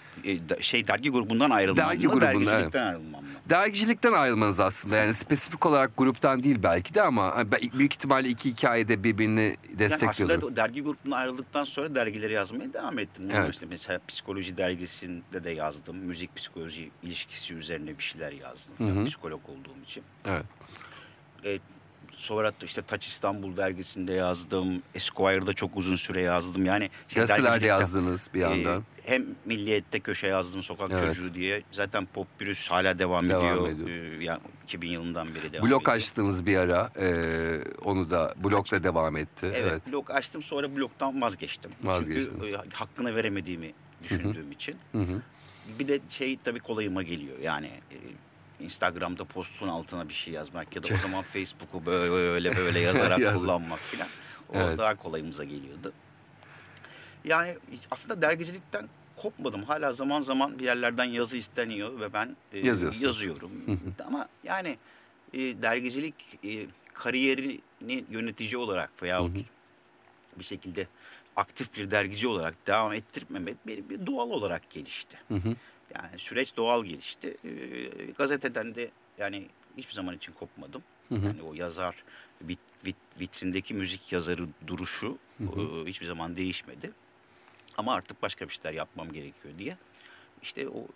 şey 0.61 0.87
dergi 0.87 1.09
grubundan 1.09 1.49
ayrılmam 1.49 1.87
Dergi 1.89 2.07
mı? 2.07 2.13
grubundan, 2.13 2.45
Dergicilikten 2.45 2.85
ayrılmam 2.87 3.21
mı? 3.21 3.27
Dergicilikten 3.49 4.11
ayrılmanız 4.13 4.59
aslında 4.59 4.95
yani 4.97 5.13
spesifik 5.13 5.65
olarak 5.65 5.97
gruptan 5.97 6.43
değil 6.43 6.59
belki 6.63 6.93
de 6.93 7.01
ama 7.01 7.45
büyük 7.73 7.93
ihtimalle 7.93 8.29
iki 8.29 8.49
hikayede 8.49 9.03
birbirini 9.03 9.41
Yani 9.41 9.79
destekliyorlar. 9.79 10.37
aslında 10.37 10.55
dergi 10.55 10.81
grubundan 10.83 11.17
ayrıldıktan 11.17 11.63
sonra 11.63 11.95
dergileri 11.95 12.33
yazmaya 12.33 12.73
devam 12.73 12.99
ettim. 12.99 13.29
Evet. 13.33 13.53
işte 13.53 13.65
mesela 13.69 13.99
psikoloji 14.07 14.57
dergisinde 14.57 15.43
de 15.43 15.49
yazdım. 15.49 15.97
Müzik 15.97 16.35
psikoloji 16.35 16.91
ilişkisi 17.03 17.53
üzerine 17.53 17.97
bir 17.97 18.03
şeyler 18.03 18.31
yazdım. 18.31 18.75
Yani 18.79 19.05
psikolog 19.05 19.41
olduğum 19.49 19.83
için. 19.83 20.03
Evet. 20.25 20.45
E, 21.45 21.59
sonra 22.17 22.51
da 22.51 22.65
işte 22.65 22.81
Taç 22.81 23.07
İstanbul 23.07 23.57
dergisinde 23.57 24.13
yazdım. 24.13 24.81
Esquire'da 24.95 25.53
çok 25.53 25.77
uzun 25.77 25.95
süre 25.95 26.21
yazdım. 26.21 26.65
Yani 26.65 26.89
şey, 27.07 27.21
Gazetelerde 27.21 27.65
yazdınız 27.65 28.29
bir 28.33 28.39
yandan. 28.39 28.79
Ee, 28.79 28.83
hem 29.05 29.25
Milliyet'te 29.45 29.99
köşe 29.99 30.27
yazdım 30.27 30.63
sokak 30.63 30.91
Evet. 30.91 31.05
çocuğu 31.15 31.33
diye. 31.33 31.63
Zaten 31.71 32.05
Pop 32.05 32.27
Pürüz 32.39 32.71
hala 32.71 32.99
devam, 32.99 33.29
Devam 33.29 33.45
ediyor. 33.45 33.69
ediyor. 33.69 34.19
Ee, 34.19 34.23
yani 34.23 34.39
2000 34.63 34.89
yılından 34.89 35.35
beri 35.35 35.53
devam 35.53 35.69
Blok 35.69 35.81
ediyor. 35.81 35.95
açtınız 35.97 36.45
bir 36.45 36.57
ara. 36.57 36.91
e, 36.99 37.07
onu 37.85 38.09
da 38.11 38.33
blokla 38.43 38.83
devam 38.83 39.17
etti. 39.17 39.45
Evet, 39.45 39.61
Evet. 39.71 39.87
blok 39.91 40.11
açtım 40.11 40.41
sonra 40.43 40.75
bloktan 40.75 41.21
vazgeçtim. 41.21 41.71
Çünkü 41.99 42.19
e, 42.47 42.55
hakkını 42.73 43.15
veremediğimi 43.15 43.73
düşündüğüm 44.03 44.51
için. 44.51 44.75
Hı 44.91 44.97
hı. 44.97 45.21
Bir 45.79 45.87
de 45.87 45.99
şey 46.09 46.37
tabii 46.43 46.59
kolayıma 46.59 47.03
geliyor. 47.03 47.37
Yani 47.39 47.67
e, 47.67 47.97
Instagram'da 48.63 49.25
postun 49.25 49.67
altına 49.67 50.09
bir 50.09 50.13
şey 50.13 50.33
yazmak 50.33 50.75
ya 50.75 50.83
da 50.83 50.87
o 50.93 50.97
zaman 50.97 51.21
Facebook'u 51.23 51.85
böyle 51.85 52.55
böyle 52.57 52.79
yazarak 52.89 53.33
kullanmak 53.37 53.79
filan. 53.79 54.07
O 54.49 54.57
Evet. 54.57 54.77
daha 54.77 54.95
kolayımıza 54.95 55.43
geliyordu. 55.43 55.93
Yani 57.25 57.57
aslında 57.91 58.21
dergicilikten 58.21 58.89
kopmadım. 59.15 59.63
Hala 59.63 59.93
zaman 59.93 60.21
zaman 60.21 60.59
bir 60.59 60.65
yerlerden 60.65 61.05
yazı 61.05 61.37
isteniyor 61.37 61.99
ve 61.99 62.13
ben 62.13 62.35
e, 62.53 62.67
yazıyorum. 62.99 63.51
Ama 64.05 64.27
yani 64.43 64.77
e, 65.33 65.39
dergicilik 65.39 66.39
e, 66.45 66.65
kariyerini 66.93 68.05
yönetici 68.09 68.57
olarak 68.57 69.03
veyahut 69.03 69.37
bir 70.39 70.43
şekilde 70.43 70.87
aktif 71.35 71.77
bir 71.77 71.91
dergici 71.91 72.27
olarak 72.27 72.67
devam 72.67 72.93
ettirmemek 72.93 73.67
benim 73.67 73.89
bir 73.89 74.05
doğal 74.05 74.29
olarak 74.29 74.69
gelişti. 74.69 75.19
Hı 75.27 75.35
hı. 75.35 75.55
Yani 75.95 76.19
süreç 76.19 76.57
doğal 76.57 76.85
gelişti. 76.85 77.37
Ee, 77.45 78.11
gazeteden 78.17 78.75
de 78.75 78.91
yani 79.17 79.47
hiçbir 79.77 79.93
zaman 79.93 80.15
için 80.15 80.33
kopmadım. 80.33 80.83
Yani 81.11 81.41
o 81.41 81.53
yazar 81.53 82.03
vit, 82.41 82.59
vit, 82.85 82.95
vitrindeki 83.19 83.73
müzik 83.73 84.11
yazarı 84.11 84.47
duruşu 84.67 85.17
e, 85.39 85.45
hiçbir 85.85 86.05
zaman 86.05 86.35
değişmedi. 86.35 86.91
Ama 87.77 87.93
artık 87.93 88.21
başka 88.21 88.47
bir 88.47 88.53
şeyler 88.53 88.73
yapmam 88.73 89.11
gerekiyor 89.11 89.57
diye. 89.57 89.77
İşte 90.41 90.69
o 90.69 90.87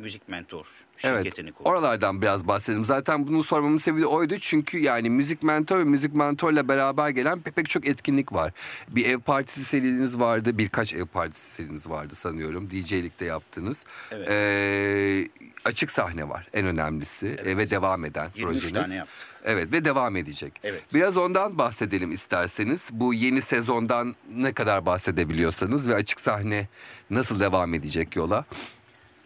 müzik 0.00 0.28
mentor 0.28 0.66
Evet. 1.02 1.24
şirketini 1.24 1.52
kurduk. 1.52 1.68
Oralardan 1.68 2.22
biraz 2.22 2.48
bahsedelim. 2.48 2.84
Zaten 2.84 3.26
bunu 3.26 3.42
sormamın 3.42 3.76
sebebi 3.76 4.06
oydu. 4.06 4.38
Çünkü 4.40 4.78
yani 4.78 5.10
müzik 5.10 5.42
mentor 5.42 5.78
ve 5.78 5.84
müzik 5.84 6.14
mentorla 6.14 6.68
beraber 6.68 7.08
gelen 7.08 7.38
pe- 7.38 7.50
pek 7.52 7.68
çok 7.68 7.86
etkinlik 7.86 8.32
var. 8.32 8.52
Bir 8.88 9.06
ev 9.06 9.18
partisi 9.18 9.64
seriniz 9.64 10.20
vardı. 10.20 10.58
Birkaç 10.58 10.94
ev 10.94 11.06
partisi 11.06 11.54
seriniz 11.54 11.88
vardı 11.88 12.14
sanıyorum. 12.14 12.70
DJ'likte 12.70 13.24
yaptınız. 13.24 13.84
Evet. 14.10 14.28
Ee, 14.30 15.28
açık 15.64 15.90
sahne 15.90 16.28
var 16.28 16.48
en 16.54 16.66
önemlisi 16.66 17.26
Ee, 17.44 17.56
ve 17.56 17.70
devam 17.70 18.04
eden 18.04 18.28
23 18.34 18.62
projeniz. 18.62 18.82
tane 18.82 18.94
yaptık. 18.94 19.26
Evet 19.44 19.72
ve 19.72 19.84
devam 19.84 20.16
edecek. 20.16 20.52
Evet. 20.64 20.82
Biraz 20.94 21.16
ondan 21.16 21.58
bahsedelim 21.58 22.12
isterseniz. 22.12 22.82
Bu 22.92 23.14
yeni 23.14 23.42
sezondan 23.42 24.14
ne 24.34 24.52
kadar 24.52 24.86
bahsedebiliyorsanız 24.86 25.88
ve 25.88 25.94
açık 25.94 26.20
sahne 26.20 26.68
nasıl 27.10 27.40
devam 27.40 27.74
edecek 27.74 28.16
yola? 28.16 28.44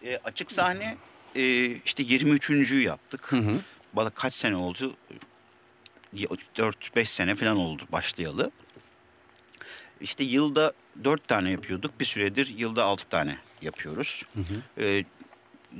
E, 0.04 0.18
açık 0.24 0.52
sahne 0.52 0.96
e, 1.34 1.66
işte 1.66 2.02
23.'ü 2.02 2.80
yaptık. 2.82 3.30
Bana 3.92 4.10
kaç 4.10 4.34
sene 4.34 4.56
oldu? 4.56 4.96
4-5 6.14 7.04
sene 7.04 7.34
falan 7.34 7.56
oldu 7.56 7.82
başlayalı. 7.92 8.50
İşte 10.00 10.24
yılda 10.24 10.72
4 11.04 11.28
tane 11.28 11.50
yapıyorduk. 11.50 12.00
Bir 12.00 12.04
süredir 12.04 12.54
yılda 12.56 12.84
6 12.84 13.08
tane 13.08 13.36
yapıyoruz. 13.62 14.24
E, 14.78 15.04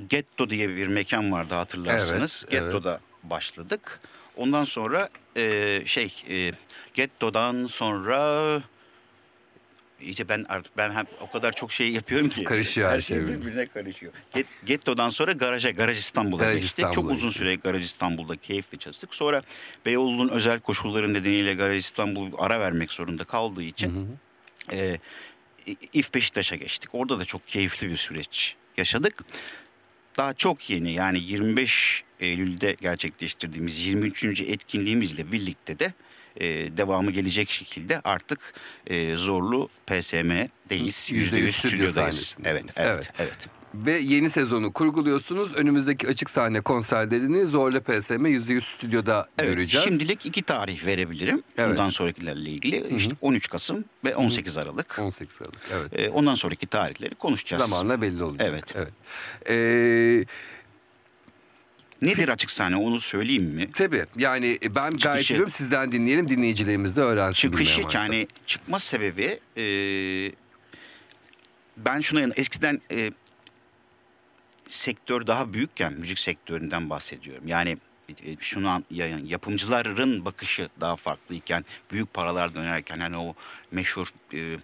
Getto 0.09 0.51
diye 0.51 0.69
bir 0.69 0.87
mekan 0.87 1.33
vardı 1.33 1.55
hatırlarsanız. 1.55 2.45
Evet, 2.49 2.55
evet. 2.63 2.73
Getto'da 2.73 3.01
başladık. 3.23 4.01
Ondan 4.37 4.65
sonra 4.65 5.09
e, 5.37 5.83
şey 5.87 6.23
e, 6.29 6.53
Getto'dan 6.95 7.67
sonra 7.67 8.61
iyice 10.03 10.29
ben 10.29 10.47
artık 10.49 10.77
ben 10.77 10.91
hem 10.91 11.05
o 11.21 11.31
kadar 11.31 11.53
çok 11.53 11.73
şey 11.73 11.91
yapıyorum 11.91 12.29
ki 12.29 12.45
Karışıyor 12.45 12.91
her 12.91 13.01
şey 13.01 13.19
şey 13.19 13.27
birbirine 13.27 13.67
karışıyor. 13.67 14.13
Get, 14.35 14.47
Getto'dan 14.65 15.09
sonra 15.09 15.33
garaja, 15.33 15.71
Garaj 15.71 15.99
İstanbul'a 15.99 16.43
Garaj 16.43 16.55
geçtik. 16.55 16.71
İstanbul'a 16.71 16.95
Çok 16.95 17.11
uzun 17.11 17.31
süre 17.31 17.55
Garaj 17.55 17.85
İstanbul'da 17.85 18.37
keyifli 18.37 18.79
çalıştık. 18.79 19.15
Sonra 19.15 19.43
Beyoğlu'nun 19.87 20.29
özel 20.29 20.61
koşulları 20.61 21.15
nedeniyle 21.15 21.55
Garaj 21.55 21.79
İstanbul 21.79 22.31
ara 22.39 22.61
vermek 22.61 22.93
zorunda 22.93 23.25
kaldığı 23.25 23.63
için 23.63 24.19
e, 24.73 24.99
İF 25.93 26.15
Beşiktaş'a 26.15 26.57
geçtik. 26.57 26.95
Orada 26.95 27.21
da 27.21 27.25
çok 27.25 27.49
keyifli 27.49 27.91
bir 27.91 27.97
süreç 27.97 28.57
yaşadık. 28.77 29.25
Daha 30.17 30.35
çok 30.35 30.71
yeni 30.71 30.93
yani 30.93 31.21
25 31.21 32.05
Eylül'de 32.21 32.77
gerçekleştirdiğimiz 32.81 33.87
23. 33.87 34.25
etkinliğimizle 34.41 35.33
birlikte 35.33 35.79
de 35.79 35.93
e, 36.37 36.47
devamı 36.77 37.11
gelecek 37.11 37.51
şekilde 37.51 38.01
artık 38.01 38.55
e, 38.87 39.17
Zorlu 39.17 39.69
PSM'deyiz. 39.87 41.09
Yüzde 41.13 41.37
yüz 41.37 41.55
%100 41.55 41.59
stüdyo 41.59 41.71
stüdyodayız. 41.71 42.37
Evet, 42.45 42.65
evet, 42.77 42.77
Evet. 42.77 43.11
evet. 43.19 43.49
Ve 43.75 43.99
yeni 43.99 44.31
sezonu 44.31 44.73
kurguluyorsunuz. 44.73 45.57
Önümüzdeki 45.57 46.09
açık 46.09 46.31
sahne 46.31 46.61
konserlerini 46.61 47.47
Zorla 47.47 47.81
PSM 47.81 48.27
%100 48.27 48.77
stüdyoda 48.77 49.29
Evet, 49.39 49.55
göreceğiz. 49.55 49.87
şimdilik 49.89 50.27
iki 50.27 50.43
tarih 50.43 50.87
verebilirim. 50.87 51.43
Evet. 51.59 51.71
Bundan 51.71 51.91
sonrakilerle 51.91 52.51
ilgili. 52.51 52.97
İşte 52.97 53.15
13 53.21 53.49
Kasım 53.49 53.85
ve 54.05 54.17
18 54.17 54.57
Aralık. 54.59 54.99
18 54.99 55.43
Aralık. 55.43 55.59
Evet. 55.73 56.01
E, 56.01 56.11
ondan 56.11 56.35
sonraki 56.35 56.67
tarihleri 56.67 57.15
konuşacağız. 57.15 57.63
Zamanla 57.63 58.03
belli 58.03 58.23
olacak. 58.23 58.49
Evet. 58.51 58.75
evet. 58.77 58.93
Ee, 59.51 60.25
Nedir 62.03 62.29
açık 62.29 62.51
sahne 62.51 62.77
onu 62.77 63.01
söyleyeyim 63.01 63.45
mi? 63.45 63.71
tabii 63.71 64.05
yani 64.19 64.59
ben 64.63 64.73
gayet 64.91 65.01
Çıkışı. 65.01 65.35
biliyorum 65.35 65.51
sizden 65.51 65.93
dinleyelim 65.93 66.29
dinleyicilerimiz 66.29 66.97
de 66.97 67.01
öğrensin. 67.01 67.39
Çıkışı 67.51 67.83
yani 67.95 68.27
çıkma 68.47 68.79
sebebi 68.79 69.39
e, 69.57 69.65
ben 71.77 72.01
şuna 72.01 72.33
eskiden 72.37 72.81
e, 72.91 73.11
sektör 74.69 75.27
daha 75.27 75.53
büyükken 75.53 75.93
müzik 75.93 76.19
sektöründen 76.19 76.91
bahsediyorum. 76.91 77.45
Yani 77.49 77.77
e, 78.27 78.37
şunu 78.41 78.69
an- 78.69 78.85
ya- 78.91 79.19
yapımcıların 79.27 80.25
bakışı 80.25 80.69
daha 80.81 80.97
farklıyken 80.97 81.65
büyük 81.93 82.15
paralar 82.15 82.55
dönerken 82.55 82.99
hani 83.01 83.17
o 83.17 83.35
meşhur 83.71 84.09
e, 84.33 84.39
e, 84.39 84.57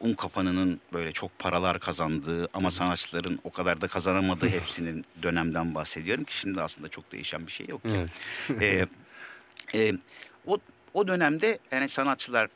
un 0.00 0.14
kafanının 0.14 0.80
böyle 0.92 1.12
çok 1.12 1.38
paralar 1.38 1.80
kazandığı 1.80 2.48
ama 2.54 2.70
sanatçıların 2.70 3.38
o 3.44 3.50
kadar 3.50 3.80
da 3.80 3.86
kazanamadığı 3.86 4.48
hepsinin 4.48 5.04
dönemden 5.22 5.74
bahsediyorum 5.74 6.24
ki 6.24 6.36
şimdi 6.38 6.62
aslında 6.62 6.88
çok 6.88 7.12
değişen 7.12 7.46
bir 7.46 7.52
şey 7.52 7.66
yok. 7.68 7.82
ki. 7.82 8.06
E, 8.60 8.86
e, 9.74 9.92
o 10.46 10.58
o 10.94 11.08
dönemde 11.08 11.58
yani 11.70 11.88
sanatçılar 11.88 12.48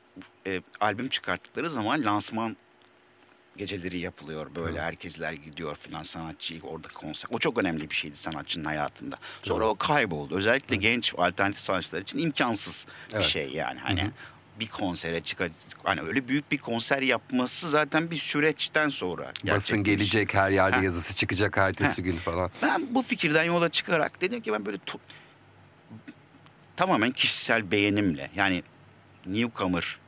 e, 0.46 0.62
albüm 0.80 1.08
çıkarttıkları 1.08 1.70
zaman 1.70 2.04
lansman 2.04 2.56
geceleri 3.56 3.98
yapılıyor 3.98 4.54
böyle 4.54 4.80
herkesler 4.80 5.32
gidiyor 5.32 5.76
filan 5.76 6.02
sanatçı 6.02 6.54
orada 6.62 6.88
konser. 6.88 7.28
O 7.32 7.38
çok 7.38 7.58
önemli 7.58 7.90
bir 7.90 7.94
şeydi 7.94 8.16
sanatçının 8.16 8.64
hayatında. 8.64 9.16
Sonra 9.42 9.64
o 9.64 9.74
kayboldu. 9.74 10.36
Özellikle 10.36 10.76
genç 10.76 11.14
alternatif 11.18 11.60
sanatçılar 11.62 12.02
için 12.02 12.18
imkansız 12.18 12.86
bir 13.10 13.14
Evet. 13.14 13.24
şey 13.26 13.50
yani. 13.50 13.78
Hani 13.80 14.10
bir 14.60 14.66
konsere 14.68 15.20
çıkacak 15.20 15.52
hani 15.84 16.00
öyle 16.00 16.28
büyük 16.28 16.52
bir 16.52 16.58
konser 16.58 17.02
yapması 17.02 17.70
zaten 17.70 18.10
bir 18.10 18.16
süreçten 18.16 18.88
sonra 18.88 19.32
Basın 19.50 19.84
gelecek 19.84 20.34
her 20.34 20.50
yerde 20.50 20.76
Ha. 20.76 20.82
yazısı 20.82 21.14
çıkacak 21.14 21.58
ertesi 21.58 21.96
Ha. 21.96 22.02
gün 22.02 22.16
falan. 22.16 22.50
Ben 22.62 22.94
bu 22.94 23.02
fikirden 23.02 23.44
yola 23.44 23.68
çıkarak 23.68 24.20
dedim 24.20 24.40
ki 24.40 24.52
ben 24.52 24.66
böyle 24.66 24.76
to- 24.76 24.98
tamamen 26.76 27.10
kişisel 27.10 27.70
beğenimle 27.70 28.30
yani 28.36 28.62
newcomer 29.26 29.98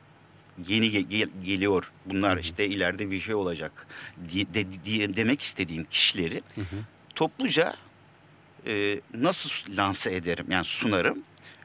yeni 0.67 0.85
ge- 0.85 1.09
gel- 1.09 1.29
geliyor 1.45 1.91
bunlar 2.05 2.37
işte 2.37 2.65
ileride 2.65 3.11
bir 3.11 3.19
şey 3.19 3.35
olacak 3.35 3.87
diye, 4.29 4.53
de- 4.53 4.83
diye 4.83 5.15
demek 5.15 5.41
istediğim 5.41 5.83
kişileri 5.83 6.41
topluca 7.15 7.75
e, 8.67 8.99
nasıl 9.13 9.49
lanse 9.77 10.15
ederim 10.15 10.45
yani 10.49 10.65
sunarım 10.65 11.19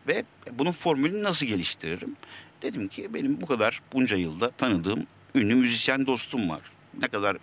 ve 0.07 0.25
bunun 0.53 0.73
formülünü 0.73 1.23
nasıl 1.23 1.47
geliştiririm? 1.47 2.17
Dedim 2.63 2.89
ki 2.89 3.15
benim 3.15 3.41
bu 3.41 3.47
kadar 3.47 3.81
bunca 3.93 4.17
yılda 4.17 4.51
tanıdığım 4.51 5.07
ünlü 5.35 5.55
müzisyen 5.55 6.07
dostum 6.07 6.49
var. 6.49 6.61
Ne 7.03 7.09
kadar 7.09 7.37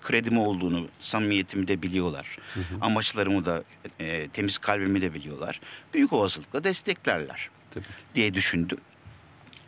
kredimi 0.00 0.38
olduğunu, 0.38 0.88
samimiyetimi 0.98 1.68
de 1.68 1.82
biliyorlar. 1.82 2.38
Amaçlarımı 2.80 3.44
da, 3.44 3.64
e, 4.00 4.28
temiz 4.28 4.58
kalbimi 4.58 5.02
de 5.02 5.14
biliyorlar. 5.14 5.60
Büyük 5.94 6.12
olasılıkla 6.12 6.64
desteklerler 6.64 7.50
Tabii. 7.70 7.84
diye 8.14 8.34
düşündüm. 8.34 8.78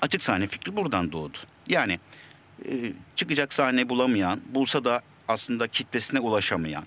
Açık 0.00 0.22
sahne 0.22 0.46
fikri 0.46 0.76
buradan 0.76 1.12
doğdu. 1.12 1.38
Yani 1.68 1.98
e, 2.68 2.92
çıkacak 3.16 3.52
sahne 3.52 3.88
bulamayan, 3.88 4.40
bulsa 4.54 4.84
da 4.84 5.02
aslında 5.28 5.68
kitlesine 5.68 6.20
ulaşamayan 6.20 6.84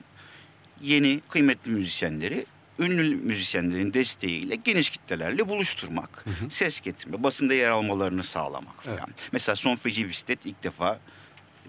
yeni 0.82 1.22
kıymetli 1.30 1.72
müzisyenleri 1.72 2.46
ünlü 2.82 3.16
müzisyenlerin 3.16 3.94
desteğiyle 3.94 4.56
geniş 4.56 4.90
kitlelerle 4.90 5.50
buluşturmak, 5.50 6.26
ses 6.50 6.82
getirme, 6.82 7.24
basında 7.24 7.54
yer 7.54 7.72
almalarını 7.72 8.24
sağlamak 8.24 8.76
Evet. 8.88 9.00
falan. 9.00 9.10
Mesela 9.32 9.56
Son 9.56 9.76
Feci 9.76 10.10
Bisiklet 10.10 10.46
ilk 10.46 10.64
defa 10.64 11.00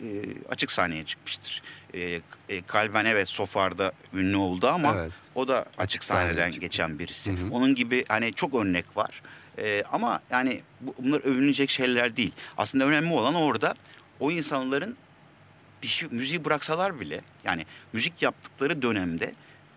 e, 0.02 0.06
açık 0.48 0.72
sahneye 0.72 1.04
çıkmıştır. 1.04 1.62
E, 1.94 2.20
e, 2.48 2.62
evet 3.06 3.28
Sofar'da 3.28 3.92
ünlü 4.14 4.36
oldu 4.36 4.68
ama 4.68 4.94
Evet. 4.96 5.12
o 5.34 5.48
da 5.48 5.60
açık, 5.60 5.80
Açık 5.80 6.04
sahneden 6.04 6.46
çıktı. 6.50 6.60
geçen 6.60 6.98
birisi. 6.98 7.34
Onun 7.52 7.74
gibi 7.74 8.04
hani 8.08 8.32
çok 8.34 8.54
örnek 8.54 8.96
var. 8.96 9.22
E, 9.58 9.82
ama 9.92 10.20
yani 10.30 10.60
bu- 10.80 10.94
bunlar 10.98 11.20
övünecek 11.20 11.70
şeyler 11.70 12.16
değil. 12.16 12.32
Aslında 12.56 12.84
önemli 12.84 13.12
olan 13.12 13.34
orada 13.34 13.74
o 14.20 14.30
insanların 14.30 14.96
bir 15.82 15.86
şey, 15.88 16.08
müziği 16.12 16.44
bıraksalar 16.44 17.00
bile 17.00 17.20
yani 17.44 17.66
müzik 17.92 18.22
yaptıkları 18.22 18.82
dönemde 18.82 19.32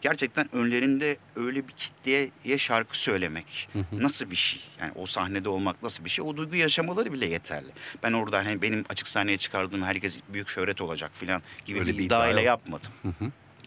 gerçekten 0.06 0.56
önlerinde 0.56 1.18
öyle 1.36 1.68
bir 1.68 1.74
kitleye 1.74 2.58
şarkı 2.58 3.00
söylemek 3.00 3.70
nasıl 3.92 4.32
bir 4.32 4.36
şey? 4.36 4.62
Yani 4.82 4.92
o 4.96 5.06
sahnede 5.06 5.50
olmak 5.50 5.84
nasıl 5.84 6.06
bir 6.06 6.10
şey? 6.10 6.26
O 6.26 6.38
duygu 6.38 6.56
yaşamaları 6.56 7.14
bile 7.14 7.26
yeterli. 7.26 7.70
Ben 8.04 8.14
orada 8.14 8.38
hani 8.38 8.62
benim 8.62 8.86
açık 8.90 9.08
sahneye 9.08 9.38
çıkardığım 9.38 9.84
herkes 9.84 10.20
büyük 10.30 10.50
şöhret 10.50 10.82
olacak 10.82 11.12
falan 11.14 11.42
gibi 11.66 11.80
Öyle 11.80 11.92
bir, 11.92 11.98
bir 11.98 12.04
iddia 12.04 12.18
iddiayla 12.18 12.42
yapmadım. 12.42 12.92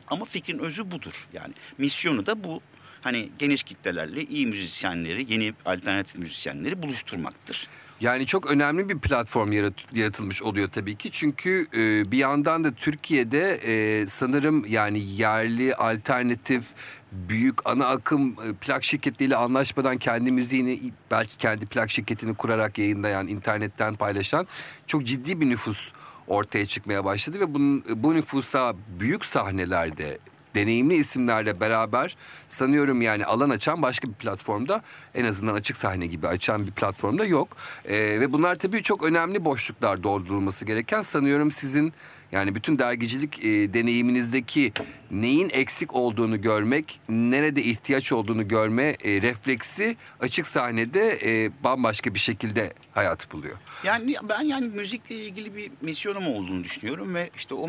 Ama 0.09 0.25
fikrin 0.25 0.59
özü 0.59 0.91
budur. 0.91 1.29
Yani 1.33 1.55
misyonu 1.79 2.27
da 2.27 2.45
bu. 2.45 2.61
Hani 3.01 3.29
geniş 3.39 3.63
kitlelerle 3.63 4.25
iyi 4.25 4.47
müzisyenleri, 4.47 5.33
yeni 5.33 5.55
alternatif 5.65 6.17
müzisyenleri 6.17 6.83
buluşturmaktır. 6.83 7.69
Yani 8.01 8.27
çok 8.27 8.51
önemli 8.51 8.89
bir 8.89 8.99
platform 8.99 9.53
yarat- 9.53 9.97
yaratılmış 9.99 10.43
oluyor 10.43 10.69
tabii 10.69 10.97
ki. 10.97 11.11
Çünkü 11.11 11.67
e, 11.77 12.11
bir 12.13 12.19
yandan 12.19 12.65
da 12.65 12.73
Türkiye'de 12.75 13.53
e, 13.65 14.07
sanırım 14.07 14.65
yani 14.69 14.99
yerli 14.99 15.75
alternatif 15.75 16.65
büyük 17.13 17.71
ana 17.71 17.87
akım 17.87 18.31
e, 18.31 18.53
plak 18.61 18.85
şirketleriyle 18.85 19.37
anlaşmadan 19.37 19.97
kendi 19.97 20.33
müziğini 20.33 20.81
belki 21.11 21.37
kendi 21.37 21.67
plak 21.67 21.91
şirketini 21.91 22.35
kurarak 22.35 22.79
yayınlayan, 22.79 23.29
internetten 23.29 23.95
paylaşan 23.97 24.47
çok 24.87 25.05
ciddi 25.05 25.41
bir 25.41 25.49
nüfus 25.49 25.93
ortaya 26.27 26.67
çıkmaya 26.67 27.05
başladı 27.05 27.41
ve 27.41 27.55
bunun 27.55 27.85
bu 27.97 28.15
nüfusa 28.15 28.75
büyük 29.01 29.25
sahnelerde 29.25 30.19
deneyimli 30.55 30.95
isimlerle 30.95 31.61
beraber 31.61 32.17
sanıyorum 32.49 33.03
yani 33.03 33.25
alan 33.25 33.51
açan 33.51 33.83
başka 33.83 34.09
bir 34.09 34.15
platformda 34.15 34.83
en 35.15 35.25
azından 35.25 35.55
açık 35.55 35.77
sahne 35.77 36.07
gibi 36.07 36.29
açan 36.29 36.67
bir 36.67 36.73
platformda 36.73 37.25
yok. 37.25 37.49
Ee, 37.85 37.97
ve 37.97 38.33
bunlar 38.33 38.55
tabii 38.55 38.83
çok 38.83 39.05
önemli 39.05 39.45
boşluklar 39.45 40.03
doldurulması 40.03 40.65
gereken 40.65 41.03
sanıyorum 41.03 41.51
sizin 41.51 41.93
yani 42.33 42.55
bütün 42.55 42.79
dergicilik 42.79 43.45
e, 43.45 43.75
deneyiminizdeki 43.75 44.73
neyin 45.11 45.51
eksik 45.53 45.95
olduğunu 45.95 46.41
görmek, 46.41 47.01
nerede 47.09 47.63
ihtiyaç 47.63 48.13
olduğunu 48.13 48.49
görme 48.49 48.97
e, 49.05 49.23
refleksi 49.23 49.97
açık 50.21 50.47
sahnede 50.47 51.19
e, 51.25 51.51
bambaşka 51.65 52.15
bir 52.15 52.19
şekilde 52.19 52.73
hayat 52.93 53.33
buluyor. 53.33 53.57
Yani 53.85 54.15
ben 54.29 54.41
yani 54.41 54.67
müzikle 54.67 55.15
ilgili 55.15 55.57
bir 55.57 55.71
misyonum 55.81 56.27
olduğunu 56.29 56.65
düşünüyorum 56.65 57.15
ve 57.15 57.31
işte 57.37 57.55
o 57.55 57.69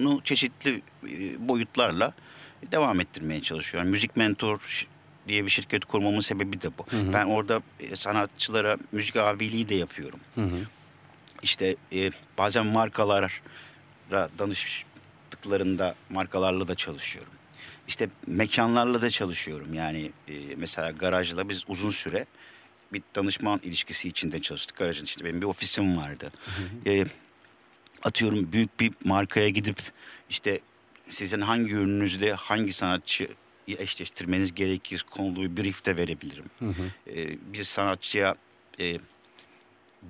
misyonu 0.00 0.20
çeşitli 0.24 0.82
boyutlarla 1.38 2.12
devam 2.72 3.00
ettirmeye 3.00 3.42
çalışıyorum. 3.42 3.90
Müzik 3.90 4.16
Mentor 4.16 4.86
diye 5.28 5.44
bir 5.44 5.50
şirket 5.50 5.84
kurmamın 5.84 6.20
sebebi 6.20 6.60
de 6.60 6.68
bu. 6.78 6.86
Ben 7.12 7.26
orada 7.26 7.62
sanatçılara 7.94 8.76
müzik 8.92 9.16
abiliği 9.16 9.68
de 9.68 9.74
yapıyorum. 9.74 10.20
İşte 11.42 11.76
e, 11.92 12.10
bazen 12.38 12.66
markalara 12.66 13.28
danıştıklarında 14.10 15.94
markalarla 16.10 16.68
da 16.68 16.74
çalışıyorum. 16.74 17.32
İşte 17.88 18.08
mekanlarla 18.26 19.02
da 19.02 19.10
çalışıyorum. 19.10 19.74
Yani 19.74 20.10
e, 20.28 20.34
mesela 20.56 20.90
garajla 20.90 21.48
biz 21.48 21.64
uzun 21.68 21.90
süre 21.90 22.26
bir 22.92 23.02
danışman 23.14 23.60
ilişkisi 23.62 24.08
içinde 24.08 24.40
çalıştık. 24.42 24.76
Garajın 24.76 25.04
işte 25.04 25.24
benim 25.24 25.40
bir 25.40 25.46
ofisim 25.46 25.96
vardı. 25.96 26.32
E, 26.86 27.06
atıyorum 28.02 28.52
büyük 28.52 28.80
bir 28.80 28.92
markaya 29.04 29.48
gidip 29.48 29.78
işte 30.30 30.60
sizin 31.10 31.40
hangi 31.40 31.72
ürününüzle 31.72 32.32
hangi 32.32 32.72
sanatçıyı 32.72 33.28
eşleştirmeniz 33.68 34.54
gerekir 34.54 35.06
konulu 35.10 35.42
bir 35.42 35.62
brief 35.62 35.86
de 35.86 35.96
verebilirim. 35.96 36.44
E, 37.16 37.36
bir 37.52 37.64
sanatçıya 37.64 38.34
e, 38.80 38.98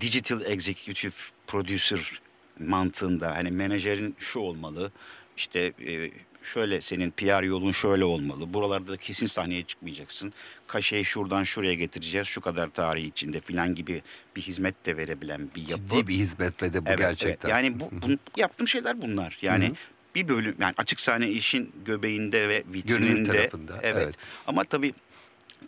digital 0.00 0.40
executive 0.44 1.14
producer 1.46 2.20
mantığında 2.58 3.36
hani 3.36 3.50
menajerin 3.50 4.16
şu 4.18 4.40
olmalı 4.40 4.92
işte 5.36 5.72
e, 5.86 6.10
şöyle 6.42 6.80
senin 6.80 7.10
PR 7.10 7.42
yolun 7.42 7.72
şöyle 7.72 8.04
olmalı 8.04 8.54
buralarda 8.54 8.92
da 8.92 8.96
kesin 8.96 9.26
sahneye 9.26 9.64
çıkmayacaksın 9.64 10.32
kaşeyi 10.66 11.04
şuradan 11.04 11.44
şuraya 11.44 11.74
getireceğiz 11.74 12.26
şu 12.26 12.40
kadar 12.40 12.66
tarih 12.66 13.04
içinde 13.04 13.40
filan 13.40 13.74
gibi 13.74 14.02
bir 14.36 14.42
hizmet 14.42 14.86
de 14.86 14.96
verebilen 14.96 15.50
bir 15.56 15.68
yapı. 15.68 15.82
Ciddi 15.82 16.06
bir 16.06 16.14
hizmet 16.14 16.62
ve 16.62 16.72
de 16.72 16.86
bu 16.86 16.88
Evet, 16.88 16.98
gerçekten. 16.98 17.48
evet. 17.48 17.64
Yani 17.64 17.80
bu, 17.80 17.90
bunu, 18.02 18.18
yaptığım 18.36 18.68
şeyler 18.68 19.02
bunlar. 19.02 19.38
Yani 19.42 19.72
bir 20.14 20.28
bölüm 20.28 20.56
yani 20.60 20.74
açık 20.76 21.00
sahne 21.00 21.28
işin 21.30 21.72
göbeğinde 21.84 22.48
ve 22.48 22.64
vitrininde. 22.72 23.32
tarafında, 23.32 23.78
Evet. 23.82 24.02
evet. 24.04 24.14
Ama 24.46 24.64
tabii 24.64 24.92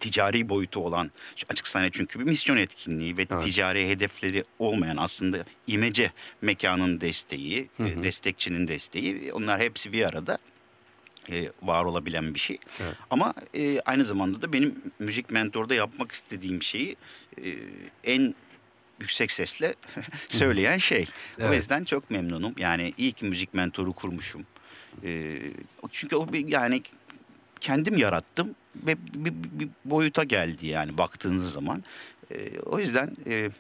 ticari 0.01 0.49
boyutu 0.49 0.81
olan 0.81 1.11
açık 1.49 1.67
sahne 1.67 1.91
çünkü 1.93 2.19
bir 2.21 2.25
misyon 2.25 2.57
etkinliği 2.57 3.17
ve 3.17 3.27
Evet. 3.31 3.43
ticari 3.43 3.89
hedefleri 3.89 4.45
olmayan 4.59 4.97
aslında 4.97 5.45
imece 5.67 6.13
mekanın 6.43 7.01
desteği, 7.01 7.69
e, 7.81 8.03
destekçinin 8.03 8.69
desteği 8.69 9.33
onlar 9.33 9.61
hepsi 9.61 9.93
bir 9.93 10.05
arada 10.05 10.39
e, 11.31 11.49
var 11.63 11.85
olabilen 11.85 12.35
bir 12.35 12.39
şey. 12.41 12.59
Evet. 12.81 12.95
Ama 13.11 13.35
e, 13.55 13.81
aynı 13.81 14.05
zamanda 14.05 14.43
da 14.43 14.53
benim 14.53 14.75
müzik 14.99 15.31
mentorda 15.31 15.75
yapmak 15.75 16.13
istediğim 16.13 16.63
şeyi 16.63 16.97
e, 17.45 17.55
en 18.05 18.35
yüksek 19.01 19.31
sesle 19.31 19.75
söyleyen 20.29 20.79
şey. 20.79 21.07
O 21.41 21.43
Evet. 21.43 21.57
yüzden 21.57 21.85
çok 21.85 22.11
memnunum. 22.11 22.55
Yani 22.59 22.93
iyi 22.99 23.13
ki 23.13 23.25
müzik 23.25 23.55
mentoru 23.55 23.93
kurmuşum. 23.93 24.47
E, 25.05 25.39
çünkü 25.93 26.17
o 26.17 26.33
bir 26.33 26.49
yani 26.49 26.83
kendim 27.61 27.97
yarattım 27.99 28.55
ve 28.77 28.97
bir, 29.15 29.25
bir- 29.25 29.61
bir 29.61 29.69
boyuta 29.85 30.25
geldi 30.25 30.67
yani 30.67 30.99
baktığınız 30.99 31.53
zaman. 31.53 31.85
E, 32.31 32.61
o 32.61 32.79
yüzden 32.79 33.17
e, 33.27 33.51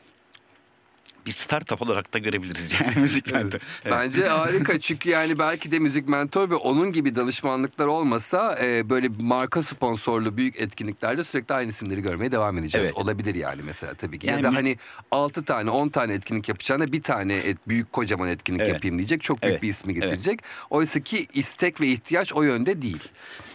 bir 1.27 1.33
startup 1.33 1.83
olarak 1.83 2.15
da 2.15 2.19
görebiliriz 2.19 2.73
yani 2.81 2.97
müzik 3.01 3.33
mentor. 3.35 3.59
Evet. 3.85 3.93
Bence 3.93 4.27
harika 4.29 4.81
çünkü 4.81 5.11
yani 5.11 5.39
belki 5.39 5.71
de 5.71 5.79
müzik 5.79 6.09
mentor 6.09 6.51
ve 6.51 6.55
onun 6.55 6.93
gibi 6.93 7.15
danışmanlıklar 7.15 7.87
olmasa 7.87 8.59
e, 8.63 8.91
böyle 8.91 9.09
marka 9.21 9.63
sponsorlu 9.63 10.37
büyük 10.37 10.61
etkinliklerde 10.61 11.25
sürekli 11.25 11.55
aynı 11.55 11.71
isimleri 11.71 12.03
görmeye 12.03 12.33
devam 12.33 12.59
edeceğiz. 12.59 12.87
Evet. 12.87 12.97
Olabilir 12.97 13.35
yani 13.35 13.63
mesela 13.65 13.95
tabii 13.95 14.19
ki. 14.19 14.27
ya 14.27 14.33
Yani 14.33 14.43
da 14.43 14.51
mü- 14.51 14.57
hani 14.57 14.77
6 15.11 15.45
tane 15.45 15.71
10 15.71 15.89
tane 15.89 16.15
etkinlik 16.15 16.49
yapacağına 16.49 16.93
bir 16.93 17.03
tane 17.03 17.35
et, 17.37 17.59
büyük 17.69 17.93
kocaman 17.93 18.29
etkinlik 18.29 18.61
Evet. 18.61 18.73
yapayım 18.73 18.99
diyecek. 18.99 19.23
Çok 19.23 19.43
büyük 19.43 19.53
Evet. 19.53 19.63
bir 19.63 19.69
ismi 19.69 19.93
Evet. 19.93 20.03
getirecek. 20.03 20.41
Oysa 20.71 21.01
ki 21.01 21.27
istek 21.35 21.81
ve 21.81 21.87
ihtiyaç 21.87 22.33
o 22.33 22.43
yönde 22.43 22.83
değil. 22.83 23.03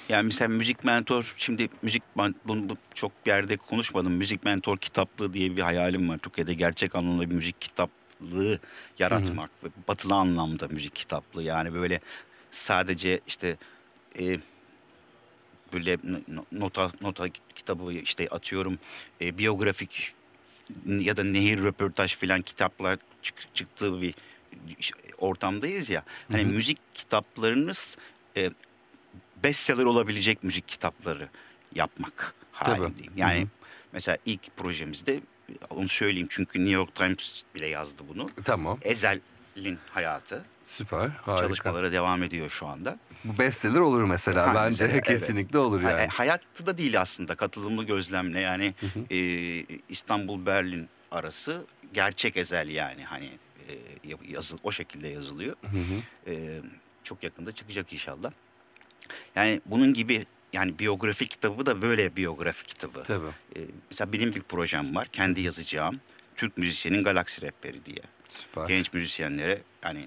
Yani 0.09 0.25
mesela 0.25 0.47
müzik 0.47 0.83
mentor 0.83 1.33
şimdi 1.37 1.69
müzik 1.81 2.03
ben 2.17 2.35
bunu 2.45 2.69
bu 2.69 2.77
çok 2.93 3.11
yerde 3.25 3.57
konuşmadım. 3.57 4.13
Müzik 4.13 4.43
mentor 4.43 4.77
kitaplığı 4.77 5.33
diye 5.33 5.57
bir 5.57 5.61
hayalim 5.61 6.09
var. 6.09 6.17
Türkiye'de 6.17 6.53
gerçek 6.53 6.95
anlamda 6.95 7.29
bir 7.29 7.35
müzik 7.35 7.61
kitaplığı 7.61 8.59
yaratmak 8.99 9.49
ve 9.63 9.67
batılı 9.87 10.15
anlamda 10.15 10.67
müzik 10.67 10.95
kitaplığı 10.95 11.43
yani 11.43 11.73
böyle 11.73 11.99
sadece 12.51 13.19
işte 13.27 13.57
e, 14.19 14.39
böyle 15.73 15.97
no- 16.27 16.45
nota 16.51 16.91
nota 17.01 17.25
kitabı 17.55 17.93
işte 17.93 18.27
atıyorum 18.31 18.79
e, 19.21 19.37
biyografik 19.37 20.13
ya 20.85 21.17
da 21.17 21.23
nehir 21.23 21.57
röportaj 21.63 22.15
filan 22.15 22.41
kitaplar 22.41 22.97
çık- 23.21 23.55
çıktığı 23.55 24.01
bir 24.01 24.13
ortamdayız 25.17 25.89
ya. 25.89 26.03
Hani 26.31 26.45
müzik 26.45 26.77
kitaplarınız 26.93 27.97
e, 28.37 28.49
bestseller 29.43 29.83
olabilecek 29.83 30.43
müzik 30.43 30.67
kitapları 30.67 31.29
yapmak 31.75 32.35
halindeyim. 32.51 33.13
Yani 33.15 33.47
mesela 33.93 34.17
ilk 34.25 34.57
projemizde 34.57 35.19
onu 35.69 35.87
söyleyeyim 35.87 36.27
çünkü 36.29 36.59
New 36.59 36.71
York 36.73 36.95
Times 36.95 37.43
bile 37.55 37.67
yazdı 37.67 38.03
bunu. 38.09 38.29
Tamam 38.45 38.77
Ezel'in 38.81 39.79
hayatı 39.91 40.45
süper 40.65 41.07
harika. 41.09 41.37
çalışmaları 41.47 41.91
devam 41.91 42.23
ediyor 42.23 42.49
şu 42.49 42.67
anda. 42.67 42.99
Bu 43.23 43.37
bestseller 43.37 43.79
olur 43.79 44.03
mesela 44.03 44.47
Ha, 44.47 44.55
bence 44.55 44.83
mesela, 44.83 44.89
evet. 44.91 45.05
kesinlikle 45.05 45.57
olur 45.57 45.81
Ha- 45.81 45.91
yani. 45.91 46.07
Hayatı 46.07 46.65
da 46.65 46.77
değil 46.77 47.01
aslında 47.01 47.35
katılımlı 47.35 47.83
gözlemle 47.83 48.39
yani 48.39 48.73
e, 49.11 49.17
İstanbul 49.89 50.45
Berlin 50.45 50.89
arası 51.11 51.65
gerçek 51.93 52.37
ezel 52.37 52.69
yani 52.69 53.03
hani 53.03 53.29
e, 53.69 53.73
yazı, 54.29 54.55
o 54.63 54.71
şekilde 54.71 55.07
yazılıyor. 55.07 55.55
E, 56.27 56.59
çok 57.03 57.23
yakında 57.23 57.51
çıkacak 57.51 57.93
inşallah. 57.93 58.31
Yani 59.35 59.61
bunun 59.65 59.93
gibi 59.93 60.25
yani 60.53 60.79
biyografi 60.79 61.27
kitabı 61.27 61.65
da 61.65 61.81
böyle 61.81 62.15
biyografi 62.15 62.65
kitabı. 62.65 63.03
Tabii. 63.03 63.27
E, 63.55 63.59
mesela 63.91 64.13
benim 64.13 64.35
bir 64.35 64.41
projem 64.41 64.95
var 64.95 65.07
kendi 65.07 65.41
yazacağım 65.41 65.99
Türk 66.35 66.57
müzisyenin 66.57 67.03
galaksi 67.03 67.41
rehberi 67.41 67.85
diye. 67.85 68.01
Süper. 68.29 68.67
Genç 68.67 68.93
müzisyenlere 68.93 69.61
hani 69.81 70.05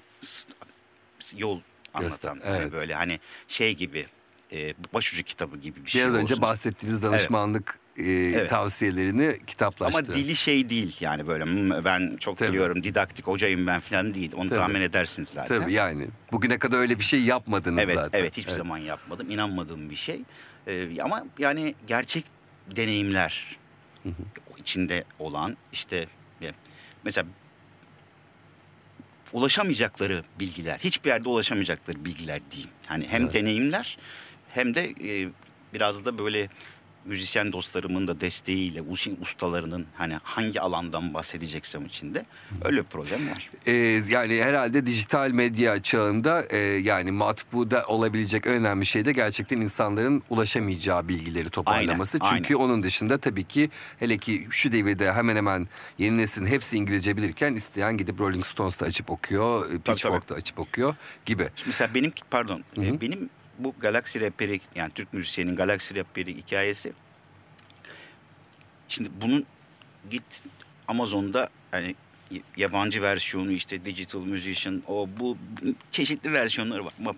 yol 1.36 1.60
anlatan 1.94 2.34
Göster- 2.36 2.46
hani 2.50 2.62
evet. 2.62 2.72
böyle 2.72 2.94
hani 2.94 3.20
şey 3.48 3.74
gibi 3.74 4.06
e, 4.52 4.74
başucu 4.94 5.22
kitabı 5.22 5.56
gibi 5.56 5.84
bir 5.84 5.90
şey 5.90 6.02
Biraz 6.02 6.14
önce 6.14 6.34
olsun. 6.34 6.42
bahsettiğiniz 6.42 7.02
danışmanlık 7.02 7.78
e, 8.02 8.46
tavsiyelerini 8.46 9.38
kitaplaştırın. 9.46 10.04
Ama 10.04 10.14
dili 10.14 10.36
şey 10.36 10.68
değil 10.68 10.96
yani 11.00 11.26
böyle 11.26 11.44
"Hmm, 11.44 11.84
ben 11.84 12.16
çok 12.20 12.36
Tabii. 12.38 12.48
biliyorum 12.48 12.82
didaktik 12.82 13.26
hocayım 13.26 13.66
ben 13.66 13.80
falan 13.80 14.14
değil. 14.14 14.32
Onu 14.36 14.48
Tabii. 14.48 14.58
tahmin 14.58 14.80
edersiniz 14.80 15.28
zaten. 15.28 15.60
Tabii 15.60 15.72
yani 15.72 16.08
bugüne 16.32 16.58
kadar 16.58 16.78
öyle 16.78 16.98
bir 16.98 17.04
şey 17.04 17.20
yapmadınız 17.20 17.78
Evet, 17.84 17.94
zaten. 17.96 18.18
evet 18.20 18.36
hiçbir 18.36 18.52
zaman 18.52 18.78
yapmadım. 18.78 19.30
inanmadığım 19.30 19.90
bir 19.90 19.96
şey. 19.96 20.22
Ee, 20.66 21.02
ama 21.02 21.24
yani 21.38 21.74
gerçek 21.86 22.24
deneyimler 22.76 23.56
içinde 24.58 25.04
olan 25.18 25.56
işte 25.72 26.06
e, 26.42 26.52
mesela 27.04 27.26
ulaşamayacakları 29.32 30.22
bilgiler, 30.40 30.78
hiçbir 30.84 31.08
yerde 31.10 31.28
ulaşamayacakları 31.28 32.04
bilgiler 32.04 32.40
diyeyim. 32.50 32.70
Yani 32.90 33.06
hem 33.08 33.22
Evet. 33.22 33.34
deneyimler 33.34 33.98
hem 34.48 34.74
de 34.74 34.94
e, 35.04 35.28
biraz 35.74 36.04
da 36.04 36.18
böyle 36.18 36.48
müzisyen 37.04 37.52
dostlarımın 37.52 38.08
da 38.08 38.20
desteğiyle, 38.20 38.82
usin 38.82 39.18
ustalarının 39.22 39.86
hani 39.94 40.14
hangi 40.22 40.60
alandan 40.60 41.14
bahsedeceksem 41.14 41.86
içinde 41.86 42.26
öyle 42.64 42.76
bir 42.76 42.86
problem 42.86 43.30
var. 43.30 43.50
Ee, 43.66 43.72
yani 44.08 44.42
herhalde 44.42 44.86
dijital 44.86 45.30
medya 45.30 45.82
çağında 45.82 46.44
e, 46.50 46.58
yani 46.58 47.10
matbuda 47.10 47.84
olabilecek 47.86 48.46
önemli 48.46 48.86
şey 48.86 49.04
de 49.04 49.12
gerçekten 49.12 49.60
insanların 49.60 50.22
ulaşamayacağı 50.30 51.08
bilgileri 51.08 51.50
toparlaması. 51.50 52.18
Aynen, 52.20 52.36
Çünkü 52.36 52.56
onun 52.56 52.82
dışında 52.82 53.18
tabii 53.18 53.44
ki 53.44 53.70
hele 53.98 54.18
ki 54.18 54.46
şu 54.50 54.72
devirde 54.72 55.12
hemen 55.12 55.36
hemen 55.36 55.68
yeni 55.98 56.16
neslin 56.16 56.46
hepsi 56.46 56.76
İngilizce 56.76 57.16
bilirken 57.16 57.54
isteyen 57.54 57.96
gidip 57.96 58.20
Rolling 58.20 58.46
Stones'ta 58.46 58.86
açıp 58.86 59.10
okuyor, 59.10 59.72
e, 59.72 59.78
Pitchfork'ta 59.78 60.34
açıp 60.34 60.58
okuyor 60.58 60.94
gibi. 61.26 61.48
Şimdi 61.56 61.68
mesela 61.68 61.94
benim 61.94 62.12
pardon 62.30 62.64
e, 62.76 63.00
benim 63.00 63.30
bu 63.64 63.74
Galaxy 63.80 64.20
Rapper'i 64.20 64.60
yani 64.74 64.92
Türk 64.94 65.12
müzisyenin 65.12 65.56
Galaxy 65.56 65.94
Rapper'i 65.94 66.36
hikayesi 66.36 66.92
şimdi 68.88 69.10
bunun 69.20 69.46
git 70.10 70.42
Amazon'da 70.88 71.48
hani 71.70 71.94
yabancı 72.56 73.02
versiyonu 73.02 73.52
işte 73.52 73.84
Digital 73.84 74.20
Musician 74.20 74.82
o 74.86 75.08
bu 75.20 75.38
çeşitli 75.90 76.32
versiyonları 76.32 76.84
var 76.84 76.92
ama 77.00 77.14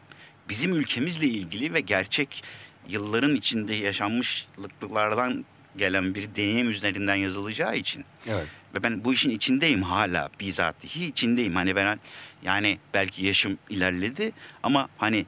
bizim 0.49 0.73
ülkemizle 0.73 1.27
ilgili 1.27 1.75
ve 1.75 1.81
gerçek 1.81 2.45
yılların 2.89 3.35
içinde 3.35 3.75
yaşanmışlıklardan 3.75 5.45
gelen 5.77 6.15
bir 6.15 6.35
deneyim 6.35 6.71
üzerinden 6.71 7.15
yazılacağı 7.15 7.77
için. 7.77 8.05
Evet. 8.27 8.47
Ve 8.75 8.83
ben 8.83 9.05
bu 9.05 9.13
işin 9.13 9.31
içindeyim 9.31 9.83
hala 9.83 10.29
bizatihi 10.41 11.07
içindeyim. 11.07 11.55
Hani 11.55 11.77
ben 11.77 11.99
yani 12.43 12.79
belki 12.95 13.27
yaşım 13.27 13.59
ilerledi 13.71 14.33
ama 14.63 14.89
hani 14.99 15.27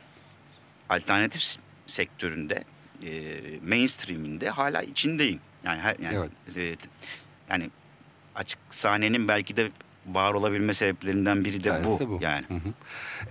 alternatif 0.88 1.56
sektöründe 1.86 2.64
e, 3.02 3.40
mainstream'inde 3.68 4.50
hala 4.50 4.82
içindeyim. 4.82 5.40
Yani 5.64 5.80
her, 5.80 5.96
yani 5.98 6.28
e, 6.56 6.76
yani 7.50 7.70
açık 8.34 8.58
sahnenin 8.70 9.28
belki 9.28 9.56
de 9.56 9.70
var 10.06 10.34
olabilme 10.34 10.74
sebeplerinden 10.74 11.44
biri 11.44 11.64
de 11.64 11.84
bu. 11.84 12.00
de 12.00 12.08
bu. 12.08 12.18
Yani. 12.22 12.44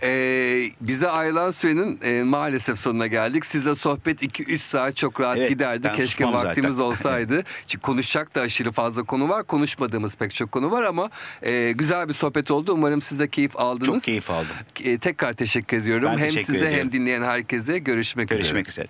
Ee, 0.04 0.70
bize 0.82 1.10
ayrılan 1.10 1.52
sürenin 1.52 2.00
e, 2.04 2.24
maalesef 2.24 2.80
sonuna 2.80 3.08
geldik. 3.08 3.46
Size 3.46 3.76
sohbet 3.76 4.24
2-3 4.24 4.58
saat 4.58 4.96
çok 4.96 5.20
rahat 5.22 5.38
Evet, 5.38 5.50
giderdi. 5.50 5.92
Keşke 5.96 6.26
vaktimiz 6.26 6.76
zaten. 6.76 6.90
olsaydı. 6.90 7.44
Çünkü 7.68 7.82
konuşacak 7.82 8.36
da 8.36 8.42
aşırı 8.42 8.72
fazla 8.72 9.04
konu 9.04 9.30
var. 9.30 9.44
Konuşmadığımız 9.44 10.16
pek 10.16 10.34
çok 10.36 10.52
konu 10.52 10.72
var 10.72 10.84
ama 10.84 11.10
e, 11.42 11.72
güzel 11.72 12.10
bir 12.10 12.14
sohbet 12.14 12.52
oldu. 12.52 12.74
Umarım 12.74 13.02
siz 13.02 13.20
de 13.20 13.28
keyif 13.28 13.60
aldınız. 13.60 13.94
Çok 13.94 14.04
keyif 14.04 14.30
aldım. 14.30 14.48
E, 14.84 14.98
tekrar 14.98 15.34
teşekkür 15.34 15.78
ediyorum. 15.78 16.10
Ben 16.12 16.18
hem 16.18 16.28
teşekkür 16.28 16.46
size 16.46 16.58
ediyorum. 16.58 16.78
hem 16.80 16.92
dinleyen 16.92 17.22
herkese 17.24 17.78
görüşmek, 17.80 18.32
üzere. 18.32 18.42
Görüşmek 18.42 18.70
üzere. 18.70 18.88